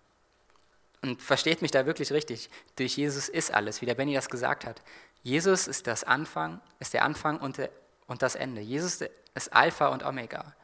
Und 1.01 1.21
versteht 1.21 1.61
mich 1.61 1.71
da 1.71 1.85
wirklich 1.85 2.11
richtig. 2.11 2.49
Durch 2.77 2.97
Jesus 2.97 3.29
ist 3.29 3.53
alles, 3.53 3.81
wie 3.81 3.85
der 3.85 3.95
Benny 3.95 4.13
das 4.13 4.29
gesagt 4.29 4.65
hat. 4.65 4.81
Jesus 5.23 5.67
ist 5.67 5.87
das 5.87 6.03
Anfang, 6.03 6.61
ist 6.79 6.93
der 6.93 7.03
Anfang 7.03 7.39
und, 7.39 7.57
der, 7.57 7.69
und 8.07 8.21
das 8.21 8.35
Ende. 8.35 8.61
Jesus 8.61 9.01
ist 9.33 9.53
Alpha 9.53 9.87
und 9.87 10.03
Omega. 10.03 10.55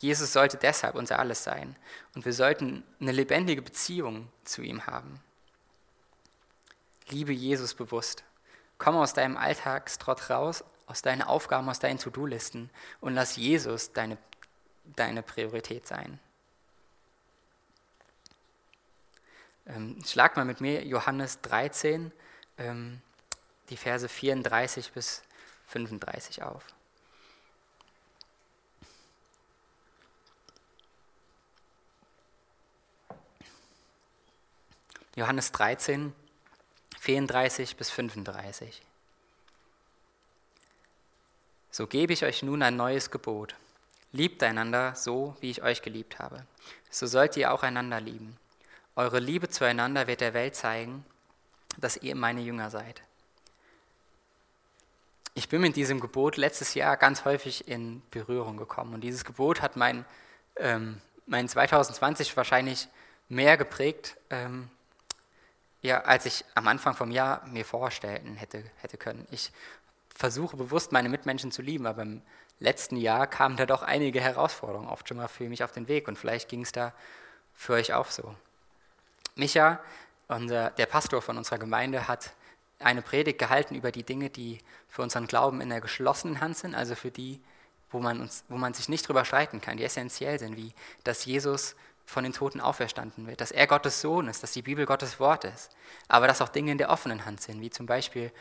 Jesus 0.00 0.32
sollte 0.32 0.58
deshalb 0.58 0.94
unser 0.94 1.18
Alles 1.18 1.44
sein. 1.44 1.76
Und 2.14 2.24
wir 2.24 2.32
sollten 2.32 2.84
eine 3.00 3.12
lebendige 3.12 3.62
Beziehung 3.62 4.28
zu 4.44 4.62
ihm 4.62 4.86
haben. 4.86 5.20
Liebe 7.08 7.32
Jesus 7.32 7.74
bewusst. 7.74 8.24
Komm 8.78 8.96
aus 8.96 9.14
deinem 9.14 9.36
Alltagstrott 9.36 10.28
raus, 10.28 10.64
aus 10.86 11.02
deinen 11.02 11.22
Aufgaben, 11.22 11.68
aus 11.68 11.78
deinen 11.78 11.98
To-Do-Listen 11.98 12.70
und 13.00 13.14
lass 13.14 13.36
Jesus 13.36 13.92
deine, 13.92 14.18
deine 14.84 15.22
Priorität 15.22 15.86
sein. 15.86 16.18
Ähm, 19.66 19.98
schlag 20.04 20.36
mal 20.36 20.44
mit 20.44 20.60
mir 20.60 20.84
Johannes 20.84 21.40
13, 21.40 22.12
ähm, 22.58 23.02
die 23.68 23.76
Verse 23.76 24.08
34 24.08 24.92
bis 24.92 25.22
35 25.66 26.44
auf. 26.44 26.64
Johannes 35.16 35.50
13, 35.50 36.12
34 37.00 37.76
bis 37.76 37.90
35. 37.90 38.85
So 41.76 41.86
gebe 41.86 42.14
ich 42.14 42.24
euch 42.24 42.42
nun 42.42 42.62
ein 42.62 42.74
neues 42.74 43.10
Gebot. 43.10 43.54
Liebt 44.10 44.42
einander 44.42 44.94
so, 44.94 45.36
wie 45.40 45.50
ich 45.50 45.62
euch 45.62 45.82
geliebt 45.82 46.18
habe. 46.18 46.46
So 46.88 47.06
sollt 47.06 47.36
ihr 47.36 47.52
auch 47.52 47.62
einander 47.62 48.00
lieben. 48.00 48.38
Eure 48.94 49.18
Liebe 49.18 49.50
zueinander 49.50 50.06
wird 50.06 50.22
der 50.22 50.32
Welt 50.32 50.56
zeigen, 50.56 51.04
dass 51.76 51.98
ihr 51.98 52.14
meine 52.14 52.40
Jünger 52.40 52.70
seid. 52.70 53.02
Ich 55.34 55.50
bin 55.50 55.60
mit 55.60 55.76
diesem 55.76 56.00
Gebot 56.00 56.38
letztes 56.38 56.72
Jahr 56.72 56.96
ganz 56.96 57.26
häufig 57.26 57.68
in 57.68 58.00
Berührung 58.10 58.56
gekommen 58.56 58.94
und 58.94 59.02
dieses 59.02 59.26
Gebot 59.26 59.60
hat 59.60 59.76
mein, 59.76 60.06
ähm, 60.56 61.02
mein 61.26 61.46
2020 61.46 62.34
wahrscheinlich 62.38 62.88
mehr 63.28 63.58
geprägt, 63.58 64.16
ähm, 64.30 64.70
ja, 65.82 66.00
als 66.00 66.24
ich 66.24 66.46
am 66.54 66.68
Anfang 66.68 66.94
vom 66.94 67.10
Jahr 67.10 67.46
mir 67.48 67.66
vorstellen 67.66 68.36
hätte, 68.36 68.64
hätte 68.80 68.96
können. 68.96 69.26
Ich 69.30 69.52
versuche 70.16 70.56
bewusst 70.56 70.92
meine 70.92 71.08
Mitmenschen 71.08 71.52
zu 71.52 71.60
lieben, 71.60 71.86
aber 71.86 72.02
im 72.02 72.22
letzten 72.58 72.96
Jahr 72.96 73.26
kamen 73.26 73.56
da 73.56 73.66
doch 73.66 73.82
einige 73.82 74.20
Herausforderungen 74.20 74.88
oft 74.88 75.06
schon 75.06 75.18
mal 75.18 75.28
für 75.28 75.48
mich 75.48 75.62
auf 75.62 75.72
den 75.72 75.88
Weg 75.88 76.08
und 76.08 76.18
vielleicht 76.18 76.48
ging 76.48 76.62
es 76.62 76.72
da 76.72 76.94
für 77.54 77.74
euch 77.74 77.92
auch 77.92 78.10
so. 78.10 78.34
Micha, 79.34 79.78
unser, 80.28 80.70
der 80.70 80.86
Pastor 80.86 81.20
von 81.20 81.36
unserer 81.36 81.58
Gemeinde, 81.58 82.08
hat 82.08 82.32
eine 82.78 83.02
Predigt 83.02 83.38
gehalten 83.38 83.74
über 83.74 83.92
die 83.92 84.04
Dinge, 84.04 84.30
die 84.30 84.58
für 84.88 85.02
unseren 85.02 85.26
Glauben 85.26 85.60
in 85.60 85.68
der 85.68 85.82
geschlossenen 85.82 86.40
Hand 86.40 86.56
sind, 86.56 86.74
also 86.74 86.94
für 86.94 87.10
die, 87.10 87.40
wo 87.90 88.00
man, 88.00 88.20
uns, 88.20 88.44
wo 88.48 88.56
man 88.56 88.72
sich 88.72 88.88
nicht 88.88 89.06
drüber 89.06 89.24
streiten 89.26 89.60
kann, 89.60 89.76
die 89.76 89.84
essentiell 89.84 90.38
sind, 90.38 90.56
wie 90.56 90.72
dass 91.04 91.26
Jesus 91.26 91.76
von 92.06 92.24
den 92.24 92.32
Toten 92.32 92.60
auferstanden 92.60 93.26
wird, 93.26 93.40
dass 93.40 93.50
er 93.50 93.66
Gottes 93.66 94.00
Sohn 94.00 94.28
ist, 94.28 94.42
dass 94.42 94.52
die 94.52 94.62
Bibel 94.62 94.86
Gottes 94.86 95.20
Wort 95.20 95.44
ist, 95.44 95.70
aber 96.08 96.26
dass 96.26 96.40
auch 96.40 96.48
Dinge 96.48 96.72
in 96.72 96.78
der 96.78 96.90
offenen 96.90 97.26
Hand 97.26 97.42
sind, 97.42 97.60
wie 97.60 97.70
zum 97.70 97.84
Beispiel, 97.84 98.32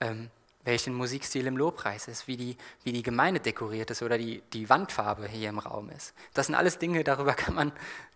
ähm, 0.00 0.30
welchen 0.64 0.94
Musikstil 0.94 1.46
im 1.46 1.56
Lobpreis 1.56 2.08
ist, 2.08 2.26
wie 2.26 2.36
die, 2.36 2.56
wie 2.82 2.92
die 2.92 3.02
Gemeinde 3.02 3.40
dekoriert 3.40 3.90
ist 3.90 4.02
oder 4.02 4.18
die, 4.18 4.42
die 4.52 4.68
Wandfarbe 4.68 5.28
hier 5.28 5.50
im 5.50 5.58
Raum 5.58 5.90
ist. 5.90 6.14
Das 6.32 6.46
sind 6.46 6.54
alles 6.54 6.78
Dinge, 6.78 7.04
darüber 7.04 7.34
kann 7.34 7.54
man 7.54 7.72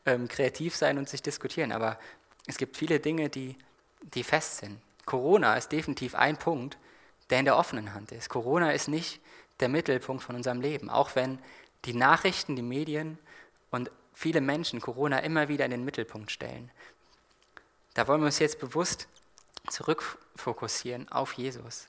ähm, 0.07 0.29
kreativ 0.29 0.75
sein 0.75 0.99
und 0.99 1.09
sich 1.09 1.23
diskutieren, 1.23 1.73
aber 1.73 1.99
es 2.47 2.57
gibt 2.57 2.77
viele 2.77 3.01
Dinge, 3.01 3.29
die, 3.29 3.57
die 4.15 4.25
fest 4.25 4.59
sind. 4.59 4.81
Corona 5.05 5.57
ist 5.57 5.73
definitiv 5.73 6.15
ein 6.15 6.37
Punkt, 6.37 6.79
der 7.31 7.41
in 7.41 7.45
der 7.45 7.57
offenen 7.57 7.95
Hand 7.95 8.13
ist. 8.13 8.29
Corona 8.29 8.73
ist 8.73 8.89
nicht 8.89 9.21
der 9.61 9.69
Mittelpunkt 9.69 10.23
von 10.23 10.37
unserem 10.37 10.61
Leben, 10.61 10.89
auch 10.91 11.15
wenn 11.15 11.39
die 11.85 11.95
Nachrichten, 11.95 12.57
die 12.57 12.63
Medien 12.63 13.19
und 13.71 13.91
viele 14.15 14.41
Menschen 14.41 14.81
Corona 14.81 15.21
immer 15.21 15.49
wieder 15.49 15.65
in 15.65 15.71
den 15.71 15.85
Mittelpunkt 15.85 16.31
stellen. 16.31 16.71
Da 17.95 18.07
wollen 18.09 18.21
wir 18.21 18.27
uns 18.27 18.39
jetzt 18.39 18.59
bewusst 18.59 19.09
zurückfokussieren 19.69 21.09
auf 21.11 21.35
Jesus. 21.35 21.89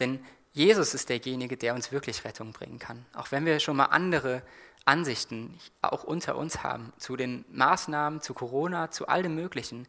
Denn 0.00 0.24
Jesus 0.52 0.94
ist 0.94 1.08
derjenige, 1.08 1.56
der 1.56 1.74
uns 1.74 1.92
wirklich 1.92 2.24
Rettung 2.24 2.52
bringen 2.52 2.78
kann. 2.78 3.06
Auch 3.14 3.30
wenn 3.30 3.46
wir 3.46 3.60
schon 3.60 3.76
mal 3.76 3.86
andere 3.86 4.42
Ansichten 4.84 5.56
auch 5.82 6.02
unter 6.02 6.36
uns 6.36 6.64
haben 6.64 6.92
zu 6.96 7.16
den 7.16 7.44
Maßnahmen, 7.50 8.20
zu 8.20 8.34
Corona, 8.34 8.90
zu 8.90 9.06
allem 9.06 9.34
Möglichen, 9.34 9.86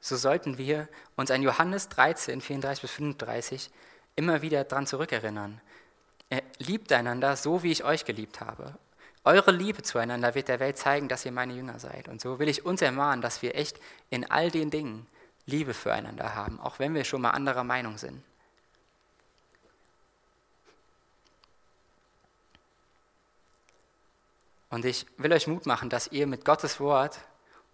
so 0.00 0.16
sollten 0.16 0.58
wir 0.58 0.88
uns 1.14 1.30
an 1.30 1.42
Johannes 1.42 1.90
13, 1.90 2.40
34 2.40 2.82
bis 2.82 2.90
35 2.90 3.70
immer 4.16 4.42
wieder 4.42 4.64
daran 4.64 4.86
zurückerinnern. 4.86 5.60
Liebt 6.58 6.90
einander 6.92 7.36
so, 7.36 7.62
wie 7.62 7.70
ich 7.70 7.84
euch 7.84 8.04
geliebt 8.04 8.40
habe. 8.40 8.76
Eure 9.24 9.52
Liebe 9.52 9.82
zueinander 9.82 10.34
wird 10.34 10.48
der 10.48 10.60
Welt 10.60 10.78
zeigen, 10.78 11.08
dass 11.08 11.26
ihr 11.26 11.32
meine 11.32 11.52
Jünger 11.52 11.78
seid. 11.78 12.08
Und 12.08 12.20
so 12.20 12.38
will 12.38 12.48
ich 12.48 12.64
uns 12.64 12.80
ermahnen, 12.80 13.20
dass 13.20 13.42
wir 13.42 13.54
echt 13.54 13.78
in 14.08 14.30
all 14.30 14.50
den 14.50 14.70
Dingen 14.70 15.06
Liebe 15.44 15.74
füreinander 15.74 16.34
haben, 16.34 16.58
auch 16.58 16.78
wenn 16.78 16.94
wir 16.94 17.04
schon 17.04 17.20
mal 17.20 17.30
anderer 17.30 17.64
Meinung 17.64 17.98
sind. 17.98 18.22
Und 24.70 24.84
ich 24.84 25.06
will 25.18 25.32
euch 25.32 25.46
Mut 25.46 25.66
machen, 25.66 25.90
dass 25.90 26.08
ihr 26.08 26.26
mit 26.26 26.44
Gottes 26.44 26.80
Wort 26.80 27.18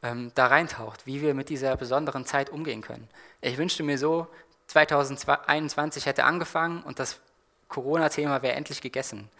ähm, 0.02 0.32
da 0.34 0.46
reintaucht, 0.46 1.06
wie 1.06 1.20
wir 1.20 1.34
mit 1.34 1.48
dieser 1.48 1.76
besonderen 1.76 2.24
Zeit 2.24 2.50
umgehen 2.50 2.82
können. 2.82 3.08
Ich 3.40 3.58
wünschte 3.58 3.82
mir 3.82 3.98
so, 3.98 4.26
2021 4.68 6.06
hätte 6.06 6.24
angefangen 6.24 6.82
und 6.82 6.98
das 6.98 7.20
Corona-Thema 7.68 8.42
wäre 8.42 8.54
endlich 8.54 8.80
gegessen. 8.80 9.30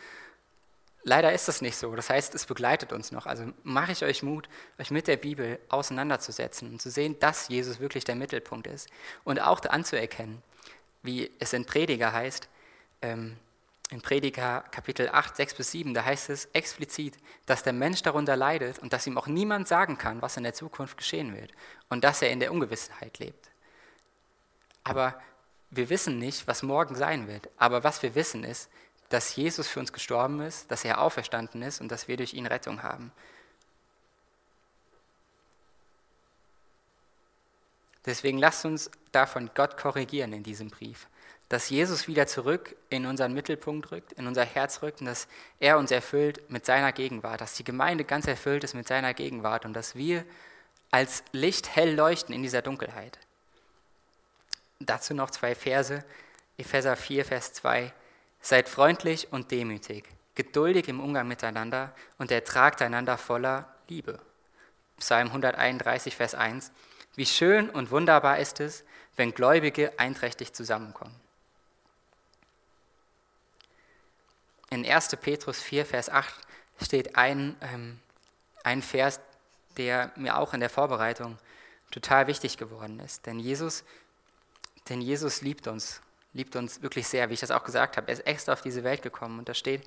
Leider 1.02 1.32
ist 1.32 1.46
das 1.46 1.62
nicht 1.62 1.76
so. 1.76 1.94
Das 1.94 2.10
heißt, 2.10 2.34
es 2.34 2.46
begleitet 2.46 2.92
uns 2.92 3.12
noch. 3.12 3.26
Also 3.26 3.44
mache 3.62 3.92
ich 3.92 4.04
euch 4.04 4.22
Mut, 4.24 4.48
euch 4.78 4.90
mit 4.90 5.06
der 5.06 5.16
Bibel 5.16 5.60
auseinanderzusetzen 5.68 6.72
und 6.72 6.82
zu 6.82 6.90
sehen, 6.90 7.16
dass 7.20 7.48
Jesus 7.48 7.78
wirklich 7.78 8.04
der 8.04 8.16
Mittelpunkt 8.16 8.66
ist. 8.66 8.88
Und 9.22 9.40
auch 9.40 9.64
anzuerkennen, 9.66 10.42
wie 11.02 11.30
es 11.38 11.52
in 11.52 11.64
Prediger 11.64 12.12
heißt, 12.12 12.48
ähm, 13.02 13.36
in 13.90 14.00
Prediger 14.02 14.64
Kapitel 14.72 15.08
8, 15.08 15.36
6 15.36 15.54
bis 15.54 15.70
7, 15.70 15.94
da 15.94 16.04
heißt 16.04 16.30
es 16.30 16.46
explizit, 16.46 17.16
dass 17.46 17.62
der 17.62 17.72
Mensch 17.72 18.02
darunter 18.02 18.36
leidet 18.36 18.80
und 18.80 18.92
dass 18.92 19.06
ihm 19.06 19.16
auch 19.16 19.28
niemand 19.28 19.68
sagen 19.68 19.96
kann, 19.96 20.22
was 20.22 20.36
in 20.36 20.42
der 20.42 20.54
Zukunft 20.54 20.96
geschehen 20.96 21.36
wird 21.36 21.52
und 21.88 22.02
dass 22.02 22.20
er 22.20 22.30
in 22.30 22.40
der 22.40 22.52
Ungewissheit 22.52 23.18
lebt. 23.18 23.50
Aber 24.82 25.20
wir 25.70 25.88
wissen 25.88 26.18
nicht, 26.18 26.48
was 26.48 26.62
morgen 26.62 26.94
sein 26.94 27.28
wird. 27.28 27.48
Aber 27.56 27.84
was 27.84 28.02
wir 28.02 28.14
wissen 28.14 28.44
ist, 28.44 28.70
dass 29.08 29.36
Jesus 29.36 29.68
für 29.68 29.80
uns 29.80 29.92
gestorben 29.92 30.40
ist, 30.40 30.70
dass 30.70 30.84
er 30.84 31.00
auferstanden 31.00 31.62
ist 31.62 31.80
und 31.80 31.88
dass 31.90 32.08
wir 32.08 32.16
durch 32.16 32.34
ihn 32.34 32.46
Rettung 32.46 32.82
haben. 32.82 33.12
Deswegen 38.04 38.38
lasst 38.38 38.64
uns 38.64 38.90
davon 39.12 39.50
Gott 39.54 39.76
korrigieren 39.76 40.32
in 40.32 40.42
diesem 40.42 40.70
Brief 40.70 41.08
dass 41.48 41.70
Jesus 41.70 42.08
wieder 42.08 42.26
zurück 42.26 42.74
in 42.90 43.06
unseren 43.06 43.32
Mittelpunkt 43.32 43.92
rückt, 43.92 44.12
in 44.14 44.26
unser 44.26 44.44
Herz 44.44 44.82
rückt 44.82 45.00
und 45.00 45.06
dass 45.06 45.28
er 45.60 45.78
uns 45.78 45.90
erfüllt 45.90 46.50
mit 46.50 46.66
seiner 46.66 46.92
Gegenwart, 46.92 47.40
dass 47.40 47.54
die 47.54 47.64
Gemeinde 47.64 48.04
ganz 48.04 48.26
erfüllt 48.26 48.64
ist 48.64 48.74
mit 48.74 48.88
seiner 48.88 49.14
Gegenwart 49.14 49.64
und 49.64 49.72
dass 49.72 49.94
wir 49.94 50.24
als 50.90 51.22
Licht 51.32 51.74
hell 51.76 51.94
leuchten 51.94 52.34
in 52.34 52.42
dieser 52.42 52.62
Dunkelheit. 52.62 53.18
Dazu 54.80 55.14
noch 55.14 55.30
zwei 55.30 55.54
Verse, 55.54 56.04
Epheser 56.58 56.96
4, 56.96 57.24
Vers 57.24 57.52
2. 57.54 57.92
Seid 58.40 58.68
freundlich 58.68 59.32
und 59.32 59.50
demütig, 59.50 60.04
geduldig 60.34 60.88
im 60.88 61.00
Umgang 61.00 61.28
miteinander 61.28 61.94
und 62.18 62.30
ertragt 62.30 62.82
einander 62.82 63.18
voller 63.18 63.74
Liebe. 63.88 64.20
Psalm 64.98 65.28
131, 65.28 66.16
Vers 66.16 66.34
1. 66.34 66.72
Wie 67.14 67.26
schön 67.26 67.70
und 67.70 67.90
wunderbar 67.90 68.38
ist 68.38 68.60
es, 68.60 68.84
wenn 69.16 69.32
Gläubige 69.32 69.98
einträchtig 69.98 70.52
zusammenkommen. 70.52 71.14
In 74.76 74.90
1. 74.90 75.16
Petrus 75.20 75.60
4, 75.60 75.86
Vers 75.86 76.10
8 76.10 76.34
steht 76.82 77.16
ein, 77.16 77.56
ähm, 77.62 77.98
ein 78.62 78.82
Vers, 78.82 79.20
der 79.76 80.12
mir 80.16 80.38
auch 80.38 80.54
in 80.54 80.60
der 80.60 80.70
Vorbereitung 80.70 81.38
total 81.90 82.26
wichtig 82.26 82.58
geworden 82.58 83.00
ist. 83.00 83.26
Denn 83.26 83.38
Jesus, 83.38 83.84
denn 84.88 85.00
Jesus 85.00 85.40
liebt 85.40 85.66
uns, 85.66 86.00
liebt 86.34 86.56
uns 86.56 86.82
wirklich 86.82 87.06
sehr, 87.06 87.30
wie 87.30 87.34
ich 87.34 87.40
das 87.40 87.50
auch 87.50 87.64
gesagt 87.64 87.96
habe. 87.96 88.08
Er 88.08 88.14
ist 88.14 88.26
extra 88.26 88.52
auf 88.52 88.60
diese 88.60 88.84
Welt 88.84 89.02
gekommen 89.02 89.38
und 89.38 89.48
da 89.48 89.54
steht, 89.54 89.82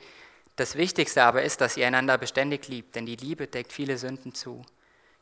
das 0.55 0.75
Wichtigste 0.75 1.23
aber 1.23 1.43
ist, 1.43 1.61
dass 1.61 1.77
ihr 1.77 1.87
einander 1.87 2.17
beständig 2.17 2.67
liebt, 2.67 2.95
denn 2.95 3.05
die 3.05 3.15
Liebe 3.15 3.47
deckt 3.47 3.71
viele 3.71 3.97
Sünden 3.97 4.33
zu. 4.33 4.65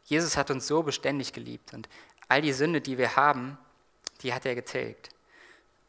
Jesus 0.05 0.37
hat 0.37 0.49
uns 0.49 0.65
so 0.65 0.81
beständig 0.81 1.33
geliebt 1.33 1.73
und 1.73 1.89
all 2.27 2.41
die 2.41 2.53
Sünde, 2.53 2.81
die 2.81 2.97
wir 2.97 3.15
haben, 3.17 3.57
die 4.23 4.33
hat 4.33 4.45
er 4.45 4.55
getilgt. 4.55 5.09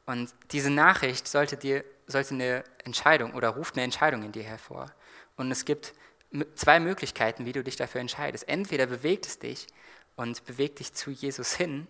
Und 0.08 0.32
diese 0.52 0.70
Nachricht 0.70 1.28
sollte 1.28 1.58
dir 1.58 1.84
sollte 2.06 2.32
eine 2.32 2.64
Entscheidung 2.82 3.34
oder 3.34 3.50
ruft 3.50 3.74
eine 3.74 3.84
Entscheidung 3.84 4.22
in 4.22 4.32
dir 4.32 4.42
hervor. 4.42 4.90
Und 5.36 5.50
es 5.50 5.66
gibt 5.66 5.92
zwei 6.54 6.80
Möglichkeiten, 6.80 7.44
wie 7.44 7.52
du 7.52 7.62
dich 7.62 7.76
dafür 7.76 8.00
entscheidest. 8.00 8.48
Entweder 8.48 8.86
bewegt 8.86 9.26
es 9.26 9.38
dich 9.38 9.66
und 10.16 10.46
bewegt 10.46 10.78
dich 10.78 10.94
zu 10.94 11.10
Jesus 11.10 11.54
hin, 11.54 11.86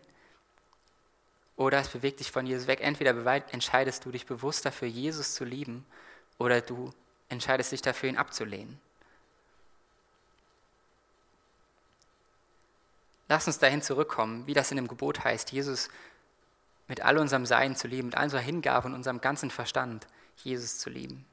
oder 1.55 1.79
es 1.79 1.91
bewegt 1.91 2.19
dich 2.19 2.33
von 2.33 2.45
Jesus 2.45 2.66
weg. 2.66 2.81
Entweder 2.83 3.14
entscheidest 3.53 4.05
du 4.05 4.11
dich 4.11 4.27
bewusst 4.27 4.66
dafür, 4.66 4.89
Jesus 4.89 5.35
zu 5.35 5.45
lieben, 5.45 5.87
oder 6.39 6.61
du 6.61 6.93
entscheidest 7.29 7.71
dich 7.71 7.83
dafür, 7.83 8.09
ihn 8.09 8.16
abzulehnen. 8.16 8.81
Lass 13.29 13.47
uns 13.47 13.61
dahin 13.61 13.81
zurückkommen, 13.81 14.45
wie 14.49 14.55
das 14.55 14.73
in 14.73 14.77
dem 14.77 14.89
Gebot 14.89 15.23
heißt, 15.23 15.53
Jesus 15.53 15.89
mit 16.89 17.03
all 17.03 17.18
unserem 17.18 17.47
Sein 17.47 17.76
zu 17.76 17.86
lieben, 17.86 18.09
mit 18.09 18.16
all 18.16 18.24
unserer 18.24 18.41
Hingabe 18.41 18.89
und 18.89 18.95
unserem 18.95 19.20
ganzen 19.20 19.51
Verstand, 19.51 20.07
Jesus 20.36 20.78
zu 20.78 20.91
lieben. 20.91 21.26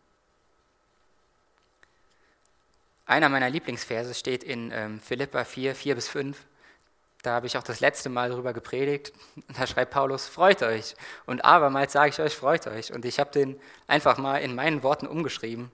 Einer 3.06 3.30
meiner 3.30 3.50
Lieblingsverse 3.50 4.14
steht 4.14 4.44
in 4.44 4.72
ähm, 4.72 5.00
Philippa 5.00 5.44
4, 5.44 5.76
4 5.76 5.96
bis 5.96 6.08
5. 6.08 6.44
Da 7.22 7.34
habe 7.34 7.48
ich 7.48 7.58
auch 7.58 7.64
das 7.64 7.80
letzte 7.80 8.10
Mal 8.10 8.30
darüber 8.30 8.54
gepredigt. 8.54 9.14
Da 9.58 9.68
schreibt 9.68 9.92
Paulus, 9.92 10.28
freut 10.28 10.64
euch. 10.64 10.96
Und 11.26 11.46
abermals 11.46 11.94
sage 11.94 12.10
ich 12.10 12.20
euch, 12.20 12.36
freut 12.36 12.68
euch. 12.68 12.94
Und 12.94 13.06
ich 13.06 13.20
habe 13.20 13.32
den 13.32 13.60
einfach 13.88 14.18
mal 14.18 14.38
in 14.38 14.56
meinen 14.56 14.84
Worten 14.84 15.08
umgeschrieben 15.08 15.72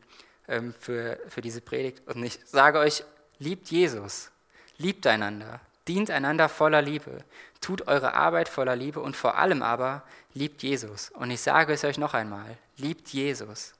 ähm, 0.47 0.73
für, 0.79 1.19
für 1.27 1.41
diese 1.41 1.61
Predigt. 1.61 2.05
Und 2.07 2.23
ich 2.23 2.39
sage 2.45 2.79
euch, 2.79 3.03
liebt 3.39 3.71
Jesus, 3.71 4.29
liebt 4.77 5.07
einander, 5.07 5.61
Dient 5.87 6.11
einander 6.11 6.47
voller 6.49 6.81
Liebe. 6.81 7.23
Tut 7.59 7.87
eure 7.87 8.13
Arbeit 8.13 8.49
voller 8.49 8.75
Liebe 8.75 8.99
und 8.99 9.15
vor 9.15 9.37
allem 9.37 9.63
aber 9.63 10.03
liebt 10.33 10.63
Jesus. 10.63 11.09
Und 11.11 11.31
ich 11.31 11.41
sage 11.41 11.73
es 11.73 11.83
euch 11.83 11.97
noch 11.97 12.13
einmal, 12.13 12.57
liebt 12.77 13.09
Jesus. 13.09 13.73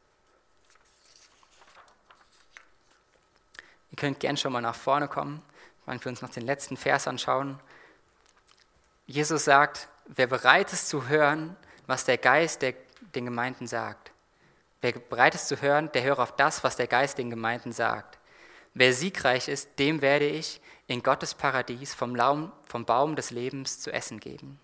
Ihr 3.92 3.98
könnt 3.98 4.20
gern 4.20 4.38
schon 4.38 4.54
mal 4.54 4.62
nach 4.62 4.76
vorne 4.76 5.08
kommen, 5.08 5.42
wenn 5.86 6.04
wir 6.04 6.10
uns 6.10 6.22
noch 6.22 6.30
den 6.30 6.46
letzten 6.46 6.78
Vers 6.78 7.08
anschauen. 7.08 7.60
Jesus 9.06 9.44
sagt, 9.44 9.90
wer 10.06 10.28
bereit 10.28 10.72
ist 10.72 10.90
zu 10.90 11.08
hören, 11.08 11.56
was 11.88 12.06
der 12.06 12.18
Geist 12.18 12.62
der, 12.62 12.74
den 13.16 13.26
Gemeinden 13.26 13.68
sagt. 13.68 14.12
Wer 14.80 14.94
bereit 14.94 15.36
ist 15.36 15.48
zu 15.48 15.62
hören, 15.62 15.92
der 15.92 16.04
höre 16.04 16.20
auf 16.20 16.36
das, 16.36 16.64
was 16.64 16.78
der 16.78 16.88
Geist 16.88 17.18
den 17.18 17.30
Gemeinden 17.30 17.74
sagt. 17.74 18.18
Wer 18.74 18.94
siegreich 18.94 19.50
ist, 19.50 19.78
dem 19.78 20.02
werde 20.02 20.26
ich 20.26 20.61
in 20.92 21.04
Gottes 21.04 21.34
Paradies 21.34 21.94
vom, 21.94 22.16
Laum, 22.16 22.52
vom 22.66 22.86
Baum 22.86 23.16
des 23.16 23.32
Lebens 23.32 23.80
zu 23.80 23.92
essen 23.92 24.20
geben. 24.20 24.60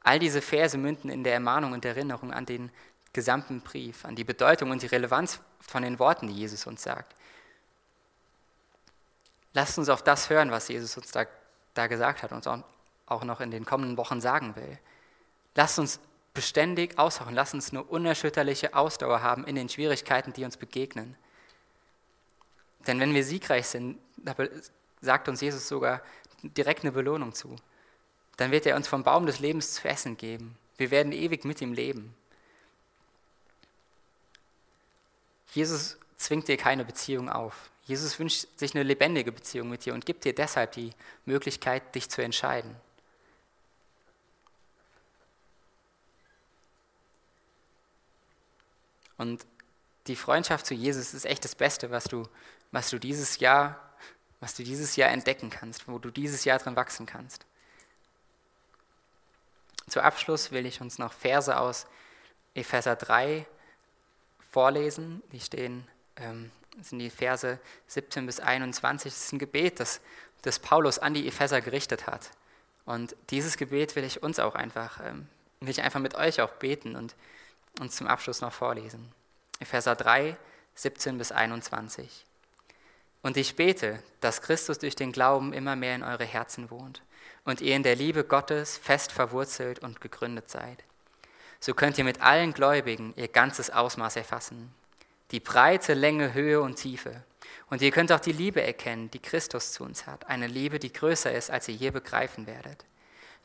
All 0.00 0.18
diese 0.18 0.42
Verse 0.42 0.76
münden 0.76 1.10
in 1.10 1.24
der 1.24 1.34
Ermahnung 1.34 1.72
und 1.72 1.84
Erinnerung 1.84 2.32
an 2.32 2.46
den 2.46 2.70
gesamten 3.12 3.60
Brief, 3.60 4.04
an 4.04 4.14
die 4.14 4.24
Bedeutung 4.24 4.70
und 4.70 4.82
die 4.82 4.86
Relevanz 4.86 5.40
von 5.60 5.82
den 5.82 5.98
Worten, 5.98 6.28
die 6.28 6.34
Jesus 6.34 6.66
uns 6.66 6.82
sagt. 6.82 7.14
Lasst 9.54 9.78
uns 9.78 9.88
auf 9.88 10.02
das 10.02 10.28
hören, 10.28 10.50
was 10.50 10.68
Jesus 10.68 10.96
uns 10.96 11.12
da, 11.12 11.24
da 11.74 11.86
gesagt 11.86 12.22
hat 12.22 12.32
und 12.32 12.46
auch 13.06 13.24
noch 13.24 13.40
in 13.40 13.50
den 13.50 13.64
kommenden 13.64 13.96
Wochen 13.96 14.20
sagen 14.20 14.54
will. 14.54 14.78
Lasst 15.54 15.78
uns 15.78 15.98
beständig 16.34 16.98
ausharren, 16.98 17.34
lasst 17.34 17.54
uns 17.54 17.70
eine 17.70 17.82
unerschütterliche 17.82 18.74
Ausdauer 18.74 19.22
haben 19.22 19.46
in 19.46 19.54
den 19.54 19.70
Schwierigkeiten, 19.70 20.34
die 20.34 20.44
uns 20.44 20.58
begegnen. 20.58 21.16
Denn 22.86 23.00
wenn 23.00 23.14
wir 23.14 23.24
siegreich 23.24 23.66
sind, 23.66 23.98
sagt 25.06 25.28
uns 25.28 25.40
Jesus 25.40 25.66
sogar 25.66 26.02
direkt 26.42 26.82
eine 26.82 26.92
Belohnung 26.92 27.32
zu. 27.34 27.56
Dann 28.36 28.50
wird 28.50 28.66
er 28.66 28.76
uns 28.76 28.86
vom 28.86 29.02
Baum 29.02 29.24
des 29.24 29.38
Lebens 29.38 29.72
zu 29.74 29.88
essen 29.88 30.16
geben. 30.16 30.56
Wir 30.76 30.90
werden 30.90 31.12
ewig 31.12 31.44
mit 31.44 31.62
ihm 31.62 31.72
leben. 31.72 32.14
Jesus 35.52 35.96
zwingt 36.18 36.48
dir 36.48 36.58
keine 36.58 36.84
Beziehung 36.84 37.30
auf. 37.30 37.70
Jesus 37.86 38.18
wünscht 38.18 38.46
sich 38.56 38.74
eine 38.74 38.82
lebendige 38.82 39.32
Beziehung 39.32 39.70
mit 39.70 39.86
dir 39.86 39.94
und 39.94 40.04
gibt 40.04 40.24
dir 40.24 40.34
deshalb 40.34 40.72
die 40.72 40.92
Möglichkeit, 41.24 41.94
dich 41.94 42.10
zu 42.10 42.20
entscheiden. 42.20 42.74
Und 49.16 49.46
die 50.08 50.16
Freundschaft 50.16 50.66
zu 50.66 50.74
Jesus 50.74 51.14
ist 51.14 51.24
echt 51.24 51.44
das 51.44 51.54
Beste, 51.54 51.90
was 51.90 52.04
du, 52.04 52.28
was 52.70 52.90
du 52.90 52.98
dieses 52.98 53.38
Jahr 53.38 53.80
was 54.40 54.54
du 54.54 54.62
dieses 54.62 54.96
Jahr 54.96 55.10
entdecken 55.10 55.50
kannst, 55.50 55.88
wo 55.88 55.98
du 55.98 56.10
dieses 56.10 56.44
Jahr 56.44 56.58
drin 56.58 56.76
wachsen 56.76 57.06
kannst. 57.06 57.46
Zu 59.88 60.02
Abschluss 60.02 60.50
will 60.50 60.66
ich 60.66 60.80
uns 60.80 60.98
noch 60.98 61.12
Verse 61.12 61.58
aus 61.58 61.86
Epheser 62.54 62.96
3 62.96 63.46
vorlesen. 64.50 65.22
Die 65.32 65.40
stehen, 65.40 65.86
ähm, 66.16 66.50
sind 66.82 66.98
die 66.98 67.10
Verse 67.10 67.58
17 67.86 68.26
bis 68.26 68.40
21. 68.40 69.12
Das 69.12 69.24
ist 69.24 69.32
ein 69.32 69.38
Gebet, 69.38 69.80
das, 69.80 70.00
das 70.42 70.58
Paulus 70.58 70.98
an 70.98 71.14
die 71.14 71.28
Epheser 71.28 71.60
gerichtet 71.60 72.06
hat. 72.06 72.30
Und 72.84 73.16
dieses 73.30 73.56
Gebet 73.56 73.96
will 73.96 74.04
ich 74.04 74.22
uns 74.22 74.38
auch 74.38 74.54
einfach, 74.54 75.00
ähm, 75.04 75.28
will 75.60 75.70
ich 75.70 75.82
einfach 75.82 76.00
mit 76.00 76.14
euch 76.14 76.40
auch 76.40 76.52
beten 76.52 76.96
und 76.96 77.14
uns 77.80 77.96
zum 77.96 78.06
Abschluss 78.06 78.40
noch 78.40 78.52
vorlesen. 78.52 79.12
Epheser 79.60 79.94
3, 79.94 80.36
17 80.74 81.18
bis 81.18 81.32
21. 81.32 82.24
Und 83.26 83.36
ich 83.36 83.56
bete, 83.56 83.98
dass 84.20 84.40
Christus 84.40 84.78
durch 84.78 84.94
den 84.94 85.10
Glauben 85.10 85.52
immer 85.52 85.74
mehr 85.74 85.96
in 85.96 86.04
eure 86.04 86.24
Herzen 86.24 86.70
wohnt 86.70 87.02
und 87.44 87.60
ihr 87.60 87.74
in 87.74 87.82
der 87.82 87.96
Liebe 87.96 88.22
Gottes 88.22 88.78
fest 88.78 89.10
verwurzelt 89.10 89.80
und 89.80 90.00
gegründet 90.00 90.48
seid. 90.48 90.84
So 91.58 91.74
könnt 91.74 91.98
ihr 91.98 92.04
mit 92.04 92.22
allen 92.22 92.52
Gläubigen 92.52 93.14
ihr 93.16 93.26
ganzes 93.26 93.70
Ausmaß 93.70 94.14
erfassen, 94.14 94.72
die 95.32 95.40
Breite, 95.40 95.94
Länge, 95.94 96.34
Höhe 96.34 96.60
und 96.60 96.76
Tiefe. 96.76 97.24
Und 97.68 97.82
ihr 97.82 97.90
könnt 97.90 98.12
auch 98.12 98.20
die 98.20 98.30
Liebe 98.30 98.62
erkennen, 98.62 99.10
die 99.10 99.18
Christus 99.18 99.72
zu 99.72 99.82
uns 99.82 100.06
hat, 100.06 100.28
eine 100.28 100.46
Liebe, 100.46 100.78
die 100.78 100.92
größer 100.92 101.32
ist, 101.32 101.50
als 101.50 101.66
ihr 101.66 101.74
je 101.74 101.90
begreifen 101.90 102.46
werdet. 102.46 102.84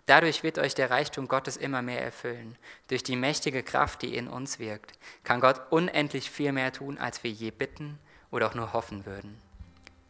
Dadurch 0.06 0.44
wird 0.44 0.60
euch 0.60 0.76
der 0.76 0.92
Reichtum 0.92 1.28
Gottes 1.28 1.58
immer 1.58 1.82
mehr 1.82 2.04
erfüllen. 2.04 2.56
Durch 2.90 3.02
die 3.02 3.16
mächtige 3.16 3.64
Kraft, 3.64 4.04
die 4.04 4.16
in 4.16 4.28
uns 4.28 4.60
wirkt, 4.60 4.92
kann 5.24 5.40
Gott 5.42 5.60
unendlich 5.72 6.30
viel 6.30 6.52
mehr 6.52 6.72
tun, 6.72 7.00
als 7.00 7.24
wir 7.24 7.32
je 7.32 7.50
bitten 7.50 7.98
oder 8.30 8.46
auch 8.46 8.54
nur 8.54 8.74
hoffen 8.74 9.08
würden. 9.08 9.42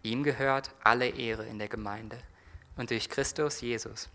Ihm 0.03 0.23
gehört 0.23 0.71
alle 0.83 1.07
Ehre 1.07 1.45
in 1.45 1.59
der 1.59 1.67
Gemeinde 1.67 2.17
und 2.75 2.89
durch 2.89 3.09
Christus 3.09 3.61
Jesus 3.61 4.09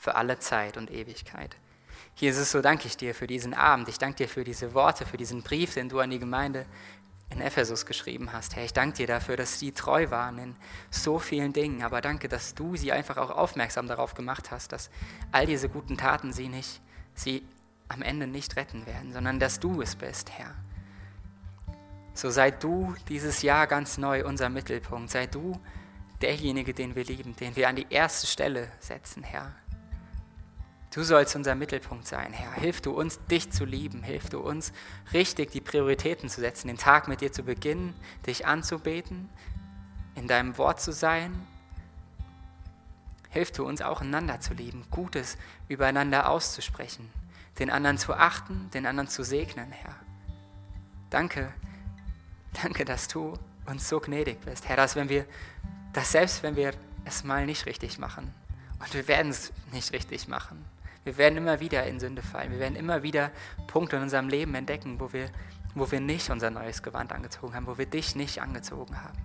für 0.00 0.14
alle 0.14 0.38
Zeit 0.38 0.76
und 0.76 0.90
Ewigkeit. 0.90 1.56
Jesus, 2.16 2.50
so 2.50 2.60
danke 2.60 2.86
ich 2.86 2.96
dir 2.96 3.14
für 3.14 3.26
diesen 3.26 3.54
Abend. 3.54 3.88
Ich 3.88 3.98
danke 3.98 4.16
dir 4.16 4.28
für 4.28 4.44
diese 4.44 4.74
Worte, 4.74 5.06
für 5.06 5.16
diesen 5.16 5.42
Brief, 5.42 5.74
den 5.74 5.88
du 5.88 6.00
an 6.00 6.10
die 6.10 6.18
Gemeinde 6.18 6.66
in 7.30 7.40
Ephesus 7.40 7.86
geschrieben 7.86 8.32
hast. 8.32 8.56
Herr, 8.56 8.64
ich 8.64 8.72
danke 8.72 8.96
dir 8.98 9.06
dafür, 9.06 9.36
dass 9.36 9.58
sie 9.58 9.72
treu 9.72 10.10
waren 10.10 10.38
in 10.38 10.56
so 10.90 11.18
vielen 11.18 11.52
Dingen, 11.52 11.82
aber 11.82 12.00
danke, 12.00 12.28
dass 12.28 12.54
du 12.54 12.76
sie 12.76 12.92
einfach 12.92 13.16
auch 13.18 13.30
aufmerksam 13.30 13.86
darauf 13.86 14.14
gemacht 14.14 14.50
hast, 14.50 14.72
dass 14.72 14.90
all 15.30 15.46
diese 15.46 15.68
guten 15.68 15.96
Taten 15.96 16.32
sie 16.32 16.48
nicht, 16.48 16.80
sie 17.14 17.46
am 17.88 18.02
Ende 18.02 18.26
nicht 18.26 18.56
retten 18.56 18.86
werden, 18.86 19.12
sondern 19.12 19.38
dass 19.38 19.60
du 19.60 19.80
es 19.82 19.96
bist, 19.96 20.30
Herr. 20.30 20.54
So 22.18 22.30
sei 22.30 22.50
du 22.50 22.96
dieses 23.08 23.42
Jahr 23.42 23.68
ganz 23.68 23.96
neu 23.96 24.26
unser 24.26 24.48
Mittelpunkt. 24.48 25.08
Sei 25.08 25.28
du 25.28 25.60
derjenige, 26.20 26.74
den 26.74 26.96
wir 26.96 27.04
lieben, 27.04 27.36
den 27.36 27.54
wir 27.54 27.68
an 27.68 27.76
die 27.76 27.86
erste 27.90 28.26
Stelle 28.26 28.72
setzen, 28.80 29.22
Herr. 29.22 29.54
Du 30.92 31.04
sollst 31.04 31.36
unser 31.36 31.54
Mittelpunkt 31.54 32.08
sein, 32.08 32.32
Herr. 32.32 32.54
Hilf 32.54 32.80
du 32.80 32.90
uns, 32.90 33.24
dich 33.26 33.52
zu 33.52 33.64
lieben. 33.64 34.02
Hilf 34.02 34.30
du 34.30 34.40
uns, 34.40 34.72
richtig 35.12 35.52
die 35.52 35.60
Prioritäten 35.60 36.28
zu 36.28 36.40
setzen, 36.40 36.66
den 36.66 36.76
Tag 36.76 37.06
mit 37.06 37.20
dir 37.20 37.30
zu 37.30 37.44
beginnen, 37.44 37.94
dich 38.26 38.48
anzubeten, 38.48 39.28
in 40.16 40.26
deinem 40.26 40.58
Wort 40.58 40.80
zu 40.80 40.90
sein. 40.90 41.46
Hilf 43.30 43.52
du 43.52 43.64
uns 43.64 43.80
auch 43.80 44.00
einander 44.00 44.40
zu 44.40 44.54
lieben, 44.54 44.84
Gutes 44.90 45.38
übereinander 45.68 46.28
auszusprechen, 46.28 47.10
den 47.60 47.70
anderen 47.70 47.96
zu 47.96 48.12
achten, 48.12 48.70
den 48.74 48.86
anderen 48.86 49.08
zu 49.08 49.22
segnen, 49.22 49.70
Herr. 49.70 49.94
Danke, 51.10 51.54
Danke, 52.62 52.84
dass 52.84 53.08
du 53.08 53.34
uns 53.66 53.88
so 53.88 54.00
gnädig 54.00 54.40
bist, 54.40 54.68
Herr, 54.68 54.76
dass 54.76 54.96
wenn 54.96 55.08
wir, 55.08 55.26
dass 55.92 56.12
selbst 56.12 56.42
wenn 56.42 56.56
wir 56.56 56.72
es 57.04 57.24
mal 57.24 57.46
nicht 57.46 57.66
richtig 57.66 57.98
machen, 57.98 58.32
und 58.80 58.94
wir 58.94 59.08
werden 59.08 59.30
es 59.30 59.52
nicht 59.72 59.92
richtig 59.92 60.28
machen, 60.28 60.64
wir 61.04 61.16
werden 61.16 61.36
immer 61.36 61.60
wieder 61.60 61.86
in 61.86 62.00
Sünde 62.00 62.22
fallen, 62.22 62.50
wir 62.50 62.58
werden 62.58 62.76
immer 62.76 63.02
wieder 63.02 63.30
Punkte 63.66 63.96
in 63.96 64.02
unserem 64.02 64.28
Leben 64.28 64.54
entdecken, 64.54 65.00
wo 65.00 65.12
wir, 65.12 65.30
wo 65.74 65.90
wir 65.90 66.00
nicht 66.00 66.30
unser 66.30 66.50
neues 66.50 66.82
Gewand 66.82 67.12
angezogen 67.12 67.54
haben, 67.54 67.66
wo 67.66 67.78
wir 67.78 67.86
dich 67.86 68.14
nicht 68.14 68.40
angezogen 68.40 69.02
haben. 69.02 69.18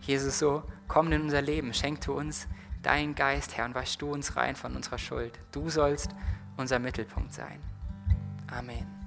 Jesus, 0.00 0.38
so 0.38 0.62
komm 0.88 1.12
in 1.12 1.22
unser 1.22 1.42
Leben, 1.42 1.72
schenk 1.74 2.00
du 2.02 2.14
uns 2.14 2.48
deinen 2.82 3.14
Geist, 3.14 3.56
Herr, 3.56 3.66
und 3.66 3.74
wasch 3.74 3.98
du 3.98 4.12
uns 4.12 4.36
rein 4.36 4.56
von 4.56 4.74
unserer 4.74 4.98
Schuld. 4.98 5.38
Du 5.52 5.70
sollst 5.70 6.10
unser 6.56 6.78
Mittelpunkt 6.78 7.32
sein. 7.32 7.60
Amen. 8.48 9.01